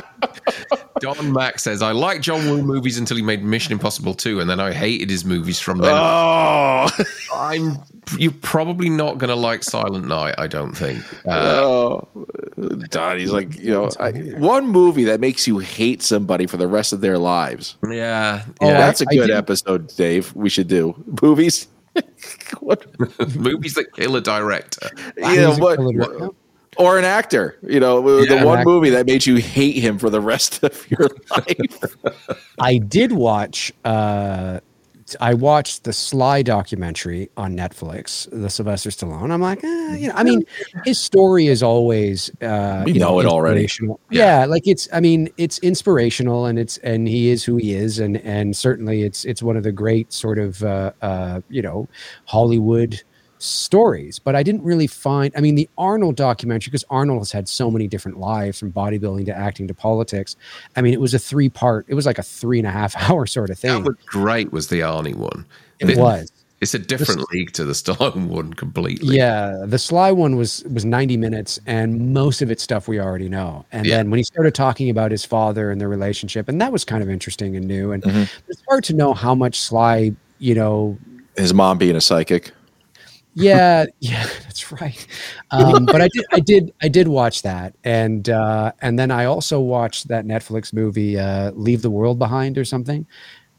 [0.99, 4.49] Don Mack says, "I like John Woo movies until he made Mission Impossible 2, and
[4.49, 5.91] then I hated his movies from then.
[5.93, 6.89] oh,
[7.33, 7.77] I'm
[8.17, 10.35] you're probably not going to like Silent Night.
[10.37, 11.03] I don't think.
[11.27, 12.07] Uh, oh.
[12.89, 16.67] Don, he's like, you know, I, one movie that makes you hate somebody for the
[16.67, 17.77] rest of their lives.
[17.89, 18.77] yeah, Oh, yeah.
[18.77, 20.33] That's a good episode, Dave.
[20.35, 21.67] We should do movies.
[22.59, 22.85] what?
[23.35, 24.89] movies that kill a director.
[25.17, 26.33] Yeah, Music what?
[26.77, 27.57] Or an actor.
[27.63, 28.69] You know, Yeah, the one actor.
[28.69, 31.95] movie that made you hate him for the rest of your life.
[32.59, 33.73] I did watch.
[33.83, 34.59] Uh,
[35.19, 39.31] I watched the Sly documentary on Netflix, the Sylvester Stallone.
[39.31, 40.43] I'm like, eh, you know, I mean,
[40.85, 43.61] his story is always, uh, We you know it already.
[43.63, 43.99] inspirational.
[44.09, 44.45] Yeah.
[44.45, 48.17] like it's, I mean, it's inspirational, and it's, and he is who he is, and
[48.17, 51.87] and certainly it's, it's one of the great sort of, uh, uh, you know,
[52.25, 53.01] Hollywood
[53.39, 54.19] stories.
[54.19, 57.71] But I didn't really find, I mean, the Arnold documentary because Arnold has had so
[57.71, 60.35] many different lives from bodybuilding to acting to politics.
[60.75, 61.85] I mean, it was a three part.
[61.87, 63.69] It was like a three and a half hour sort of thing.
[63.71, 63.83] That thing.
[63.85, 64.51] was great.
[64.51, 65.45] Was the Arnie one?
[65.79, 66.31] It was.
[66.61, 69.15] It's a different league to the Stallone one completely.
[69.15, 73.29] Yeah, the Sly one was was 90 minutes and most of it's stuff we already
[73.29, 73.65] know.
[73.71, 73.95] And Yeah.
[73.95, 77.01] then when he started talking about his father and their relationship and that was kind
[77.01, 78.23] of interesting and new and Mm-hmm.
[78.49, 80.97] it's hard to know how much Sly, you know,
[81.37, 82.51] His mom being a psychic.
[83.39, 85.07] Yeah, yeah, that's right.
[85.51, 89.25] Um, but I did, I did, I did watch that, and uh, and then I
[89.25, 93.05] also watched that Netflix movie, uh, "Leave the World Behind" or something.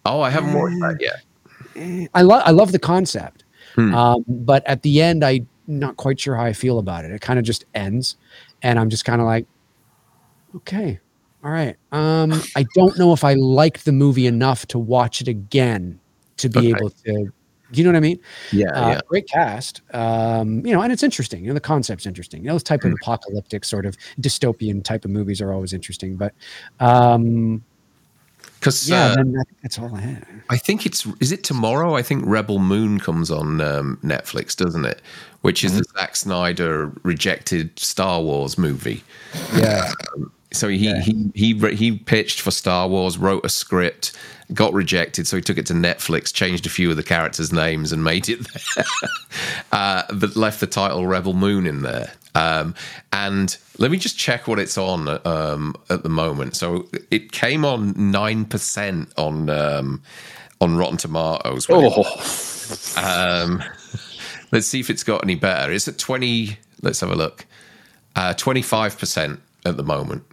[0.04, 2.08] Oh, I haven't watched that yet.
[2.14, 3.94] I love I love the concept, Hmm.
[3.94, 7.10] um, but at the end, I'm not quite sure how I feel about it.
[7.10, 8.16] It kind of just ends,
[8.62, 9.46] and I'm just kind of like,
[10.56, 10.98] okay,
[11.44, 11.76] all right.
[11.92, 16.00] Um, I don't know if I liked the movie enough to watch it again
[16.38, 16.68] to be Okay.
[16.70, 17.32] able to.
[17.72, 18.18] Do you know what I mean?
[18.52, 19.00] Yeah, Uh, yeah.
[19.06, 21.42] Great cast, um, you know, and it's interesting.
[21.42, 22.42] You know, the concept's interesting.
[22.42, 22.88] You know, those type Hmm.
[22.88, 26.16] of apocalyptic sort of dystopian type of movies are always interesting.
[26.16, 26.34] But
[26.80, 27.62] um,
[28.58, 30.26] Because yeah, uh, then I think that's all I had.
[30.50, 31.94] I think it's is it tomorrow?
[31.96, 35.00] I think Rebel Moon comes on um, Netflix, doesn't it?
[35.42, 39.02] Which is the Zack Snyder rejected Star Wars movie.
[39.56, 39.92] Yeah.
[40.52, 44.12] So he he he re- he pitched for Star Wars, wrote a script,
[44.54, 45.26] got rejected.
[45.26, 48.28] So he took it to Netflix, changed a few of the characters' names, and made
[48.28, 48.40] it
[48.76, 48.84] there.
[49.72, 52.12] uh, but left the title Rebel Moon in there.
[52.34, 52.74] Um,
[53.12, 56.56] and let me just check what it's on um, at the moment.
[56.56, 60.02] So it came on nine percent on um,
[60.60, 61.66] on Rotten Tomatoes.
[61.68, 62.02] Oh,
[62.96, 63.62] um,
[64.52, 65.72] let's see if it's got any better.
[65.72, 66.56] It's at 20.
[66.82, 67.46] Let's have a look.
[68.16, 70.24] Uh, 25% at the moment.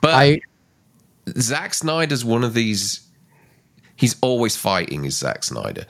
[0.00, 0.40] But I
[1.38, 3.00] Zack Snyder's one of these.
[4.00, 5.84] He's always fighting, is Zack Snyder.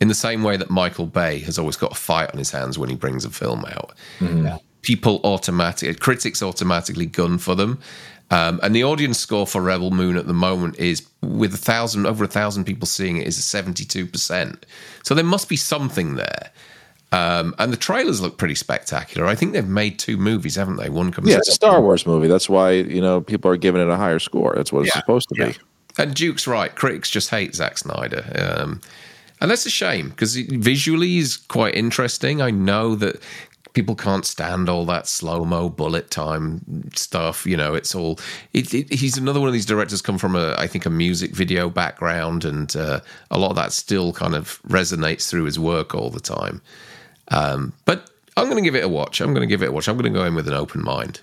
[0.00, 2.78] In the same way that Michael Bay has always got a fight on his hands
[2.78, 3.92] when he brings a film out.
[4.20, 4.58] Yeah.
[4.82, 7.80] People automatically, critics automatically gun for them.
[8.30, 12.06] Um, and the audience score for Rebel Moon at the moment is, with a thousand,
[12.06, 14.62] over a thousand people seeing it, is 72%.
[15.02, 16.50] So there must be something there.
[17.12, 19.26] Um, and the trailers look pretty spectacular.
[19.26, 20.90] I think they've made two movies, haven't they?
[20.90, 22.28] One comes yeah, out it's a Star Wars movie.
[22.28, 24.52] That's why you know people are giving it a higher score.
[24.56, 25.48] That's what it's Yeah, supposed to yeah.
[25.52, 25.56] be.
[25.98, 26.74] And Duke's right.
[26.74, 28.24] Critics just hate Zack Snyder.
[28.58, 28.80] Um,
[29.40, 32.40] and that's a shame because visually he's quite interesting.
[32.40, 33.20] I know that
[33.76, 37.46] people can't stand all that slow mo bullet time stuff.
[37.46, 38.18] You know, it's all.
[38.54, 41.32] It, it, he's another one of these directors come from a, I think, a music
[41.32, 45.94] video background, and uh, a lot of that still kind of resonates through his work
[45.94, 46.62] all the time.
[47.28, 49.20] Um, but I'm going to give it a watch.
[49.20, 49.88] I'm going to give it a watch.
[49.88, 51.20] I'm going to go in with an open mind.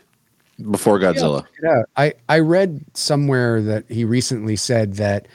[0.69, 1.45] Before Godzilla.
[1.63, 5.27] Yeah, I I read somewhere that he recently said that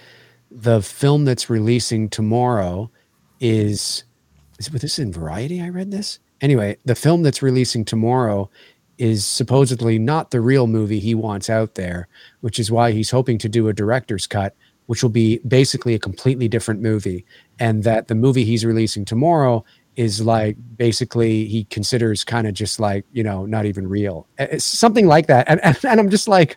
[0.51, 2.91] the film that's releasing tomorrow
[3.41, 4.05] is
[4.59, 5.61] is was this in Variety?
[5.61, 6.77] I read this anyway.
[6.85, 8.49] The film that's releasing tomorrow
[8.99, 12.09] is supposedly not the real movie he wants out there,
[12.41, 14.57] which is why he's hoping to do a director's cut,
[14.87, 17.25] which will be basically a completely different movie,
[17.61, 19.65] and that the movie he's releasing tomorrow
[19.99, 24.27] is like basically he considers kind of just like you know not even real.
[24.39, 25.49] It's something like that.
[25.49, 26.57] And, and, and i'm just like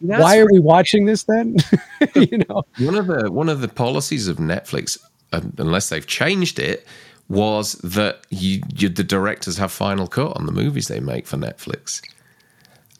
[0.00, 1.56] why are we watching this then?
[2.14, 2.62] You know?
[2.78, 4.98] One of the one of the policies of Netflix,
[5.32, 6.86] unless they've changed it,
[7.28, 11.36] was that you, you the directors have final cut on the movies they make for
[11.36, 12.00] Netflix.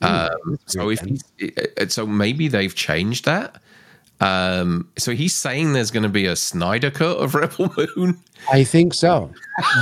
[0.03, 1.01] Um, so if
[1.91, 3.63] so, maybe they've changed that.
[4.21, 8.19] Um, so he's saying there's going to be a Snyder cut of Rebel Moon.
[8.51, 9.31] i think so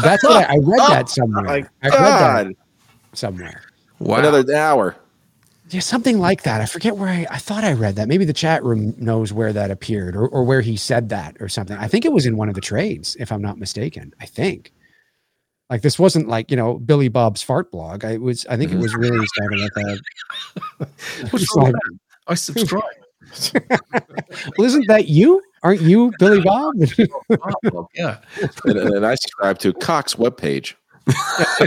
[0.03, 2.57] that's what i, I read that somewhere My i read that
[3.13, 3.63] somewhere
[4.01, 4.19] Wow.
[4.19, 4.97] another hour.
[5.71, 8.33] yeah something like that i forget where i, I thought i read that maybe the
[8.33, 11.87] chat room knows where that appeared or, or where he said that or something i
[11.87, 14.73] think it was in one of the trades if i'm not mistaken i think
[15.71, 18.79] like this wasn't like you know billy bob's fart blog i was i think it
[18.79, 20.87] was really kind like a
[21.31, 21.99] What's wrong like- that?
[22.27, 22.83] I subscribe.
[24.59, 25.43] Well, isn't that you?
[25.63, 26.75] Aren't you Billy Bob?
[27.95, 28.19] yeah.
[28.65, 30.75] and, and I subscribe to Cox webpage.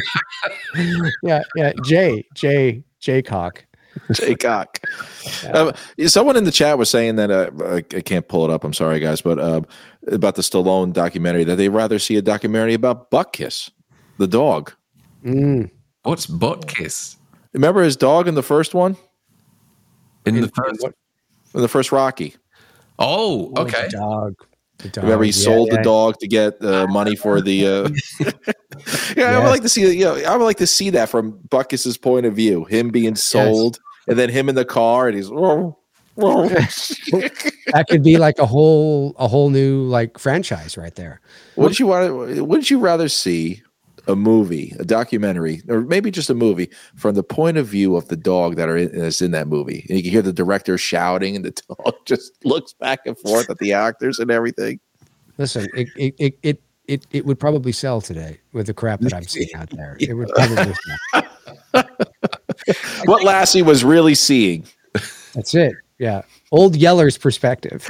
[1.24, 1.74] yeah, yeah.
[1.84, 3.66] Jay, Jay, Jay Cock.
[4.12, 4.80] Jay Cock.
[5.54, 5.74] Um,
[6.06, 8.64] someone in the chat was saying that uh, I, I can't pull it up.
[8.64, 9.62] I'm sorry, guys, but uh,
[10.12, 13.72] about the Stallone documentary that they'd rather see a documentary about Butkus,
[14.18, 14.72] the dog.
[15.26, 15.72] Mm.
[16.04, 17.18] What's butt kiss
[17.54, 18.96] Remember his dog in the first one,
[20.26, 20.84] in In- the in first?
[20.84, 20.94] what-
[21.54, 22.36] in the first Rocky.
[23.00, 23.84] Oh, Oh, okay.
[23.86, 24.36] The dog.
[24.80, 25.04] The dog.
[25.04, 25.78] Remember he Yeah, sold yeah.
[25.78, 27.68] the dog to get uh, money for the.
[27.68, 27.90] Uh...
[29.18, 29.98] yeah, I would like to see.
[29.98, 32.66] You know, I would like to see that from Butkus's point of view.
[32.66, 35.30] Him being sold, and then him in the car, and he's.
[37.74, 41.20] That could be like a whole, a whole new like franchise right there.
[41.58, 42.48] Wouldn't you want?
[42.48, 43.62] Wouldn't you rather see
[44.08, 48.08] a movie, a documentary, or maybe just a movie from the point of view of
[48.08, 49.86] the dog that are in, is in that movie?
[49.90, 51.52] And you can hear the director shouting, and the
[51.84, 54.80] dog just looks back and forth at the actors and everything.
[55.38, 59.14] Listen, it, it, it, it, it, it would probably sell today with the crap that
[59.14, 59.98] I'm seeing out there.
[60.00, 60.74] It would probably
[61.14, 61.24] sell.
[63.06, 64.66] What Lassie was really seeing.
[65.34, 65.76] That's it.
[66.00, 66.24] Yeah.
[66.52, 67.88] Old Yeller's perspective.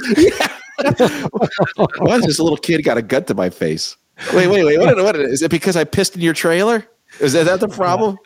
[0.78, 3.96] Why does this little kid got a gun to my face?
[4.34, 4.78] Wait, wait, wait.
[4.78, 5.50] What, what is it?
[5.50, 6.86] Because I pissed in your trailer?
[7.20, 8.18] Is that, that the problem?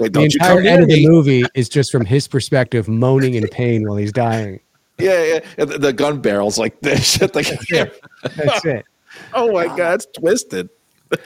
[0.00, 3.86] Wait, the entire end of the movie is just from his perspective, moaning in pain
[3.86, 4.60] while he's dying.
[4.98, 5.64] Yeah, yeah.
[5.64, 7.20] The, the gun barrels like this.
[7.22, 7.90] at the
[8.22, 8.84] That's it.
[9.34, 10.68] oh my god, it's twisted.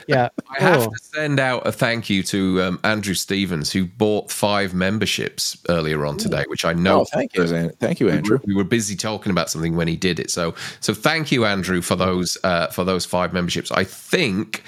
[0.07, 0.29] Yeah.
[0.49, 0.89] I have Oh.
[0.89, 6.05] to send out a thank you to um, Andrew Stevens, who bought five memberships earlier
[6.05, 7.47] on today, which I know Oh, thank you,
[7.79, 8.39] thank you, Andrew.
[8.45, 10.29] we were busy talking about something when he did it.
[10.31, 13.71] So, so thank you, Andrew, for those uh, for those five memberships.
[13.71, 14.63] I think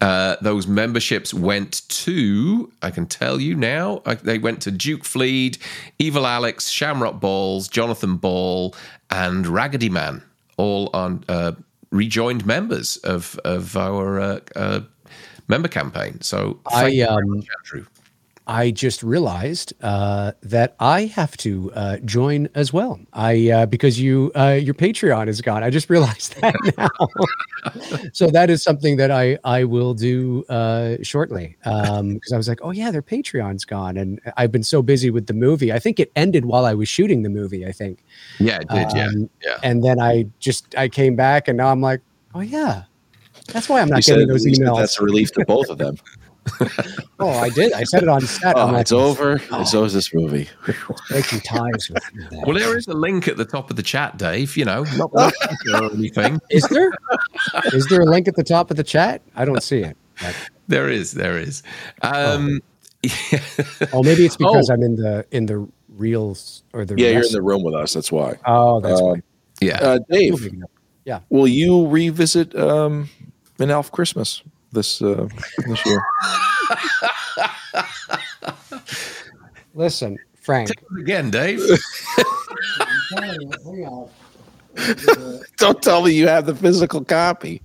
[0.00, 2.70] uh, those memberships went to.
[2.82, 4.02] I can tell you now.
[4.06, 5.58] I, they went to Duke Fleed,
[5.98, 8.74] Evil Alex, Shamrock Balls, Jonathan Ball,
[9.10, 10.22] and Raggedy Man,
[10.56, 11.52] all on uh,
[11.90, 14.80] rejoined members of of our uh, uh,
[15.48, 16.20] member campaign.
[16.20, 17.86] So, I, um, much, Andrew.
[18.48, 22.98] I just realized uh, that I have to uh, join as well.
[23.12, 25.62] I uh, because you uh, your Patreon is gone.
[25.62, 26.88] I just realized that now.
[28.14, 32.60] so that is something that I I will do uh, shortly because I was like,
[32.62, 35.72] oh yeah, their Patreon's gone, and I've been so busy with the movie.
[35.72, 37.66] I think it ended while I was shooting the movie.
[37.66, 38.02] I think,
[38.40, 38.88] Yeah, it did.
[38.96, 39.58] yeah, um, yeah.
[39.62, 42.00] and then I just I came back, and now I'm like,
[42.34, 42.84] oh yeah.
[43.52, 44.76] That's why I'm You not said, getting those emails.
[44.78, 45.96] that's a relief to both of them.
[47.20, 47.72] Oh, I did.
[47.72, 48.56] I said it on set.
[48.56, 49.40] I'm Oh, like, it's over.
[49.50, 50.48] And so is this movie.
[51.10, 52.00] breaking ties with
[52.30, 52.44] that.
[52.46, 54.56] Well, there is a link at the top of the chat, Dave.
[54.56, 55.32] You know, not not
[55.82, 56.40] or anything.
[56.50, 56.92] Is there?
[57.72, 59.20] Is there a link at the top of the chat?
[59.34, 59.96] I don't see it.
[60.20, 60.36] But-
[60.68, 61.64] There is, there is.
[62.02, 62.60] Um,
[63.92, 64.74] oh, maybe it's because Oh.
[64.74, 65.66] I'm in the in the
[65.96, 67.94] reels or the Yeah, you're in the room with us.
[67.94, 68.36] That's why.
[68.46, 69.22] Oh, that's Uh, why.
[69.60, 69.78] yeah.
[69.80, 70.62] Uh, Dave, Moving
[71.08, 71.22] on.
[71.30, 73.08] will you revisit um,
[73.58, 74.42] an Elf Christmas
[74.72, 75.28] this uh,
[75.66, 76.02] this year?
[79.74, 80.70] Listen, Frank.
[80.98, 81.60] Again, Dave.
[85.56, 87.62] Don't tell me you have the physical copy.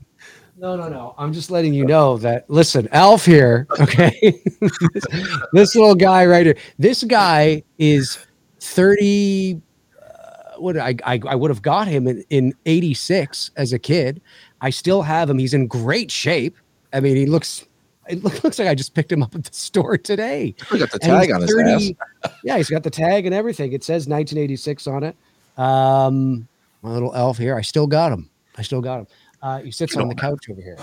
[0.57, 1.13] No, no, no.
[1.17, 2.49] I'm just letting you know that.
[2.49, 3.67] Listen, Alf here.
[3.79, 5.03] Okay, this,
[5.53, 6.57] this little guy right here.
[6.79, 8.17] This guy is
[8.59, 9.61] thirty.
[10.01, 14.21] Uh, what I I, I would have got him in, in '86 as a kid.
[14.61, 15.37] I still have him.
[15.37, 16.55] He's in great shape.
[16.93, 17.65] I mean, he looks.
[18.07, 20.55] It look- looks like I just picked him up at the store today.
[20.71, 22.31] We got the tag on his ass.
[22.43, 23.71] Yeah, he's got the tag and everything.
[23.73, 25.15] It says 1986 on it.
[25.57, 26.47] Um,
[26.81, 27.55] my little elf here.
[27.55, 28.29] I still got him.
[28.57, 29.07] I still got him.
[29.41, 30.77] Uh, he sits on the couch over here.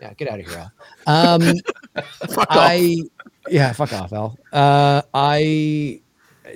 [0.00, 0.70] Yeah, get out of here,
[1.06, 1.34] Al.
[1.34, 1.54] Um,
[2.28, 2.46] Fuck off.
[2.50, 2.96] I
[3.48, 4.38] yeah, fuck off, Al.
[4.52, 6.00] Uh, I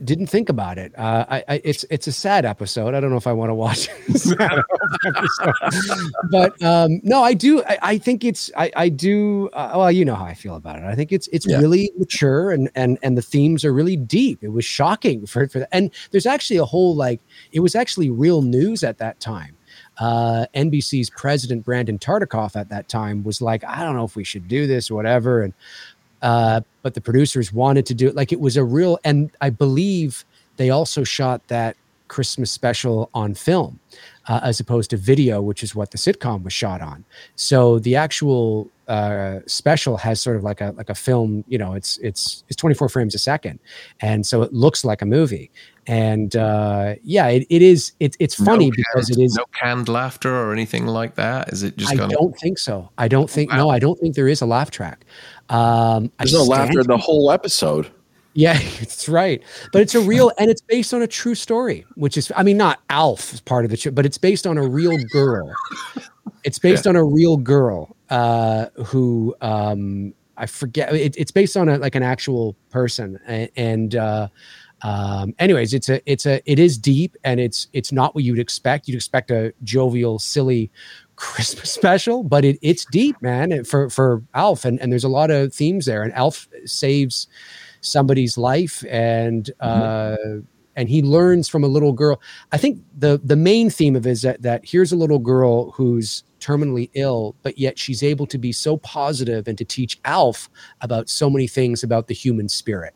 [0.04, 0.92] didn't think about it.
[0.98, 2.94] Uh, I, I it's it's a sad episode.
[2.94, 4.62] I don't know if I want to watch a sad
[5.06, 6.12] episode.
[6.30, 7.62] but um, no, I do.
[7.64, 9.48] I, I think it's I, I do.
[9.52, 10.84] Uh, well, you know how I feel about it.
[10.84, 11.58] I think it's it's Yeah.
[11.58, 14.42] really mature and and and the themes are really deep.
[14.42, 17.20] It was shocking for for and there's actually a whole like
[17.52, 19.56] it was actually real news at that time.
[19.98, 24.24] Uh, NBC's president Brandon Tartikoff at that time was like, I don't know if we
[24.24, 25.52] should do this or whatever, and
[26.24, 28.16] uh, but the producers wanted to do it.
[28.16, 30.24] Like it was a real, and I believe
[30.56, 31.76] they also shot that
[32.08, 33.78] Christmas special on film
[34.28, 37.04] uh, as opposed to video, which is what the sitcom was shot on.
[37.36, 41.44] So the actual uh, special has sort of like a like a film.
[41.48, 43.58] You know, it's it's it's 24 frames a second,
[44.00, 45.50] and so it looks like a movie.
[45.86, 47.92] And uh, yeah, it, it is.
[48.00, 49.34] It, it's funny No because canned- it is.
[49.34, 51.52] no canned laughter or anything like that.
[51.52, 52.10] Is it just I of?
[52.10, 52.88] don't think so.
[52.96, 53.68] I don't think no.
[53.68, 55.04] I don't think there is a laugh track.
[55.50, 57.90] Um, I There's no laughter in the whole episode.
[58.34, 59.42] Yeah, it's right.
[59.72, 62.56] But it's a real, and it's based on a true story, which is, I mean,
[62.56, 65.52] not Alf is part of the show, but it's based on a real girl.
[66.42, 70.92] It's based on a real girl uh, who um, I forget.
[70.94, 74.28] It, it's based on a, like an actual person, and, and uh,
[74.82, 78.38] um, anyways, it's a, it's a, it is deep, and it's, it's not what you'd
[78.38, 78.86] expect.
[78.86, 80.70] You'd expect a jovial, silly
[81.16, 85.30] Christmas special, but it, it's deep, man, for for Alf, and and there's a lot
[85.30, 87.28] of themes there, and Alf saves
[87.80, 90.16] somebody's life and uh
[90.76, 92.20] and he learns from a little girl.
[92.50, 95.70] I think the the main theme of it is that that here's a little girl
[95.72, 100.50] who's terminally ill but yet she's able to be so positive and to teach alf
[100.82, 102.94] about so many things about the human spirit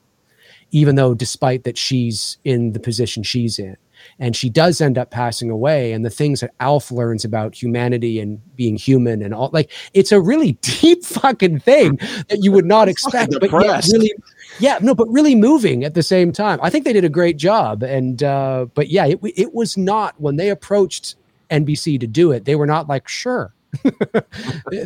[0.70, 3.74] even though despite that she's in the position she's in
[4.19, 8.20] and she does end up passing away and the things that alf learns about humanity
[8.20, 11.97] and being human and all like it's a really deep fucking thing
[12.29, 13.93] that you would not expect but depressed.
[13.93, 14.12] really
[14.59, 16.59] yeah no but really moving at the same time.
[16.62, 20.20] I think they did a great job and uh but yeah it, it was not
[20.20, 21.16] when they approached
[21.51, 23.55] nbc to do it they were not like sure.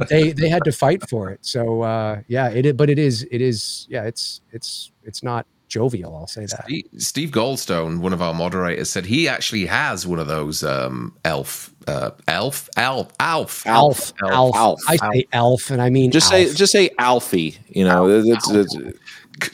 [0.09, 1.45] They they had to fight for it.
[1.47, 6.15] So uh yeah it but it is it is yeah it's it's it's not jovial.
[6.15, 6.65] I'll say that.
[6.65, 11.15] Steve- Steve Goldstone, one of our moderators, said he actually has one of those um,
[11.24, 16.28] elf, uh, elf, elf, elf, Alf, Alf, Alf, I say elf, and I mean Just
[16.28, 17.57] say just say Alfie.
[17.69, 18.74] You know, it's, it's,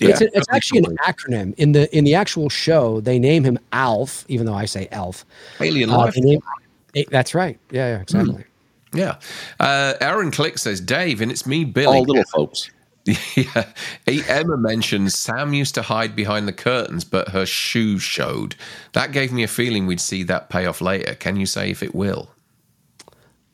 [0.00, 0.08] yeah.
[0.10, 3.00] It's, a, it's actually an acronym in the in the actual show.
[3.00, 5.24] They name him Alf, even though I say Elf.
[5.60, 6.16] Alien Uh, life.
[6.16, 6.40] name-
[6.96, 7.58] eh, that's right.
[7.70, 8.44] Yeah, yeah exactly.
[8.92, 9.16] Yeah.
[9.60, 11.98] Uh, Aaron Click says, Dave, and it's me, Billy.
[11.98, 12.70] all little folks.
[13.34, 13.64] yeah.
[14.06, 18.54] Emma mentions Sam used to hide behind the curtains, but her shoes showed.
[18.92, 21.14] That gave me a feeling we'd see that pay off later.
[21.14, 22.30] Can you say if it will?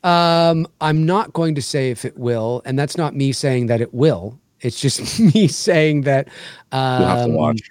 [0.03, 3.81] Um, I'm not going to say if it will, and that's not me saying that
[3.81, 4.39] it will.
[4.61, 6.27] It's just me saying that.
[6.71, 7.61] Um, You'll have to watch.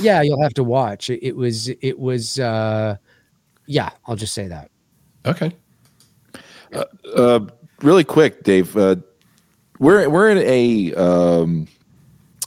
[0.00, 1.10] Yeah, you'll have to watch.
[1.10, 1.68] It, it was.
[1.68, 2.38] It was.
[2.38, 2.96] Uh,
[3.66, 4.70] yeah, I'll just say that.
[5.26, 5.52] Okay.
[7.14, 7.40] Uh,
[7.80, 8.76] really quick, Dave.
[9.78, 11.68] We're we're in a um,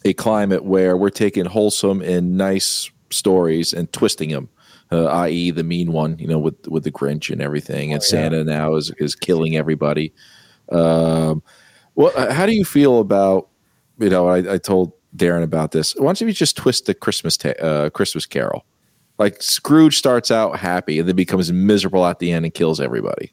[0.04, 4.50] a climate where we're taking wholesome and nice stories and twisting them.
[4.94, 8.44] Uh, i.e., the mean one, you know, with with the Grinch and everything, and Santa
[8.44, 10.14] now is is killing everybody.
[10.70, 11.42] Um,
[11.96, 13.48] well, how do you feel about?
[14.00, 15.96] You know, I, I told Darren about this.
[15.96, 18.66] Why don't you just twist the Christmas ta- uh, Christmas Carol?
[19.18, 23.32] Like Scrooge starts out happy and then becomes miserable at the end and kills everybody.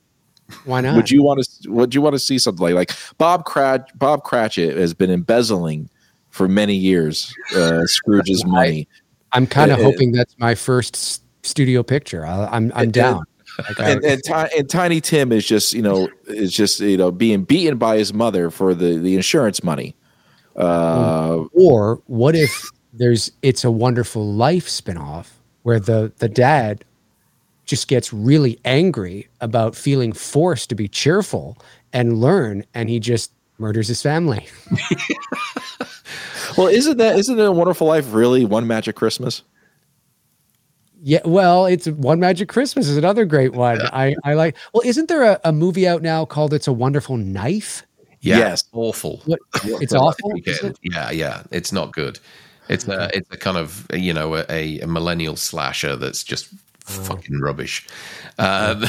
[0.64, 0.96] Why not?
[0.96, 1.70] Would you want to?
[1.70, 3.86] Would you want to see something like like Bob Cratch?
[3.96, 5.88] Bob Cratchit has been embezzling
[6.30, 8.88] for many years uh, Scrooge's money.
[9.32, 12.24] I'm kind of hoping that's my first studio picture.
[12.24, 13.24] I, I'm I'm Uh, down.
[13.58, 16.96] Like, I- And and, Ti- and Tiny Tim is just you know is just you
[16.96, 19.94] know being beaten by his mother for the the insurance money.
[20.56, 22.50] Uh, or what if
[22.92, 25.26] there's it's a wonderful life spinoff
[25.62, 26.84] where the the dad
[27.68, 31.56] just gets really angry about feeling forced to be cheerful
[31.92, 34.48] and learn and he just murders his family.
[36.56, 39.42] well, isn't that isn't it a Wonderful Life really one magic Christmas?
[41.00, 43.80] Yeah, well, it's One Magic Christmas is another great one.
[43.80, 44.56] I, I like.
[44.74, 47.84] Well, isn't there a, a movie out now called It's a Wonderful Knife?
[48.20, 48.38] Yeah.
[48.38, 48.64] Yes.
[48.72, 49.22] Awful.
[49.24, 49.38] What?
[49.62, 50.32] It's awful.
[50.44, 50.78] Yeah, it?
[50.82, 51.42] yeah, yeah.
[51.52, 52.18] It's not good.
[52.68, 56.48] It's a, it's a kind of you know a, a millennial slasher that's just
[56.88, 57.86] fucking rubbish.
[58.40, 58.84] Um,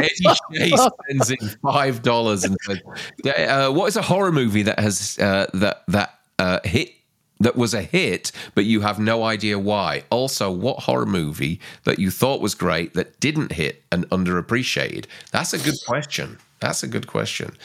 [0.00, 2.78] Eddie Shea spends in five dollars and says,
[3.26, 6.92] uh, "What is a horror movie that has uh, that that uh, hit?"
[7.40, 10.04] That was a hit, but you have no idea why.
[10.10, 15.06] Also, what horror movie that you thought was great that didn't hit and underappreciated?
[15.32, 16.38] That's a good question.
[16.60, 17.56] That's a good question.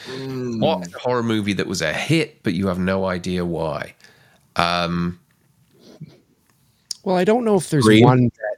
[0.58, 3.94] What is a horror movie that was a hit, but you have no idea why?
[7.04, 8.04] Well, I don't know if there's Scream?
[8.04, 8.56] one that.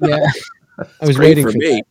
[0.00, 0.26] Yeah,
[1.00, 1.82] I was waiting for for me.
[1.82, 1.84] that.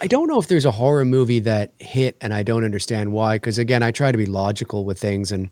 [0.00, 3.36] I don't know if there's a horror movie that hit, and I don't understand why.
[3.36, 5.50] Because again, I try to be logical with things, and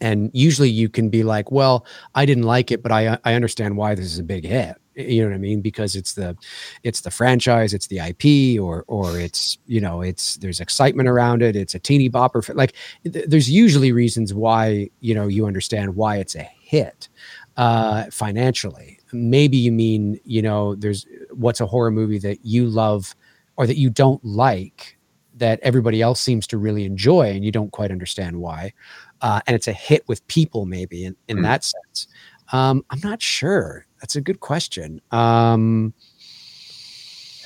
[0.00, 3.76] and usually you can be like, well, I didn't like it, but I I understand
[3.76, 4.76] why this is a big hit.
[4.96, 5.60] You know what I mean?
[5.60, 6.36] Because it's the
[6.82, 11.42] it's the franchise, it's the IP, or or it's you know it's there's excitement around
[11.42, 11.56] it.
[11.56, 12.54] It's a teeny bopper.
[12.54, 12.74] Like
[13.04, 17.08] th- there's usually reasons why you know you understand why it's a hit
[17.56, 18.98] uh, financially.
[19.14, 23.14] Maybe you mean, you know, there's what's a horror movie that you love
[23.56, 24.98] or that you don't like
[25.36, 28.72] that everybody else seems to really enjoy and you don't quite understand why.
[29.20, 31.42] Uh, and it's a hit with people, maybe in, in Hmm.
[31.44, 32.08] that sense.
[32.52, 33.86] Um, I'm not sure.
[34.00, 35.00] That's a good question.
[35.10, 35.94] Um,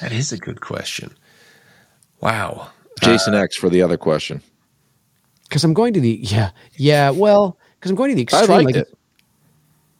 [0.00, 1.14] That is a good question.
[2.20, 2.70] Wow.
[3.00, 4.42] Jason X for the other question.
[5.44, 8.42] because I'm going to the, yeah, yeah, well, because I'm going to the extreme I
[8.42, 8.64] extreme.
[8.66, 8.97] liked like, it.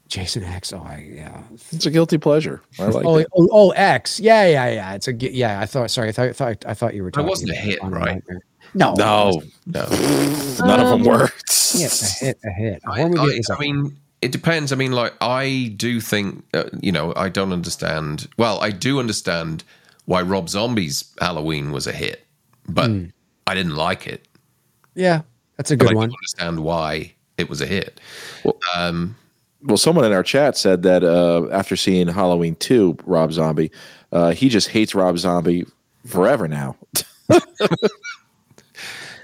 [0.09, 0.73] Jason X.
[0.73, 1.43] Oh, I, yeah.
[1.71, 2.63] It's a guilty pleasure.
[2.79, 3.27] I like oh, it.
[3.37, 4.19] oh, oh, X.
[4.19, 4.95] Yeah, yeah, yeah.
[4.95, 5.61] It's a g- yeah.
[5.61, 5.91] I thought.
[5.91, 6.29] Sorry, I thought.
[6.29, 6.65] I thought.
[6.67, 7.09] I thought you were.
[7.09, 8.23] It Talking wasn't a about hit, right?
[8.75, 9.87] No, No, No.
[10.61, 11.29] none of them Um, were.
[11.75, 12.39] Yeah, a hit.
[12.45, 12.83] A hit.
[12.87, 14.73] A I, horror I- is a I mean, it depends.
[14.73, 18.29] I mean, like, I do think, uh, you know, I don't understand.
[18.39, 19.63] Well, I do understand
[20.07, 22.27] why Rob Zombie's Halloween was a hit,
[22.67, 23.05] but Hmm.
[23.47, 24.27] I didn't like it.
[24.95, 25.21] yeah.
[25.59, 26.09] That's a But good I one.
[26.11, 28.01] do understand why it was a hit.
[28.77, 29.17] Um,
[29.63, 33.71] Well, someone in our chat said that uh, after seeing Halloween 2, Rob Zombie,
[34.13, 35.67] uh, he just hates Rob Zombie
[36.07, 36.77] forever now.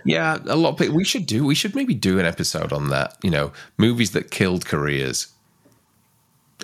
[0.04, 0.96] yeah, a lot of people.
[0.96, 1.44] We should do.
[1.44, 3.16] We should maybe do an episode on that.
[3.22, 5.28] You know, movies that killed careers.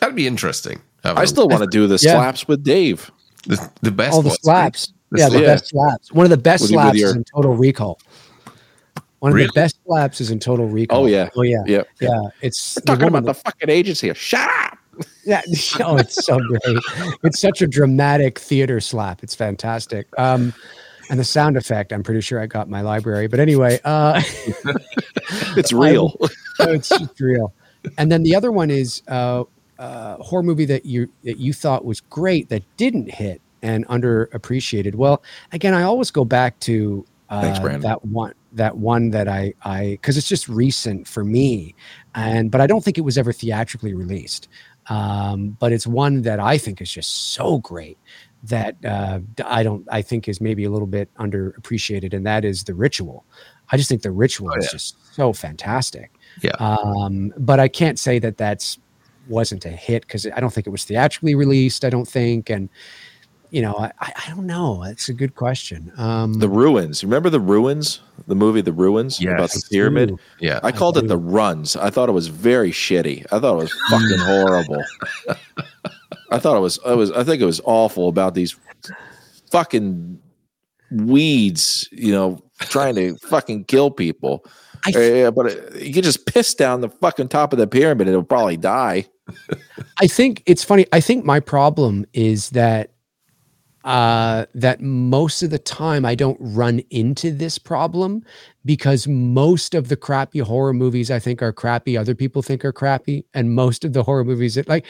[0.01, 0.81] That'd be interesting.
[1.05, 2.13] I still want to do the Yeah.
[2.15, 3.11] slaps with Dave.
[3.47, 4.15] the, the best.
[4.15, 4.41] All the ones.
[4.43, 4.93] slaps.
[5.11, 6.13] The yeah, the slap- best slaps.
[6.13, 7.99] One of the best With- with slaps your- is in Total Recall.
[9.21, 9.47] One of Really?
[9.49, 11.05] the best slaps is in Total Recall.
[11.05, 11.29] Oh, yeah.
[11.37, 11.63] Oh yeah.
[11.67, 11.89] Yep.
[12.01, 12.21] Yeah.
[12.43, 14.13] It's the Talking woman about the fucking agency.
[14.15, 14.79] Shut up.
[15.25, 15.41] Yeah,
[15.85, 16.79] oh, it's so great.
[17.23, 19.23] It's such a dramatic theater slap.
[19.23, 20.07] It's fantastic.
[20.19, 20.53] Um,
[21.09, 23.27] and the sound effect, I'm pretty sure I got my library.
[23.27, 24.21] But anyway, uh,
[25.57, 26.17] It's real.
[26.61, 27.53] oh, it's just real.
[27.99, 29.45] and then the other one is uh,
[29.79, 34.95] uh, horror movie that you that you thought was great that didn't hit and underappreciated.
[34.95, 35.23] Well,
[35.53, 39.91] again, I always go back to uh, Thanks, that one that one that I I
[39.93, 41.75] because it's just recent for me,
[42.15, 44.49] and but I don't think it was ever theatrically released.
[44.87, 47.99] Um, but it's one that I think is just so great
[48.45, 52.65] that uh, I don't I think is maybe a little bit underappreciated, and that is
[52.65, 53.25] the ritual.
[53.73, 56.11] I just think the ritual Oh, is just so fantastic.
[56.43, 56.53] Yeah.
[56.59, 58.79] Um, but I can't say that that's
[59.29, 61.85] wasn't a hit because I don't think it was theatrically released.
[61.85, 62.69] I don't think, and
[63.51, 64.83] you know, I, I I don't know.
[64.85, 65.93] That's a good question.
[65.97, 67.03] Um, The Ruins.
[67.05, 68.01] Remember the Ruins?
[68.27, 70.13] The movie The Ruins about the pyramid.
[70.13, 70.61] ooh, Yeah.
[70.63, 71.75] I called it the Runs.
[71.77, 73.27] I thought it was very shitty.
[73.33, 74.85] I thought it was fucking horrible.
[76.33, 76.79] I thought it was.
[76.87, 77.11] I was.
[77.11, 78.57] I think it was awful about these
[79.51, 80.19] fucking
[80.93, 81.89] weeds.
[81.93, 84.45] You know, trying to fucking kill people.
[84.87, 87.67] I Uh, yeah, but it, you can just piss down the fucking top of the
[87.67, 89.07] pyramid and it'll probably die.
[89.99, 90.87] I think it's funny.
[90.93, 92.93] I think my problem is that
[93.85, 98.23] uh that most of the time I don't run into this problem
[98.65, 102.73] because most of the crappy horror movies I think are crappy other people think are
[102.73, 104.85] crappy and most of the horror movies that like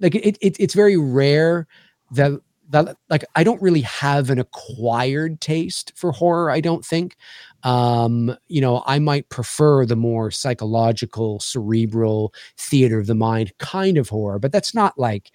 [0.00, 1.66] like it, it it's very rare
[2.10, 2.32] that
[2.70, 7.16] that like I don't really have an acquired taste for horror I don't think.
[7.62, 13.96] Um you know I might prefer the more psychological cerebral theater of the mind kind
[13.96, 15.30] of horror but that's not like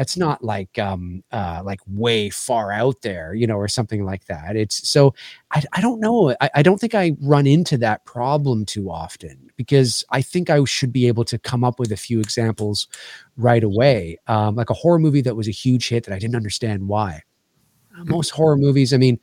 [0.00, 4.24] that's not like um uh like way far out there you know or something like
[4.24, 4.56] that.
[4.56, 5.12] It's so
[5.50, 6.34] i, I don't know.
[6.40, 10.64] I, I don't think i run into that problem too often because i think i
[10.64, 12.88] should be able to come up with a few examples
[13.36, 14.16] right away.
[14.26, 17.22] Um like a horror movie that was a huge hit that i didn't understand why.
[18.06, 19.20] Most horror movies i mean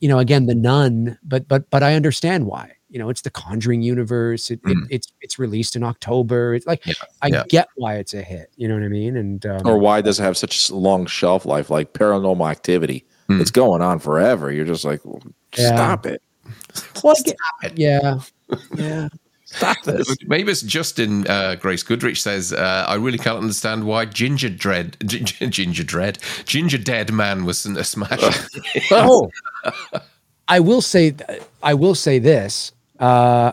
[0.00, 3.30] you know again the nun but but but i understand why you know it's the
[3.30, 4.86] conjuring universe it, it, Mhm.
[4.90, 7.42] it's it's released in october it's like Yeah, i yeah.
[7.48, 10.18] get why it's a hit you know what i mean and um, Or why does
[10.20, 11.68] it have such a long shelf life?
[11.70, 13.40] Like Paranormal Activity, Hmm.
[13.40, 14.50] it's going on forever.
[14.50, 15.00] You're just like,
[15.58, 15.66] Yeah.
[15.74, 16.22] stop it,
[17.04, 18.20] well, I get- yeah
[18.76, 19.08] yeah
[19.44, 20.14] stop this.
[20.26, 24.96] Maybe it's Justin uh, Grace Goodrich says, uh, I really can't understand why Ginger Dread,
[25.04, 28.48] Ginger, Ginger Dread, Ginger Dead Man was a smash.
[28.90, 29.30] oh
[30.50, 33.52] i will say th- i will say this uh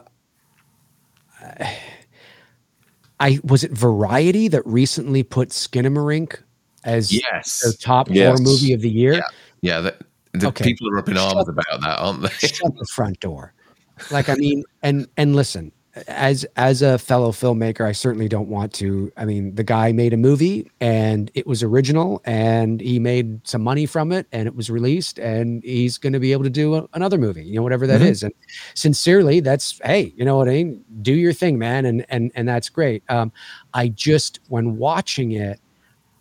[3.19, 6.37] i was it variety that recently put skinamarink
[6.83, 7.61] as yes.
[7.63, 8.27] their top Yes.
[8.27, 9.21] horror movie of the year Yeah.
[9.61, 9.81] Yeah.
[9.81, 9.95] The,
[10.33, 10.63] the Okay.
[10.65, 12.29] people are up in arms about that, aren't they?
[12.47, 13.53] shut the front door.
[14.11, 15.71] Like I mean, and and listen,
[16.07, 19.11] as as a fellow filmmaker, I certainly don't want to.
[19.17, 23.61] I mean, the guy made a movie and it was original, and he made some
[23.63, 26.75] money from it, and it was released, and he's going to be able to do
[26.75, 28.09] a, another movie, you know, whatever that Mhm.
[28.09, 28.23] is.
[28.23, 28.33] And
[28.73, 30.83] sincerely, that's hey, you know what I mean.
[31.01, 33.03] Do your thing, man, and and and that's great.
[33.09, 33.31] Um,
[33.73, 35.59] I just when watching it,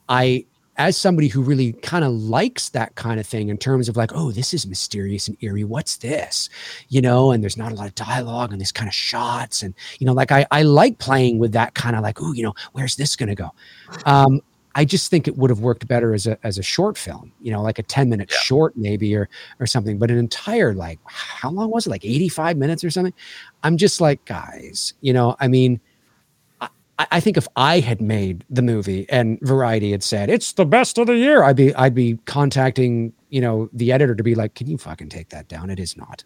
[0.09, 0.47] I
[0.77, 4.11] as somebody who really kind of likes that kind of thing in terms of like,
[4.15, 5.65] oh, this is mysterious and eerie.
[5.65, 6.49] What's this?
[6.89, 9.63] You know, and there's not a lot of dialogue and this kind of shots.
[9.63, 12.43] And, you know, like I, I like playing with that kind of like, oh, you
[12.43, 13.51] know, where's this going to go?
[14.05, 14.41] Um,
[14.75, 17.53] I just think it would have worked better as a, as a short film, you
[17.53, 18.39] know, like a 10 minute Yeah.
[18.39, 19.29] short maybe, or,
[19.61, 21.91] or something, but an entire, like, how long was it?
[21.91, 23.15] Like 85 minutes or something.
[23.63, 25.81] I'm just like, guys, you know, I mean,
[26.99, 30.65] I, I think if I had made the movie and Variety had said it's the
[30.65, 34.37] best of the year, I'd be I'd be contacting you know the editor to be
[34.37, 35.69] like, can you fucking take that down?
[35.69, 36.23] It is not.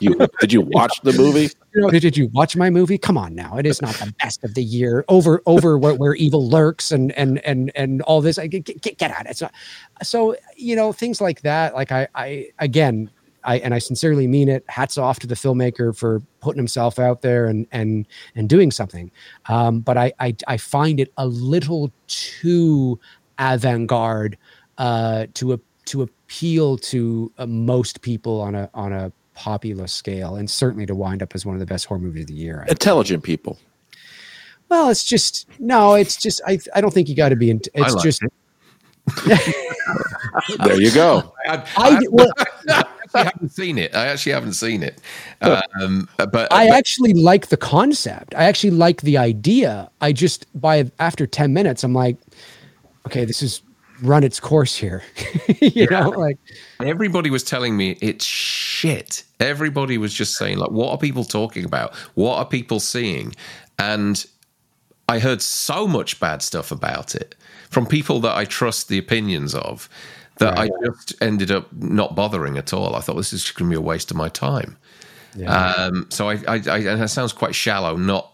[0.00, 1.50] You, did you watch the movie?
[1.74, 2.96] You know, did, you watch my movie?
[2.96, 5.04] Come on now, it is not the best of the year.
[5.08, 8.38] Over over where, where evil lurks and and and and all this.
[8.38, 9.26] I get, get, get out.
[9.26, 9.52] It's not.
[10.00, 11.74] So you know things like that.
[11.74, 13.10] Like I I again.
[13.44, 14.64] I, and I sincerely mean it.
[14.68, 19.10] Hats off to the filmmaker for putting himself out there and and and doing something.
[19.48, 22.98] Um, but I, I I find it a little too
[23.38, 24.38] avant-garde
[24.78, 30.36] uh, to a, to appeal to uh, most people on a on a popular scale,
[30.36, 32.64] and certainly to wind up as one of the best horror movies of the year.
[32.66, 33.58] I- Intelligent people.
[34.68, 37.50] well, it's just no, it's just I I don't think you got to be.
[37.50, 38.22] In, I it's liked just
[40.64, 41.34] There you go.
[41.46, 42.30] I, I, I well,
[43.14, 43.94] actually haven't seen it.
[43.94, 45.00] I actually haven't seen it.
[45.40, 48.34] Um, but I but- actually like the concept.
[48.34, 49.90] I actually like the idea.
[50.00, 52.16] I just by after 10 minutes I'm like
[53.06, 53.62] okay, this is
[54.02, 55.02] run its course here.
[55.60, 56.38] you know, like
[56.80, 59.24] everybody was telling me it's shit.
[59.40, 61.94] Everybody was just saying, like, what are people talking about?
[62.14, 63.34] What are people seeing?
[63.78, 64.24] And
[65.08, 67.34] I heard so much bad stuff about it
[67.70, 69.88] from people that I trust the opinions of
[70.36, 70.70] that Right.
[70.70, 72.96] I just ended up not bothering at all.
[72.96, 74.76] I thought this is going to be a waste of my time.
[75.34, 75.52] yeah.
[75.72, 78.32] Um, so I, I, I, and that sounds quite shallow, not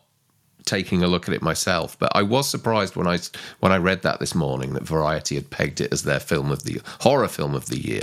[0.65, 3.19] taking a look at it myself, but I was surprised when I
[3.61, 6.65] when I read that this morning that Variety had pegged it as their film of
[6.65, 8.03] the horror film of the year.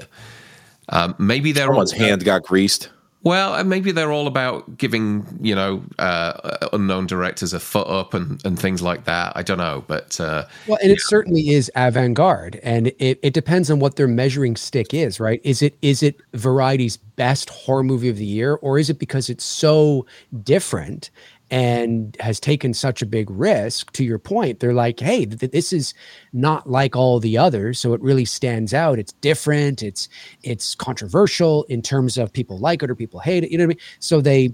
[0.90, 2.90] Um, maybe they're Someone's hand got greased.
[3.28, 8.44] Well, maybe they're all about giving you know uh, unknown directors a foot up and,
[8.46, 9.34] and things like that.
[9.36, 13.70] I don't know, but uh, Well, and it certainly is avant-garde, and it, it depends
[13.70, 15.42] on what their measuring stick is, right?
[15.44, 19.30] Is it is it Variety's best horror movie of the year, or is it because
[19.30, 20.06] it's so
[20.44, 21.10] different
[21.50, 23.92] and has taken such a big risk?
[23.94, 25.94] To your point, they're like, hey, th- this is
[26.34, 29.00] not like all the others, so it really stands out.
[29.00, 29.84] It's different.
[29.84, 30.10] It's
[30.44, 33.52] it's controversial in terms of people like it or people hate it.
[33.52, 33.80] You know what I mean?
[34.00, 34.52] So they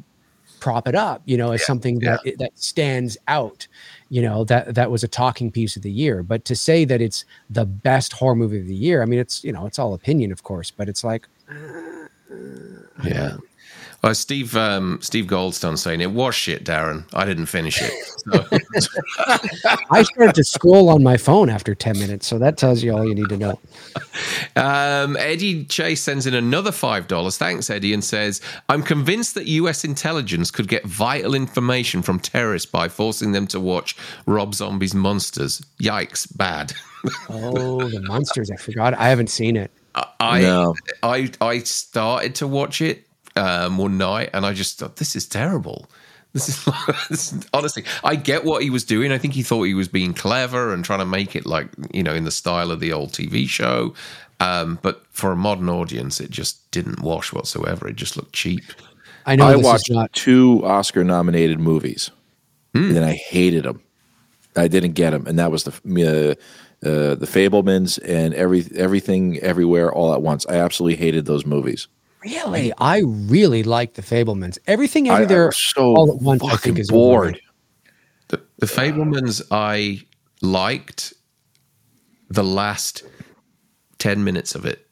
[0.64, 3.68] prop it up, you know, as something that that stands out.
[4.10, 6.24] You know that that was a talking piece of the year.
[6.24, 9.44] But to say that it's the best horror movie of the year, I mean, it's
[9.44, 12.08] you know, it's all opinion, of course, but it's like uh,
[13.04, 13.38] yeah.
[14.04, 17.06] Well, Steve um, Steve Goldstone saying it was shit, Darren.
[17.14, 17.94] I didn't finish it.
[18.18, 18.46] So,
[19.92, 23.08] I started to scroll on my phone after ten minutes, so that tells you all
[23.08, 23.60] you need to know.
[24.58, 27.38] Um, Eddie Chase sends in another $5.
[27.38, 32.70] Thanks, Eddie, and says, I'm convinced that US intelligence could get vital information from terrorists
[32.70, 35.62] by forcing them to watch Rob Zombie's Munsters.
[35.82, 36.74] Yikes, bad.
[37.30, 38.52] Oh, the Munsters!
[38.52, 38.94] I forgot.
[38.94, 39.72] I haven't seen it.
[40.20, 40.76] I, No.
[41.02, 45.26] I, I started to watch it um, one night and I just thought, this is
[45.28, 45.90] terrible.
[46.34, 46.66] This is,
[47.10, 49.12] this is- honestly, I get what he was doing.
[49.12, 52.04] I think he thought he was being clever and trying to make it like, you
[52.04, 53.94] know, in the style of the old TV show.
[54.40, 57.88] Um, but for a modern audience, it just didn't wash whatsoever.
[57.88, 58.64] It just looked cheap.
[59.26, 60.12] I know I watched not.
[60.14, 62.12] two Oscar nominated movies,
[62.74, 62.88] Hmm.
[62.88, 63.80] and then I hated them.
[64.58, 69.38] I didn't get them, and that was the uh, uh, the Fabelmans and every everything
[69.40, 70.46] everywhere all at once.
[70.50, 71.88] I absolutely hated those movies.
[72.24, 74.58] Really, I really like the Fabelmans.
[74.68, 76.44] Everything I, I everywhere was so all at once.
[76.44, 77.40] I fucking think is bored.
[78.30, 80.02] The, the Fabelmans, I
[80.42, 81.14] liked
[82.30, 83.04] the last
[84.00, 84.88] 10 minutes of it.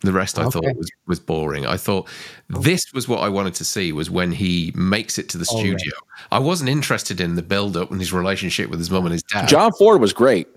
[0.00, 0.50] The rest I Okay.
[0.50, 1.64] thought was, was boring.
[1.66, 2.08] I thought
[2.48, 5.54] this was what I wanted to see was when he makes it to the Oh,
[5.56, 5.60] right.
[5.78, 5.92] studio.
[6.32, 9.22] I wasn't interested in the build up and his relationship with his mum and his
[9.22, 9.48] dad.
[9.48, 10.48] John Ford was great.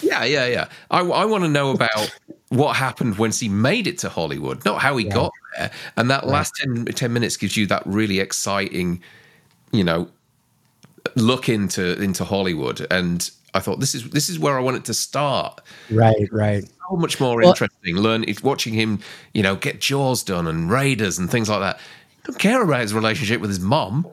[0.00, 0.68] Yeah, yeah, yeah.
[0.90, 2.10] I, I want to know about
[2.48, 5.70] what happened once he made it to Hollywood, not how he got there.
[5.96, 9.02] And that last 10, 10 minutes gives you that really exciting,
[9.72, 10.08] you know,
[11.16, 12.86] look into into Hollywood.
[12.90, 15.60] And I thought this is this is where I want it to start.
[15.90, 16.64] Right, right.
[16.90, 17.96] So much more Well- interesting.
[17.96, 19.00] Learn it's watching him,
[19.32, 21.80] you know, get Jaws done and Raiders and things like that.
[22.24, 24.06] Don't care about his relationship with his mom.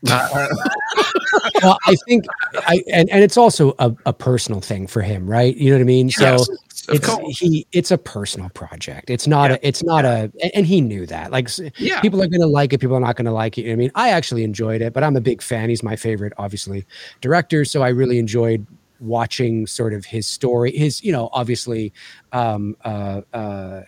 [0.04, 5.56] well, I think, I and, and it's also a, a personal thing for him, right?
[5.56, 6.10] You know what I mean?
[6.10, 6.48] So Yes,
[6.88, 7.38] of it's course.
[7.38, 9.10] he it's a personal project.
[9.10, 11.30] It's not a it's not a and- he knew that.
[11.30, 11.48] Like
[11.78, 12.00] Yeah.
[12.00, 13.62] people are going to like it, people are not going to like it.
[13.62, 15.68] You know what I mean, I actually enjoyed it, but I'm a big fan.
[15.68, 16.84] He's my favorite, obviously,
[17.20, 17.64] director.
[17.64, 18.66] So I really enjoyed
[19.00, 20.72] watching sort of his story.
[20.76, 21.92] His, you know, obviously,
[22.32, 23.82] um, uh, uh,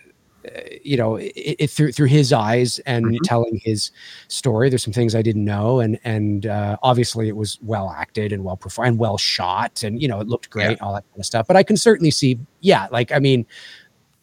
[0.83, 3.23] you know, it, it through through his eyes and Mm-hmm.
[3.23, 3.91] telling his
[4.27, 4.69] story.
[4.69, 8.43] There's some things I didn't know, and and uh, obviously it was well acted and
[8.43, 11.25] well performed and well shot, and you know it looked great, all that kind of
[11.25, 11.47] stuff.
[11.47, 13.45] But I can certainly see, yeah, like I mean,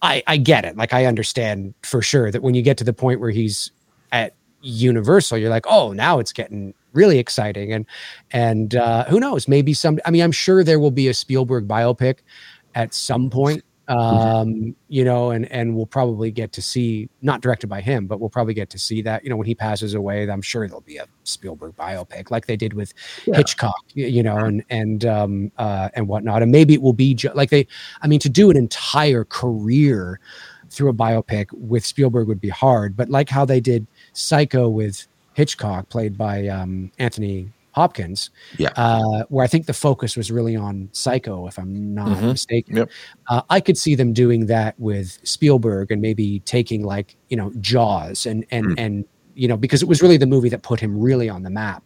[0.02, 2.92] I I get it, like I understand for sure that when you get to the
[2.92, 3.70] point where he's
[4.12, 7.86] at Universal, you're like, oh, now it's getting really exciting, and
[8.32, 9.98] and uh, who knows, maybe some.
[10.04, 12.18] I mean, I'm sure there will be a Spielberg biopic
[12.74, 17.68] at some point um you know and and we'll probably get to see not directed
[17.68, 20.28] by him but we'll probably get to see that you know when he passes away
[20.28, 22.92] i'm sure there'll be a spielberg biopic like they did with
[23.24, 26.42] hitchcock you know and and um uh and whatnot.
[26.42, 27.66] And maybe it will be ju- like they
[28.02, 30.20] i mean to do an entire career
[30.70, 35.06] through a biopic with spielberg would be hard but like how they did psycho with
[35.32, 38.72] hitchcock played by um anthony hopkins Yeah.
[38.76, 42.32] uh, where I think the focus was really on Psycho, if I'm not Mhm.
[42.32, 42.76] mistaken.
[42.76, 42.90] Yep.
[43.30, 47.52] Uh, I could see them doing that with Spielberg and maybe taking like you know
[47.60, 50.98] Jaws and and and you know because it was really the movie that put him
[50.98, 51.82] really on the map,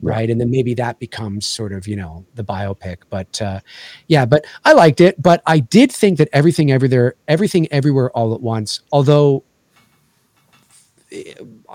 [0.00, 0.30] right?
[0.30, 2.98] And then maybe that becomes sort of you know the biopic.
[3.10, 3.60] But uh,
[4.08, 5.20] yeah, but I liked it.
[5.20, 9.44] But I did think that everything everywhere, everything everywhere, all at once, although.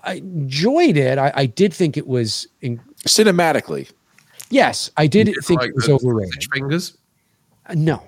[0.04, 1.18] I enjoyed it.
[1.18, 3.92] I, I did think it was in, Cinematically,
[4.50, 6.44] Yes, I did think Like it was overrated.
[6.52, 6.98] Fingers.
[7.68, 8.04] Uh, No,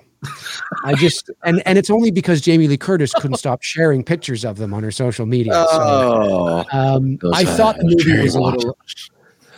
[0.84, 4.58] I just and and it's only because Jamie Lee Curtis couldn't stop sharing pictures of
[4.58, 5.54] them on her social media.
[5.54, 8.78] So, oh, um, those, I thought the movie was a little.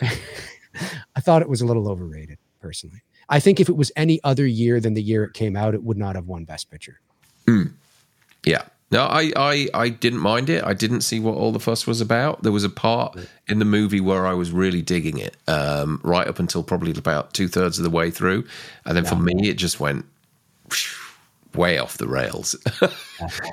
[1.16, 3.02] I thought it was a little overrated, personally.
[3.28, 5.82] I think if it was any other year than the year it came out, it
[5.82, 7.00] would not have won Best Picture.
[8.44, 8.62] Yeah,
[8.94, 10.62] No, I, I, I didn't mind it.
[10.64, 12.42] I didn't see what all the fuss was about.
[12.44, 13.18] There was a part
[13.48, 17.34] in the movie where I was really digging it, um, right up until probably about
[17.34, 18.44] two thirds of the way through,
[18.86, 20.06] and then for me, it just went
[21.54, 22.54] way off the rails.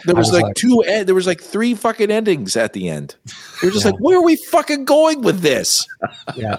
[0.05, 0.81] There was, was like, like- two.
[0.81, 3.15] En- there was like three fucking endings at the end.
[3.61, 3.91] You're just Yeah.
[3.91, 5.87] like, where are we fucking going with this?
[6.35, 6.57] Yeah.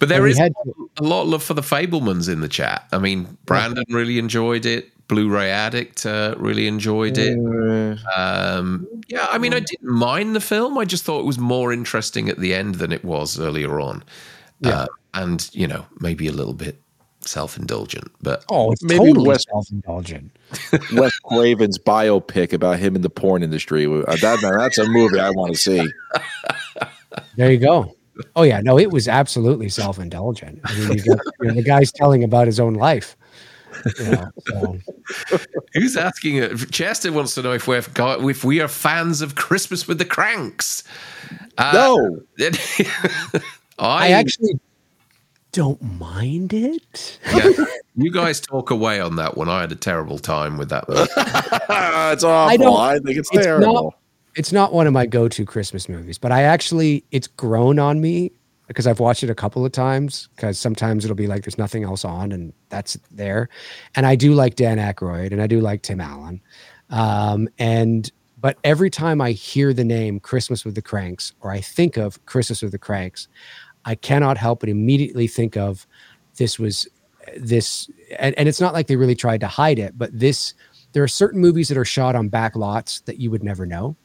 [0.00, 0.52] but there And is had
[0.98, 2.86] a lot of love for the Fabelmans in the chat.
[2.92, 4.91] I mean, Brandon really enjoyed it.
[5.08, 7.36] Blu-ray Addict uh, really enjoyed it.
[8.16, 10.78] Um, yeah, I mean, I didn't mind the film.
[10.78, 14.02] I just thought it was more interesting at the end than it was earlier on.
[14.64, 16.80] Uh, and, you know, maybe a little bit
[17.20, 18.10] self indulgent.
[18.22, 20.30] But Oh, it's Maybe totally West- self-indulgent.
[20.94, 23.86] Wes Craven's biopic about him in the porn industry.
[23.86, 25.86] Uh, That, that's a movie I want to see.
[27.36, 27.94] There you go.
[28.36, 30.60] Oh yeah, no, it was absolutely self-indulgent.
[30.64, 33.16] I mean, you got you know, the guy's telling about his own life.
[33.98, 34.78] You know, so,
[35.74, 36.56] who's asking it?
[36.70, 40.84] Chester wants to know if we're if we are fans of Christmas with the Cranks.
[41.58, 42.20] Uh, No,
[43.78, 44.58] I, I actually
[45.52, 47.18] don't mind it.
[47.34, 47.50] yeah,
[47.96, 49.48] you guys talk away on that one.
[49.48, 50.84] I had a terrible time with that.
[50.88, 52.28] it's awful.
[52.50, 53.72] I, don't- think it's, it's terrible.
[53.74, 53.94] not-
[54.36, 58.32] It's not one of my go-to Christmas movies, but I actually it's grown on me
[58.66, 60.28] because I've watched it a couple of times.
[60.36, 63.48] Because sometimes it'll be like there's nothing else on, and that's there.
[63.94, 66.40] And I do like Dan Aykroyd, and I do like Tim Allen.
[66.90, 68.10] Um, and
[68.40, 72.24] but every time I hear the name Christmas with the Cranks, or I think of
[72.26, 73.28] Christmas with the Cranks,
[73.84, 75.86] I cannot help but immediately think of
[76.36, 76.88] this was
[77.36, 80.54] this, and, and it's not like they really tried to hide it, but this.
[80.92, 83.96] There are certain movies that are shot on back lots that you would never know.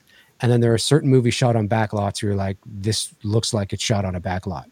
[0.42, 3.54] And then there are certain movies shot on back lots where you're like, this looks
[3.54, 4.70] like it's shot on a back lot.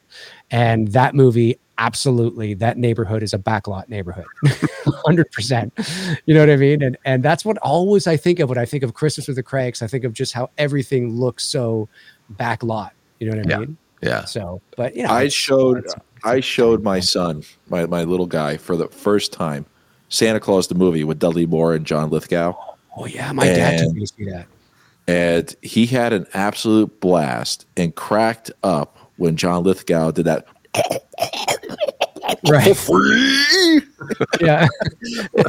[0.52, 4.26] And that movie, absolutely, that neighborhood is a backlot neighborhood.
[4.46, 6.20] 100%.
[6.26, 6.84] You know what I mean?
[6.84, 9.44] And and that's what always I think of when I think of Christmas with the
[9.44, 9.82] Cranks.
[9.82, 11.90] I think of just how everything looks so
[12.36, 12.92] backlot.
[13.20, 13.60] You know what I Yeah.
[13.60, 13.78] mean?
[14.02, 18.26] yeah, So, but you know, I showed it's- I showed my son, my, my little
[18.26, 19.64] guy, for the first time,
[20.10, 22.54] Santa Claus the movie with Dudley Moore and John Lithgow.
[22.98, 24.48] oh yeah, my dad took me to see that.
[25.08, 30.48] And he had an absolute blast and cracked up when John Lithgow did that.
[32.48, 32.76] Right.
[34.42, 34.68] yeah.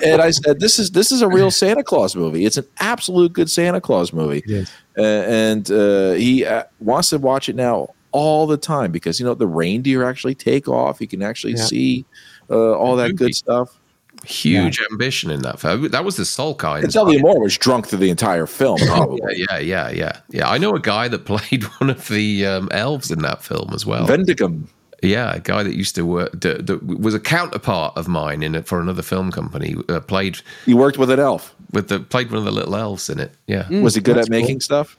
[0.05, 2.45] and I said, "This is this is a real Santa Claus movie.
[2.45, 4.73] It's an absolute good Santa Claus movie." It is.
[4.97, 9.27] Uh, and uh, he uh, wants to watch it now all the time because you
[9.27, 11.01] know the reindeer actually take off.
[11.01, 11.65] You can actually Yeah.
[11.65, 12.05] see
[12.51, 13.79] uh, all that good stuff.
[14.27, 15.89] Huge ambition in that film.
[15.89, 18.79] That was the Sulk And Dudley Moore was drunk through the entire film.
[18.87, 19.21] Probably.
[19.39, 20.49] yeah, yeah, yeah, yeah, yeah.
[20.49, 23.87] I know a guy that played one of the um, elves in that film as
[23.87, 24.07] well.
[24.07, 24.67] Vendigum.
[25.03, 28.55] yeah, a guy that used to work that, that was a counterpart of mine in
[28.55, 29.77] it for another film company.
[29.89, 31.55] Uh, played He worked with an elf.
[31.73, 33.33] with the played one of the little elves in it.
[33.47, 33.69] Yeah.
[33.81, 34.97] Was he good at making stuff?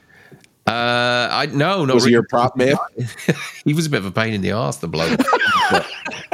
[0.68, 2.12] Uh, I no, not Was he really.
[2.12, 2.76] your prop man?
[3.64, 5.18] he was a bit of a pain in the ass, the bloke.
[5.70, 5.86] But,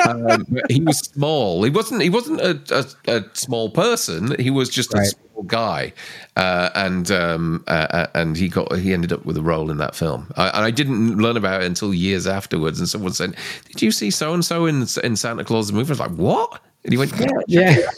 [0.07, 1.63] um, he was small.
[1.65, 2.03] He wasn't.
[2.03, 2.61] He wasn't a,
[3.07, 4.39] a, a small person.
[4.41, 5.93] He was just a small guy,
[6.37, 9.79] uh, and um, uh, uh, and he got he ended up with a role in
[9.79, 10.33] that film.
[10.37, 12.79] I, and I didn't learn about it until years afterwards.
[12.79, 13.35] And someone said,
[13.67, 16.13] "Did you see so and so in in Santa Claus the movie?" I was like,
[16.13, 17.91] "What?" And he went, "Yeah." Yeah.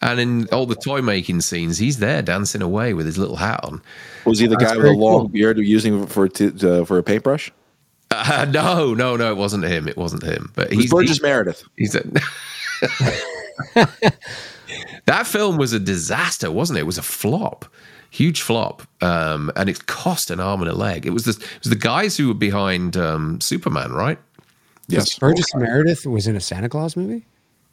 [0.00, 3.60] And in all the toy making scenes, he's there dancing away with his little hat
[3.62, 3.80] on.
[4.24, 5.28] Was he the That's guy with a long cool.
[5.28, 7.50] beard using for t- uh, for a paintbrush?
[8.10, 9.88] Uh, no, no, no, it wasn't him.
[9.88, 10.52] It wasn't him.
[10.54, 11.62] But It was he's Burgess Meredith.
[11.76, 12.02] He's a,
[15.06, 16.82] that film was a disaster, wasn't it?
[16.82, 17.64] It was a flop,
[18.10, 21.06] huge flop, um, and it cost an arm and a leg.
[21.06, 24.18] It was the it was the guys who were behind um, Superman, right?
[24.88, 25.18] Yes.
[25.18, 27.24] Burgess Meredith was in a Santa Claus movie.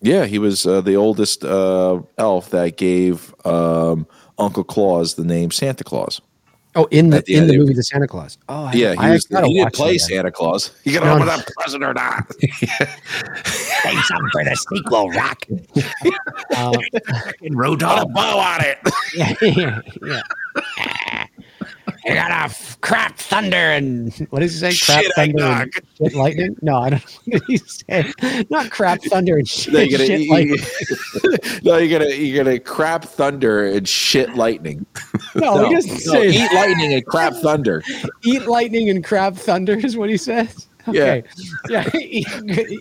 [0.01, 4.07] Yeah, he was uh, the oldest uh, elf that gave um,
[4.37, 6.21] Uncle Claus the name Santa Claus.
[6.75, 8.37] Oh, in the the in the movie The Santa Claus.
[8.47, 9.99] Oh, I, Yeah, he, I was, gotta he didn't play that.
[9.99, 10.71] Santa Claus.
[10.85, 11.35] You got to No, open no.
[11.35, 12.31] that present or not.
[13.45, 15.43] Say something for the sequel, Rock.
[16.55, 18.77] uh, Put a bow on it.
[19.15, 20.21] yeah, yeah, yeah.
[22.05, 24.85] You got a f- crap thunder and what does he say?
[24.85, 26.55] Crap Shit thunder shit lightning?
[26.61, 28.13] No, I don't know what he say.
[28.49, 30.59] Not crap thunder and shit, No, you're gonna, shit you- lightning.
[31.63, 34.85] no, you're gonna you're gonna crap thunder and shit lightning.
[35.35, 37.83] No, he doesn't no, say eat lightning and crap thunder.
[38.23, 40.67] eat lightning and crap thunder is what he says.
[40.87, 41.23] Okay.
[41.69, 41.89] Yeah.
[41.95, 42.27] eat,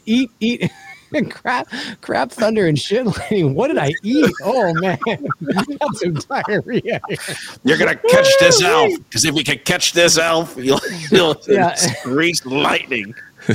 [0.07, 0.71] eat, eat
[1.15, 1.67] and crab,
[2.01, 3.55] crab thunder and shit lightning.
[3.55, 4.33] What did I eat?
[4.43, 4.99] Oh man,
[5.41, 7.01] that's some diarrhea.
[7.65, 10.81] You're gonna catch this elf because if you can catch this elf, you'll
[11.11, 11.75] you'll Yeah.
[12.05, 13.15] grease lightning.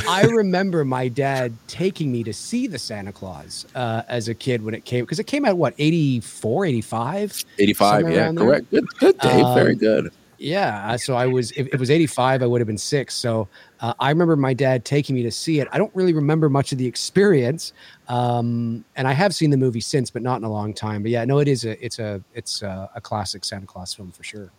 [0.10, 4.64] I remember my dad taking me to see the Santa Claus uh, as a kid
[4.64, 7.46] when it came because it came out what 84, 85?
[7.60, 8.46] 85, yeah, around there.
[8.48, 8.72] correct.
[8.72, 9.46] Good, good, Dave.
[9.54, 10.12] Very Um, good.
[10.40, 13.14] Yeah, uh, so I was if it was 85, I would have been 6.
[13.14, 13.48] So
[13.84, 15.68] uh, I remember my dad taking me to see it.
[15.74, 17.74] I don't really remember much of the experience.
[18.08, 21.04] Um, and I have seen the movie since but not in a long time.
[21.04, 24.12] But yeah, no it is a it's a it's a, a classic Santa Claus film
[24.12, 24.52] for sure.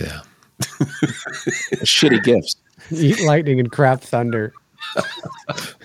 [0.00, 0.22] Yeah.
[1.84, 2.56] Shitty gifts.
[2.90, 4.54] Eat lightning and crap thunder.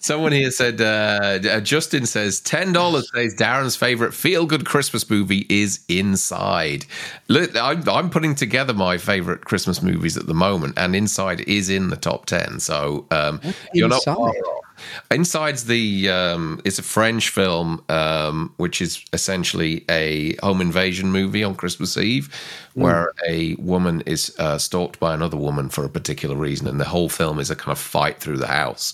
[0.00, 5.46] Someone here said, uh, uh, Justin says, $10 says Darren's favorite feel good Christmas movie
[5.48, 6.86] is Inside.
[7.28, 11.68] Look, I'm, I'm putting together my favorite Christmas movies at the moment, and Inside is
[11.68, 12.60] in the top 10.
[12.60, 13.40] So um,
[13.72, 14.61] you're not far off.
[15.10, 21.44] Inside's the um, it's a French film um, which is essentially a home invasion movie
[21.44, 22.28] on Christmas Eve,
[22.74, 26.84] where a woman is uh, stalked by another woman for a particular reason, and the
[26.84, 28.92] whole film is a kind of fight through the house.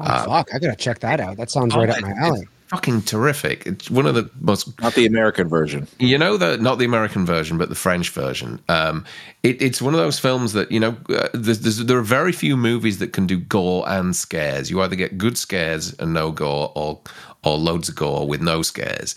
[0.00, 1.36] Oh, fuck, I gotta check that out.
[1.36, 2.46] That sounds right up my alley.
[2.68, 3.66] Fucking terrific.
[3.66, 5.86] It's one of the most Not the American version.
[5.98, 8.60] you know the not the American version, but the French version.
[8.68, 9.04] Um,
[9.42, 10.96] it, it's one of those films that you know.
[11.08, 14.70] Uh, there's, there's, there are very few movies that can do gore and scares.
[14.70, 17.00] You either get good scares and no gore, or
[17.44, 19.14] or loads of gore with no scares.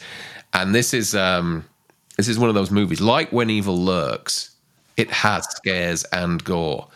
[0.54, 1.66] And this is um,
[2.18, 3.02] this is one of those movies.
[3.02, 4.52] Like When Evil Lurks,
[4.98, 6.88] it has scares and gore.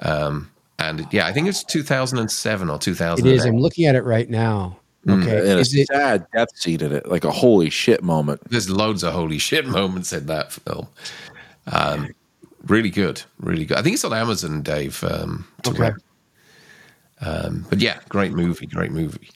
[0.00, 3.32] Um, and yeah, I think it's 2007 or It 2008.
[3.34, 3.44] is.
[3.44, 4.76] I'm looking at it right now.
[5.08, 5.38] Okay.
[5.38, 8.40] And a Is it sad death scene in it, like a holy shit moment.
[8.48, 10.88] There's loads of holy shit moments in that film.
[11.66, 12.08] Um,
[12.66, 13.76] really good, really good.
[13.76, 15.02] I think it's on Amazon, Dave.
[15.04, 15.90] Um, to Okay.
[17.20, 19.30] Um, but yeah, great movie, great movie.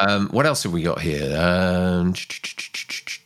[0.00, 1.36] Um, what else have we got here?
[1.38, 2.14] Um,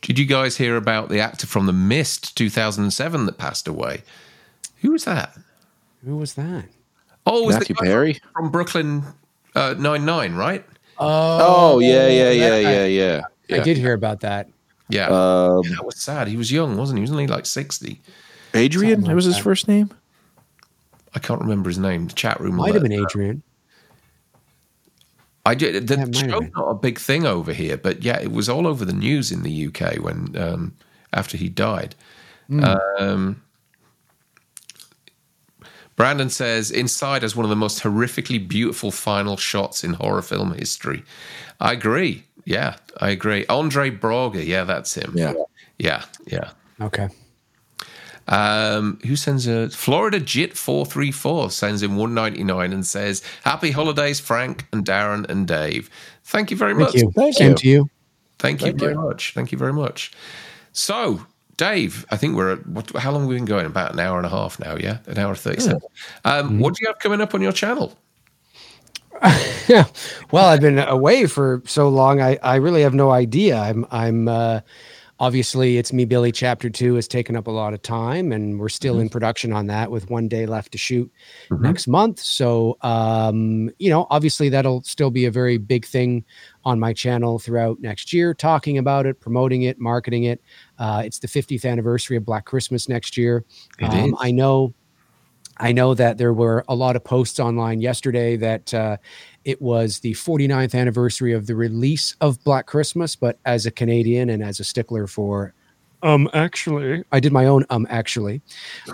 [0.01, 4.03] did you guys hear about the actor from The Mist 2007 that passed away?
[4.81, 5.37] Who was that?
[6.03, 6.65] who was that?
[7.25, 8.21] Oh, was Matthew the guy Perry.
[8.33, 9.03] from Brooklyn
[9.55, 10.63] uh, Nine Nine, right?
[10.97, 13.21] Oh, yeah, yeah, yeah, that- yeah, yeah.
[13.59, 14.49] I did hear about that.
[14.89, 16.27] Yeah, Um, Yeah, that was sad.
[16.27, 17.01] He was young, wasn't he?
[17.01, 18.01] He was only like sixty.
[18.53, 19.43] Adrian, Something that was like his that.
[19.43, 19.89] first name.
[21.13, 22.07] I can't remember his name.
[22.07, 22.91] The chat room Might have been.
[22.93, 23.41] Adrian.
[25.45, 25.87] I did.
[25.87, 26.51] The Yeah, it might have show's been.
[26.55, 29.43] not a big thing over here, but yeah, it was all over the news in
[29.43, 30.73] the UK when um,
[31.13, 31.95] after he died.
[32.47, 32.63] Hmm.
[32.99, 33.41] Um,
[35.95, 40.53] Brandon says Inside has one of the most horrifically beautiful final shots in horror film
[40.53, 41.03] history.
[41.59, 42.23] I agree.
[42.45, 43.45] Yeah, I agree.
[43.47, 44.45] Andre Braugher.
[44.45, 45.13] Yeah, that's him.
[45.15, 45.33] Yeah.
[45.79, 46.51] yeah, yeah.
[46.81, 47.09] Okay.
[48.27, 52.85] Um, who sends a Florida Jit four three four sends in one ninety nine and
[52.85, 55.89] says, "Happy holidays, Frank and Darren and Dave.
[56.23, 56.95] Thank you very Thank much.
[56.95, 57.11] you.
[57.11, 57.55] Thank Same you.
[57.55, 57.89] to you.
[58.39, 58.99] Thank you very you.
[58.99, 59.33] much.
[59.33, 60.11] Thank you very much.
[60.73, 61.25] So,
[61.57, 63.65] Dave, I think we're at what, how long have we been going?
[63.65, 64.75] About an hour and a half now.
[64.75, 65.81] Yeah, an hour thirty seven.
[66.23, 66.59] Um, Mm-hmm.
[66.59, 67.97] What do you have coming up on your channel?
[69.67, 69.85] Yeah.
[70.31, 72.19] Well, I've been away for so long.
[72.19, 73.57] I, I really have no idea.
[73.57, 74.59] I'm I'm uh,
[75.19, 78.69] obviously it's me Billy chapter 2 has taken up a lot of time and we're
[78.69, 81.09] still in production on that with one day left to shoot
[81.51, 82.19] next month.
[82.19, 86.25] So um you know, obviously that'll still be a very big thing
[86.65, 90.41] on my channel throughout next year talking about it, promoting it, marketing it.
[90.77, 93.43] Uh it's the 50th anniversary of Black Christmas next year.
[93.79, 94.13] It um, is.
[94.19, 94.73] I know
[95.57, 98.97] I know that there were a lot of posts online yesterday that uh,
[99.45, 104.29] it was the 49th anniversary of the release of Black Christmas, but as a Canadian
[104.29, 105.53] and as a stickler for
[106.03, 108.41] um actually I did my own um actually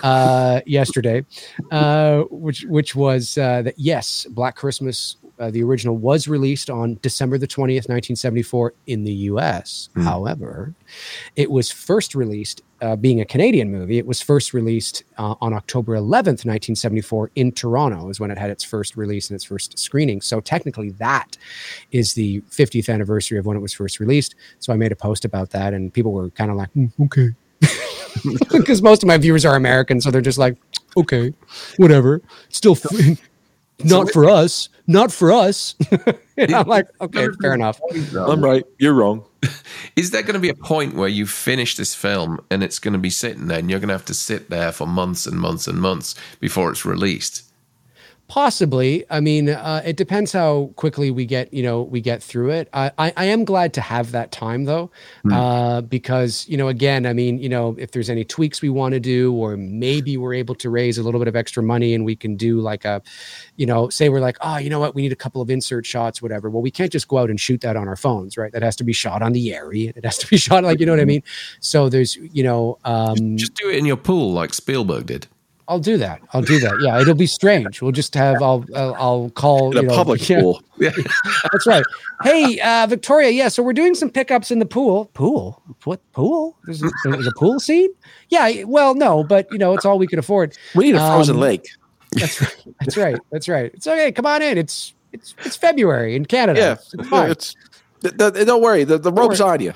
[0.03, 1.25] uh yesterday
[1.71, 6.97] uh which which was uh that yes Black Christmas uh, the original was released on
[7.01, 10.73] December the 20th 1974 in the US however
[11.35, 15.53] it was first released uh, being a Canadian movie it was first released uh, on
[15.53, 19.77] October 11th 1974 in Toronto is when it had its first release and its first
[19.77, 20.21] screening.
[20.21, 21.37] So technically that
[21.91, 24.35] is the 50th anniversary of when it was first released.
[24.59, 27.29] So I made a post about that and people were kind of like "Hmm, okay.
[28.51, 30.57] Because most of my viewers are American, so they're just like,
[30.97, 31.33] okay,
[31.77, 32.21] whatever.
[32.49, 33.30] Still, f-
[33.83, 35.75] not for us, not for us.
[36.37, 37.79] and I'm like, okay, fair enough.
[38.15, 38.63] I'm right.
[38.77, 39.25] You're wrong.
[39.95, 42.93] Is there going to be a point where you finish this film and it's going
[42.93, 45.39] to be sitting there and you're going to have to sit there for months and
[45.39, 47.50] months and months before it's released?
[48.31, 49.03] Possibly.
[49.09, 52.69] I mean, uh, it depends how quickly we get, you know, we get through it.
[52.71, 54.89] I, I, I am glad to have that time though,
[55.29, 58.93] uh, because, you know, again, I mean, you know, if there's any tweaks we want
[58.93, 62.05] to do, or maybe we're able to raise a little bit of extra money and
[62.05, 63.01] we can do like a,
[63.57, 65.85] you know, say we're like, oh, you know what, we need a couple of insert
[65.85, 66.49] shots, whatever.
[66.49, 68.53] Well, we can't just go out and shoot that on our phones, right?
[68.53, 69.89] That has to be shot on the ARRI.
[69.93, 71.23] It has to be shot like, you know what I mean?
[71.59, 75.27] So there's, you know, um, Just do it in your pool like Spielberg did.
[75.71, 76.19] I'll do that.
[76.33, 76.73] I'll do that.
[76.83, 77.81] Yeah, it'll be strange.
[77.81, 78.41] We'll just have.
[78.41, 78.65] I'll.
[78.75, 79.71] I'll, I'll call.
[79.71, 80.61] In a you know, public yeah, pool.
[80.77, 81.85] That's right.
[82.23, 83.29] Hey, uh, Victoria.
[83.29, 85.05] Yeah, so we're doing some pickups in the pool.
[85.13, 85.61] Pool?
[85.85, 86.57] What pool?
[86.65, 87.89] There's a, there's a pool scene.
[88.27, 88.63] Yeah.
[88.65, 90.57] Well, no, but you know, it's all we could afford.
[90.75, 91.69] We need a frozen Um, lake.
[92.11, 92.65] That's right.
[92.81, 93.19] That's right.
[93.31, 93.71] That's right.
[93.73, 94.11] It's okay.
[94.11, 94.57] Come on in.
[94.57, 96.59] It's it's it's February in Canada.
[96.59, 96.73] Yeah.
[96.73, 97.31] It's, it's fine.
[97.31, 97.55] It's,
[98.01, 98.83] th- th- don't worry.
[98.83, 99.73] The, the rope's on you.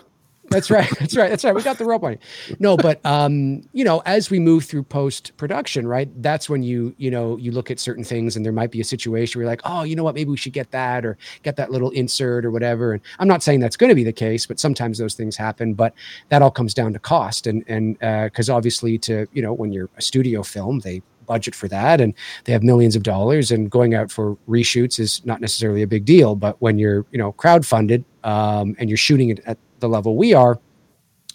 [0.50, 0.90] That's right.
[1.00, 1.30] That's right.
[1.30, 1.56] That's right.
[1.56, 2.56] We got the rope on you.
[2.60, 6.10] No, but um, you know, as we move through post production, right?
[6.22, 8.84] That's when you, you know, you look at certain things and there might be a
[8.84, 11.56] situation where you're like, oh, you know what, maybe we should get that or get
[11.56, 12.94] that little insert or whatever.
[12.94, 15.74] And I'm not saying that's going to be the case, but sometimes those things happen.
[15.74, 15.94] But
[16.30, 17.48] that all comes down to cost.
[17.48, 21.68] And and because obviously to, you know, when you're a studio film, they budget for
[21.68, 22.14] that and
[22.44, 26.06] they have millions of dollars and going out for reshoots is not necessarily a big
[26.06, 30.16] deal but when you're you know crowdfunded um, and you're shooting it at the level
[30.16, 30.60] we are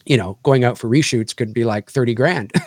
[0.07, 2.53] you know going out for reshoots could be like 30 grand.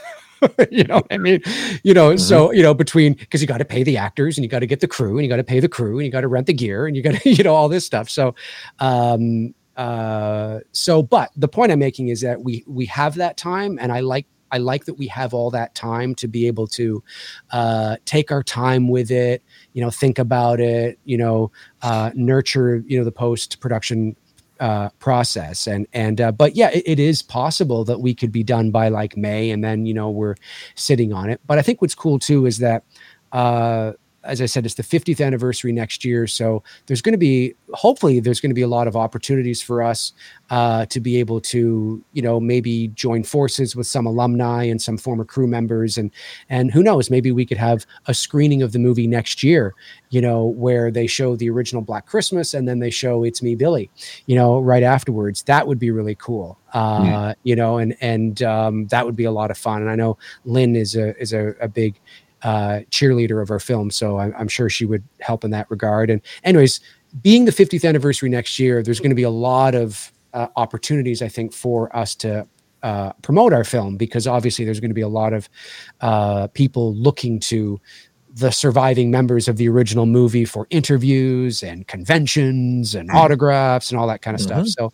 [0.71, 1.41] You know what i mean?
[1.83, 4.49] You know so you know between because you got to pay the actors and you
[4.49, 6.19] got to get the crew and you got to pay the crew and you got
[6.19, 8.09] to rent the gear and you got to you know all this stuff.
[8.09, 8.35] So
[8.79, 13.79] um uh so but the point i'm making is that we we have that time
[13.81, 17.03] and i like I like that we have all that time to be able to
[17.49, 19.41] uh, take our time with it,
[19.73, 21.51] you know, think about it, you know,
[21.81, 24.15] uh, nurture, you know, the post production
[24.59, 25.67] uh, process.
[25.67, 28.89] And and uh, but yeah, it, it is possible that we could be done by
[28.89, 30.35] like May, and then you know we're
[30.75, 31.41] sitting on it.
[31.45, 32.83] But I think what's cool too is that.
[33.31, 33.93] Uh,
[34.23, 36.27] as I said, it's the 50th anniversary next year.
[36.27, 39.83] So there's going to be, hopefully, there's going to be a lot of opportunities for
[39.83, 40.13] us
[40.49, 44.97] uh, to be able to, you know, maybe join forces with some alumni and some
[44.97, 46.11] former crew members, and
[46.49, 49.73] and who knows, maybe we could have a screening of the movie next year,
[50.09, 53.55] you know, where they show the original Black Christmas and then they show It's Me,
[53.55, 53.89] Billy,
[54.25, 55.43] you know, right afterwards.
[55.43, 59.31] That would be really cool, uh, you know, and and um, that would be a
[59.31, 59.81] lot of fun.
[59.81, 61.99] And I know Lynn is a is a, a big
[62.43, 63.89] uh, cheerleader of our film.
[63.89, 66.09] So I'm, I'm sure she would help in that regard.
[66.09, 66.79] And, anyways,
[67.21, 71.21] being the 50th anniversary next year, there's going to be a lot of uh, opportunities,
[71.21, 72.47] I think, for us to
[72.81, 75.47] uh, promote our film because obviously there's going to be a lot of
[76.01, 77.79] uh, people looking to
[78.35, 84.07] the surviving members of the original movie for interviews and conventions and autographs and all
[84.07, 84.67] that kind of stuff.
[84.67, 84.91] So,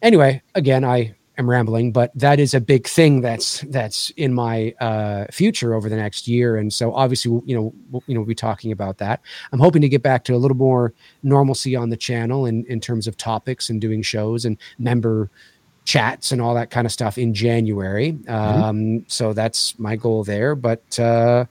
[0.00, 4.74] anyway, again, I am rambling, but that is a big thing that's that's in my
[4.80, 8.26] uh, future over the next year, and so obviously, you know, we'll, you know, we'll
[8.28, 9.20] be talking about that.
[9.52, 10.92] I'm hoping to get back to a little more
[11.22, 15.30] normalcy on the channel in in terms of topics and doing shows and member
[15.84, 18.18] chats and all that kind of stuff in January.
[18.28, 20.98] Um, so that's my goal there, but.
[20.98, 21.44] Uh,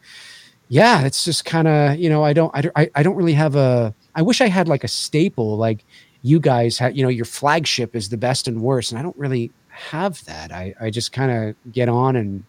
[0.69, 3.33] yeah, it's just kind of you know I don't I, don't- I I don't really
[3.35, 5.85] have a I wish I had like a staple like
[6.23, 9.15] you guys have you know your flagship is the best and worst and I don't
[9.17, 12.43] really have that I I just kind of get on and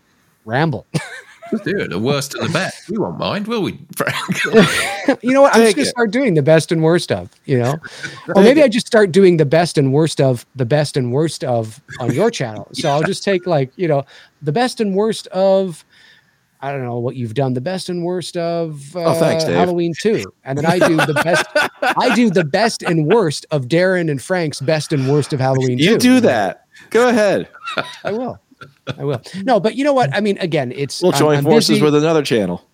[0.44, 0.86] ramble
[1.52, 1.90] Let's do it.
[1.90, 2.90] The worst and the best.
[2.90, 4.44] We won't mind, will we, Frank?
[5.22, 7.76] you know what I'm just gonna start doing the best and worst of you know
[8.34, 11.44] or maybe I just start doing the best and worst of the best and worst
[11.44, 14.04] of on your channel so I'll just take like you know
[14.42, 15.84] the best and worst of
[16.60, 17.54] I don't know what you've done.
[17.54, 19.54] The best and worst of uh, Oh, thanks, Dave.
[19.54, 21.46] Halloween two, and then I do the best.
[21.80, 25.78] I do the best and worst of Darren and Frank's best and worst of Halloween.
[25.78, 25.98] You 2.
[25.98, 26.66] do that.
[26.90, 27.48] Go ahead.
[28.04, 28.40] I will.
[28.98, 29.22] I will.
[29.44, 30.12] No, but you know what?
[30.14, 31.82] I mean, again, it's We'll I'm- join I'm forces busy.
[31.82, 32.64] with another channel.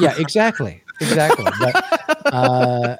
[0.00, 1.44] yeah, exactly, exactly.
[1.60, 2.96] But, uh,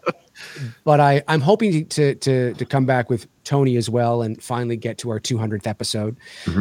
[0.84, 4.76] but I, I'm hoping to to to come back with Tony as well, and finally
[4.76, 6.16] get to our 200th episode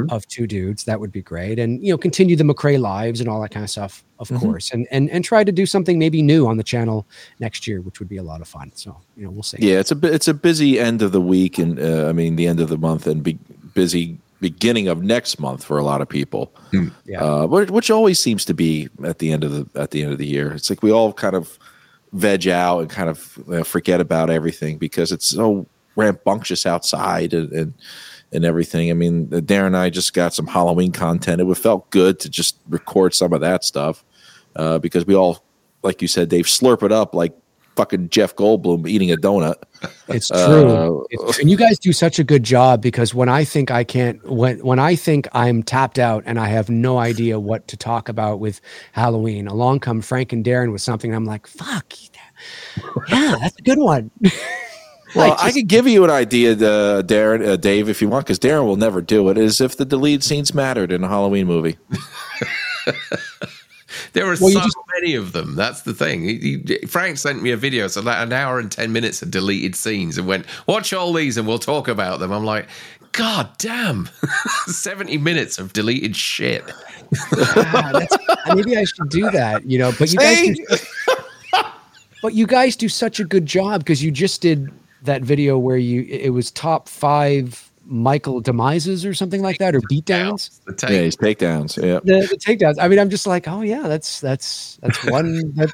[0.10, 0.86] of Two Dudes.
[0.86, 3.64] That would be great, and you know, continue the McRae lives and all that kind
[3.64, 6.64] of stuff, of course, and and and try to do something maybe new on the
[6.64, 7.06] channel
[7.40, 8.72] next year, which would be a lot of fun.
[8.76, 9.58] So you know, we'll see.
[9.60, 12.48] Yeah, it's a it's a busy end of the week, and uh, I mean the
[12.48, 13.38] end of the month, and be,
[13.74, 16.52] busy beginning of next month for a lot of people.
[17.06, 17.24] Yeah.
[17.24, 20.12] Uh, which, which always seems to be at the end of the at the end
[20.12, 20.52] of the year.
[20.54, 21.58] It's like we all kind of
[22.14, 25.66] veg out and kind of forget about everything because it's so
[25.96, 27.74] rambunctious outside and, and
[28.34, 28.90] and everything.
[28.90, 31.42] I mean, Darren and I just got some Halloween content.
[31.42, 34.04] It would felt good to just record some of that stuff
[34.56, 35.44] uh, because we all,
[35.84, 37.34] like you said, Dave, slurp it up like
[37.82, 39.56] fucking Jeff Goldblum eating a donut.
[40.08, 41.02] It's true.
[41.02, 43.84] Uh, It's and you guys do such a good job because when I think I
[43.84, 47.78] can't, when when I think I'm tapped out and I have no idea what to
[47.78, 51.12] talk about with Halloween, along come Frank and Darren with something.
[51.16, 51.92] I'm like, fuck,
[53.10, 54.12] yeah, that's a good one.
[55.14, 58.40] Well, I could give you an idea, uh, Darren, uh, Dave, if you want, because
[58.40, 59.38] Darren will never do it.
[59.38, 61.78] Is if the deleted scenes mattered in a Halloween movie.
[64.14, 65.56] There were Well, you so just- many of them.
[65.56, 66.24] That's the thing.
[66.24, 69.32] He- he- Frank sent me a video, so like an hour and ten minutes of
[69.32, 72.68] deleted scenes, and went, "Watch all these, and we'll talk about them." I'm like,
[73.14, 74.10] god damn,
[74.68, 76.64] seventy minutes of deleted shit.
[77.34, 78.18] Ah, that's-
[78.56, 79.66] maybe I should do that.
[79.66, 80.56] You know, but you guys.
[80.58, 81.62] Do,
[82.22, 84.72] but you guys do such a good job because you just did
[85.04, 89.82] that video where you it was top five Michael demises or something like that or
[89.82, 90.64] beatdowns.
[90.66, 91.04] The Yeah, take.
[91.04, 91.78] his takedowns.
[91.78, 92.00] Yeah.
[92.04, 92.76] The, the takedowns.
[92.80, 95.74] I mean, I'm just like, oh yeah, that's that's that's one that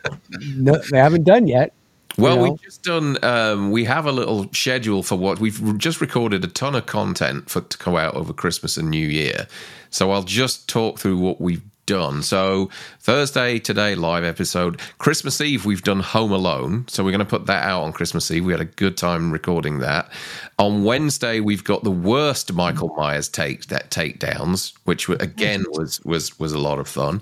[0.56, 1.74] no, they haven't done yet.
[2.18, 2.52] Well, you know?
[2.52, 3.24] we've just done.
[3.24, 7.50] Um, we have a little schedule for what we've just recorded a ton of content
[7.50, 9.48] for to go out over Christmas and New Year.
[9.92, 12.22] So I'll just talk through what we've done.
[12.22, 12.70] So
[13.00, 14.80] Thursday today live episode.
[15.00, 16.86] Christmas Eve we've done Home Alone.
[16.88, 18.46] So we're going to put that out on Christmas Eve.
[18.46, 20.12] We had a good time recording that.
[20.60, 26.38] On Wednesday we've got the worst Michael Myers take that takedowns, which again was was
[26.38, 27.22] was a lot of fun.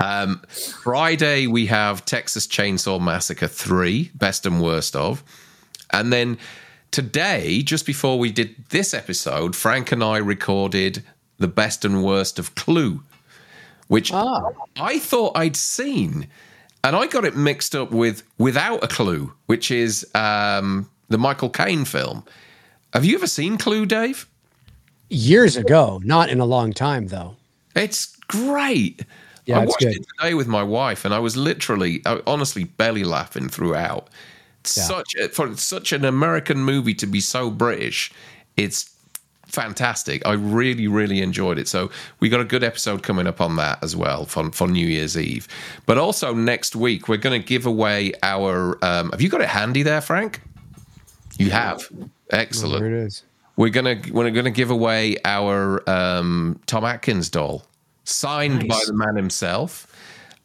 [0.00, 5.22] Um, Friday we have Texas Chainsaw Massacre 3, best and worst of.
[5.90, 6.38] And then
[6.92, 11.02] today, just before we did this episode, Frank and I recorded
[11.38, 13.02] the best and worst of Clue,
[13.88, 14.50] which Ah.
[14.76, 16.28] I thought I'd seen.
[16.84, 21.50] And I got it mixed up with Without a Clue, which is um, the Michael
[21.50, 22.24] Caine film.
[22.94, 24.28] Have you ever seen Clue, Dave?
[25.10, 27.36] Years ago, not in a long time though.
[27.74, 29.04] It's great.
[29.46, 29.96] Yeah, I it's watched good.
[29.96, 34.08] it today with my wife, and I was literally, I, honestly, belly laughing throughout.
[34.76, 34.82] Yeah.
[34.82, 38.12] Such a, for such an American movie to be so British,
[38.58, 38.90] it's
[39.48, 40.24] fantastic.
[40.26, 41.66] I really, really enjoyed it.
[41.68, 44.86] So we got a good episode coming up on that as well for, for New
[44.86, 45.48] Year's Eve.
[45.86, 48.78] But also next week we're going to give away our.
[48.84, 50.40] Um, have you got it handy there, Frank?
[51.38, 51.88] You have.
[52.30, 53.22] Excellent There it is.
[53.56, 57.64] we're gonna we're gonna give away our um, Tom Atkins doll,
[58.04, 59.86] signed by the man himself,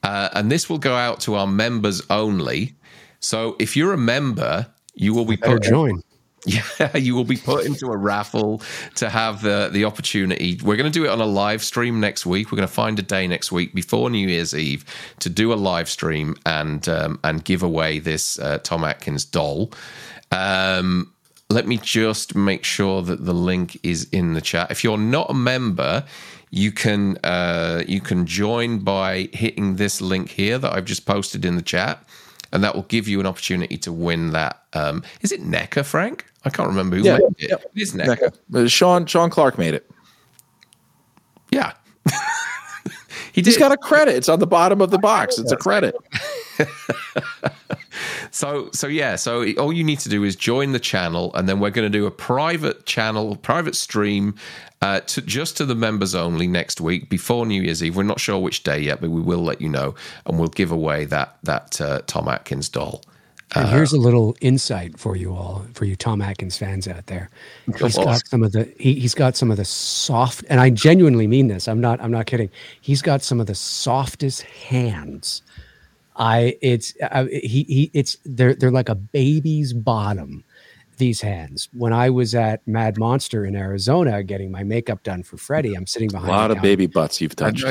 [0.03, 2.73] uh, and this will go out to our members only.
[3.19, 6.01] So if you're a member, you will be put join.
[6.45, 8.61] Yeah, you will be put into a raffle
[8.95, 10.60] to have the the opportunity.
[10.64, 12.52] We're going to do it on a live stream next week.
[12.52, 14.86] We're going to find a day next week before New Year's Eve
[15.20, 19.72] to do a live stream and um, and give away this uh, Tom Atkins doll.
[20.32, 21.14] Um,
[21.49, 24.72] let me just make sure that the link is in the chat.
[24.72, 26.03] If you're not a member,
[26.49, 31.45] you can uh, you can join by hitting this link here that I've just posted
[31.45, 32.03] in the chat,
[32.52, 34.64] and that will give you an opportunity to win that.
[34.74, 36.26] Um, is it NECA, Frank?
[36.45, 37.49] I can't remember who Yeah, made it.
[37.49, 37.64] yep.
[37.76, 38.34] It is NECA.
[38.52, 38.65] NECA.
[38.65, 39.90] Uh, Sean Sean Clark made it.
[41.52, 41.74] Yeah.
[43.34, 44.15] he just got a credit.
[44.15, 45.38] It's on the bottom of the box.
[45.38, 45.95] It's a credit.
[48.32, 51.60] So so yeah, so all you need to do is join the channel, and then
[51.60, 54.34] we're going to do a private channel, private stream,
[54.82, 57.95] uh, to just to the members only next week before New Year's Eve.
[57.95, 59.94] We're not sure which day yet, but we will let you know,
[60.26, 63.03] and we'll give away that that uh, Tom Atkins doll.
[63.55, 67.30] And here's a little insight for you all, for you Tom Atkins fans out there.
[67.80, 71.27] He's got some of the he, he's got some of the soft, and I genuinely
[71.27, 71.67] mean this.
[71.67, 72.49] I'm not I'm not kidding.
[72.81, 75.41] He's got some of the softest hands.
[76.15, 80.43] I it's I, he he it's they're they're like a baby's bottom.
[80.97, 81.69] These hands.
[81.73, 85.88] When I was at Mad Monster in Arizona getting my makeup done for Freddy, I'm
[85.88, 86.67] sitting behind A lot of counter.
[86.69, 87.65] baby butts you've touched.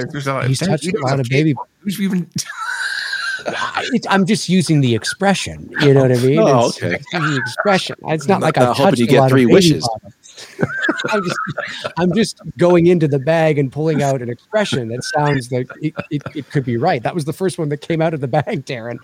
[0.49, 1.55] He's touched a lot of baby.
[1.81, 2.29] Who's even?
[4.09, 5.71] I'm just using the expression.
[5.81, 6.39] You know what I mean?
[6.39, 6.95] Oh, It's- okay.
[6.97, 7.97] it's the expression.
[8.09, 9.89] It's not I'm like hoping touched you get three wishes.
[11.11, 11.39] I'm just,
[11.99, 15.95] I'm just going into the bag and pulling out an expression that sounds like it,
[16.11, 17.03] it, it could be right.
[17.03, 18.99] That was the first one that came out of the bag, Darren.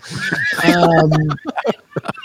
[0.75, 1.11] Um,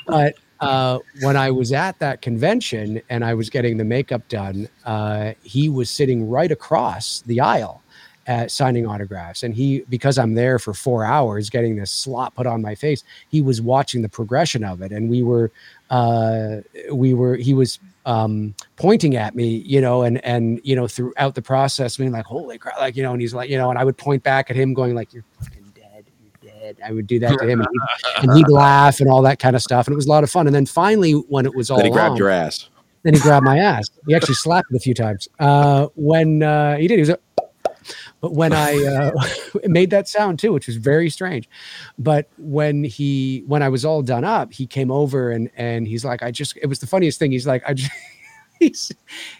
[0.07, 4.69] but uh, when I was at that convention and I was getting the makeup done,
[4.85, 7.83] uh, he was sitting right across the aisle
[8.27, 9.43] uh, signing autographs.
[9.43, 13.05] And he, because I'm there for four hours getting this slot put on my face,
[13.29, 14.93] he was watching the progression of it.
[14.93, 15.51] And we were,
[15.91, 16.57] uh,
[16.93, 21.35] we were, he was um, pointing at me, you know, and, and, you know, throughout
[21.35, 23.79] the process, being like, holy crap, like, you know, and he's like, you know, and
[23.79, 26.05] I would point back at him going like, you're fucking dead,
[26.43, 26.77] you're dead.
[26.85, 29.55] I would do that to him and he'd, and he'd laugh and all that kind
[29.57, 29.87] of stuff.
[29.87, 30.47] And it was a lot of fun.
[30.47, 32.69] And then finally, when it was all Then he grabbed on- your ass.
[33.05, 33.89] then he grabbed my ass.
[34.07, 35.29] He actually slapped it a few times.
[35.39, 37.11] Uh, when uh, he did, he was.
[38.31, 38.85] When I
[39.15, 39.29] uh,
[39.65, 41.49] made that sound too, which was very strange.
[41.99, 46.05] But when he, when I was all done up, he came over and and he's
[46.05, 46.57] like, I just.
[46.57, 47.33] It was the funniest thing.
[47.33, 47.91] He's like, I just.
[48.61, 48.93] He's,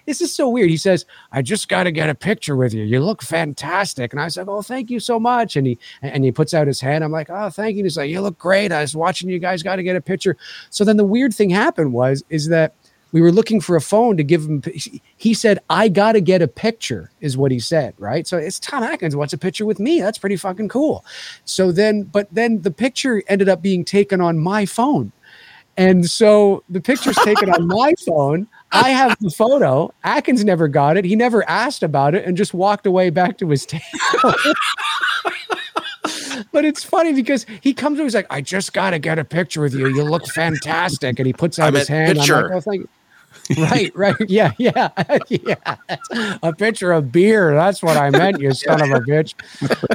[0.07, 0.71] this is so weird.
[0.71, 2.83] He says, "I just got to get a picture with you.
[2.83, 6.25] You look fantastic." And I was like, "Oh, thank you so much." And he and
[6.25, 7.05] he puts out his hand.
[7.05, 8.73] I'm like, "Oh, thank you." He's like, "You look great.
[8.73, 9.63] I was watching you guys.
[9.63, 10.37] Got to get a picture."
[10.71, 12.75] So then the weird thing happened was is that
[13.15, 14.61] we were looking for a phone to give him.
[15.17, 18.27] He said, "I got to get a picture," is what he said, right?
[18.27, 20.01] So it's Tom Atkins wants a picture with me.
[20.01, 21.05] That's pretty fucking cool.
[21.45, 25.13] So then, but then the picture ended up being taken on my phone,
[25.77, 28.49] And so the picture's taken on my phone.
[28.73, 29.95] I have the photo.
[30.03, 31.05] Atkins never got it.
[31.05, 34.35] He never asked about it and just walked away back to his table.
[36.53, 39.25] but it's funny because he comes to he's like, I just got to get a
[39.25, 39.87] picture with you.
[39.87, 41.21] You look fantastic.
[41.21, 42.11] And he puts out I his hand.
[42.11, 42.61] I'm picture.
[42.67, 42.89] like, oh.
[43.59, 44.15] right, right.
[44.29, 44.89] Yeah, yeah,
[45.29, 45.77] yeah.
[46.43, 47.55] A picture of beer.
[47.55, 49.35] That's what I meant, you son of a bitch.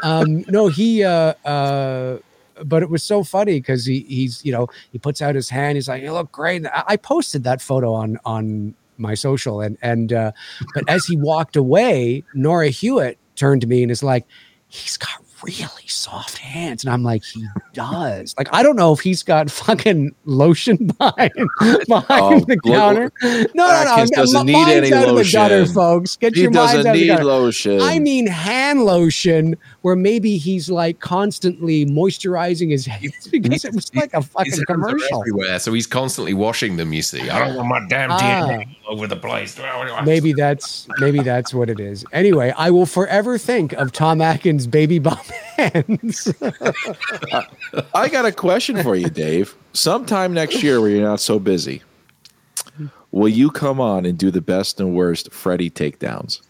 [0.03, 2.19] Um, no, he, uh, uh,
[2.63, 5.77] but it was so funny because he, he's, you know, he puts out his hand.
[5.77, 6.65] He's like, you look great.
[6.67, 10.31] I, I posted that photo on, on my social and, and, uh,
[10.75, 14.25] but as he walked away, Nora Hewitt turned to me and is like,
[14.67, 16.83] he's got really soft hands.
[16.83, 18.35] And I'm like, he does.
[18.37, 23.11] Like, I don't know if he's got fucking lotion behind, oh, behind Oh, the counter.
[23.21, 24.05] No, no, no.
[24.07, 25.73] Doesn't need any the gutter, lotion.
[25.73, 26.17] folks.
[26.17, 27.79] Get He your doesn't out need lotion.
[27.81, 33.93] I mean hand lotion where maybe he's like constantly moisturizing his hands because it was
[33.95, 35.21] like a fucking hands commercial.
[35.21, 36.91] everywhere, so he's constantly washing them.
[36.93, 38.19] You see, I don't want my damn Ah.
[38.19, 39.57] DNA all over the place.
[40.03, 42.03] Maybe that's maybe that's what it is.
[42.11, 45.17] Anyway, I will forever think of Tom Atkins' baby bum
[45.57, 46.33] hands.
[47.93, 49.55] I got a question for you, Dave.
[49.73, 51.83] Sometime next year, where you're not so busy,
[53.11, 56.41] will you come on and do the best and worst Freddy takedowns?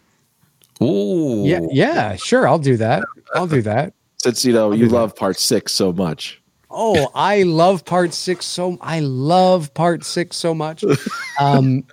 [0.81, 3.03] Ooh, yeah, yeah, sure, I'll do that.
[3.35, 3.93] I'll do that.
[4.17, 6.41] Since you know you love part six so much.
[6.71, 8.77] Oh, I love part six so.
[8.81, 10.83] I love part six so much.
[11.39, 11.85] Um,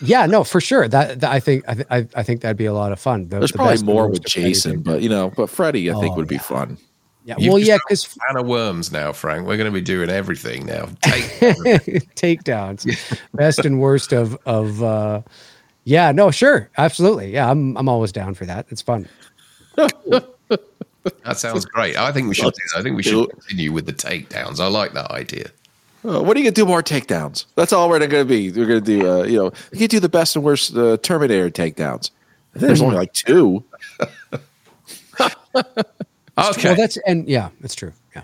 [0.00, 0.86] yeah, no, for sure.
[0.86, 3.28] That, that I think I, th- I, I think that'd be a lot of fun.
[3.28, 4.84] The- There's the probably more with Jason, Takedown.
[4.84, 6.78] but you know, but Freddy, I think Oh, would be fun.
[7.24, 9.44] yeah, You've well, yeah, got because a can of worms now, Frank.
[9.44, 10.84] We're going to be doing everything now.
[11.02, 11.24] Take
[12.14, 12.86] takedowns,
[13.34, 14.82] best and worst of of.
[14.82, 15.22] uh
[15.84, 17.32] Yeah, no, sure, absolutely.
[17.32, 18.66] Yeah, I'm I'm always down for that.
[18.70, 19.08] It's fun.
[19.76, 20.28] that
[21.34, 21.96] sounds great.
[21.96, 22.54] I think we should.
[22.54, 22.80] Do that.
[22.80, 24.60] I think we should continue with the takedowns.
[24.60, 25.50] I like that idea.
[26.04, 27.46] Uh, what are you gonna do more takedowns?
[27.54, 28.50] That's all we're going to be.
[28.50, 29.08] We're going to do.
[29.08, 32.10] Uh, you know, you can do the best and worst uh, Terminator takedowns.
[32.54, 33.64] There's only like two.
[36.38, 36.68] Okay.
[36.68, 37.92] Well, that's and yeah, that's true.
[38.14, 38.22] Yeah.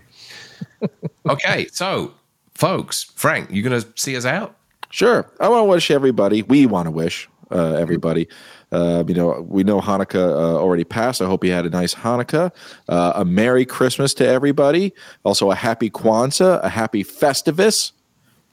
[1.28, 1.66] okay.
[1.72, 2.14] So,
[2.54, 4.56] folks, Frank, you going to see us out?
[4.90, 5.30] Sure.
[5.40, 6.42] I want to wish everybody.
[6.42, 8.28] We want to wish uh, everybody.
[8.70, 11.22] Uh, you know, we know Hanukkah uh, already passed.
[11.22, 12.52] I hope you had a nice Hanukkah.
[12.88, 14.92] Uh, a Merry Christmas to everybody.
[15.24, 17.92] Also, a Happy Kwanzaa, a Happy Festivus.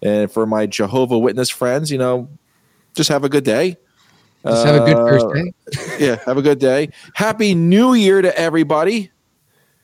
[0.02, 2.30] And for my Jehovah Witness friends, you know,
[2.96, 3.78] just have a good day.
[4.46, 5.54] Just have a good Uh, first day.
[6.06, 6.90] Yeah, have a good day.
[7.14, 9.12] Happy New Year to everybody.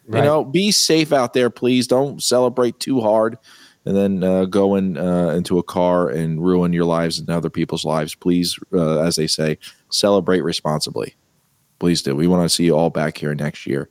[0.08, 0.20] Right.
[0.20, 1.88] You know, be safe out there, please.
[1.88, 3.38] Don't celebrate too hard,
[3.86, 7.50] and then uh, go in, uh, into a car and ruin your lives and other
[7.50, 8.14] people's lives.
[8.16, 9.58] Please, uh, as they say,
[9.90, 11.16] celebrate responsibly.
[11.80, 12.16] Please do.
[12.16, 13.90] We want to see you all back here next year,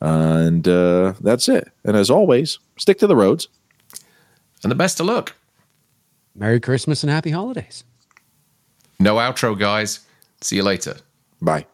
[0.00, 1.70] and uh, that's it.
[1.84, 3.48] And as always, stick to the roads.
[4.64, 5.36] And the best of luck.
[6.34, 7.84] Merry Christmas and happy holidays.
[8.98, 10.00] No outro, guys.
[10.40, 10.96] See you later.
[11.40, 11.66] Bye.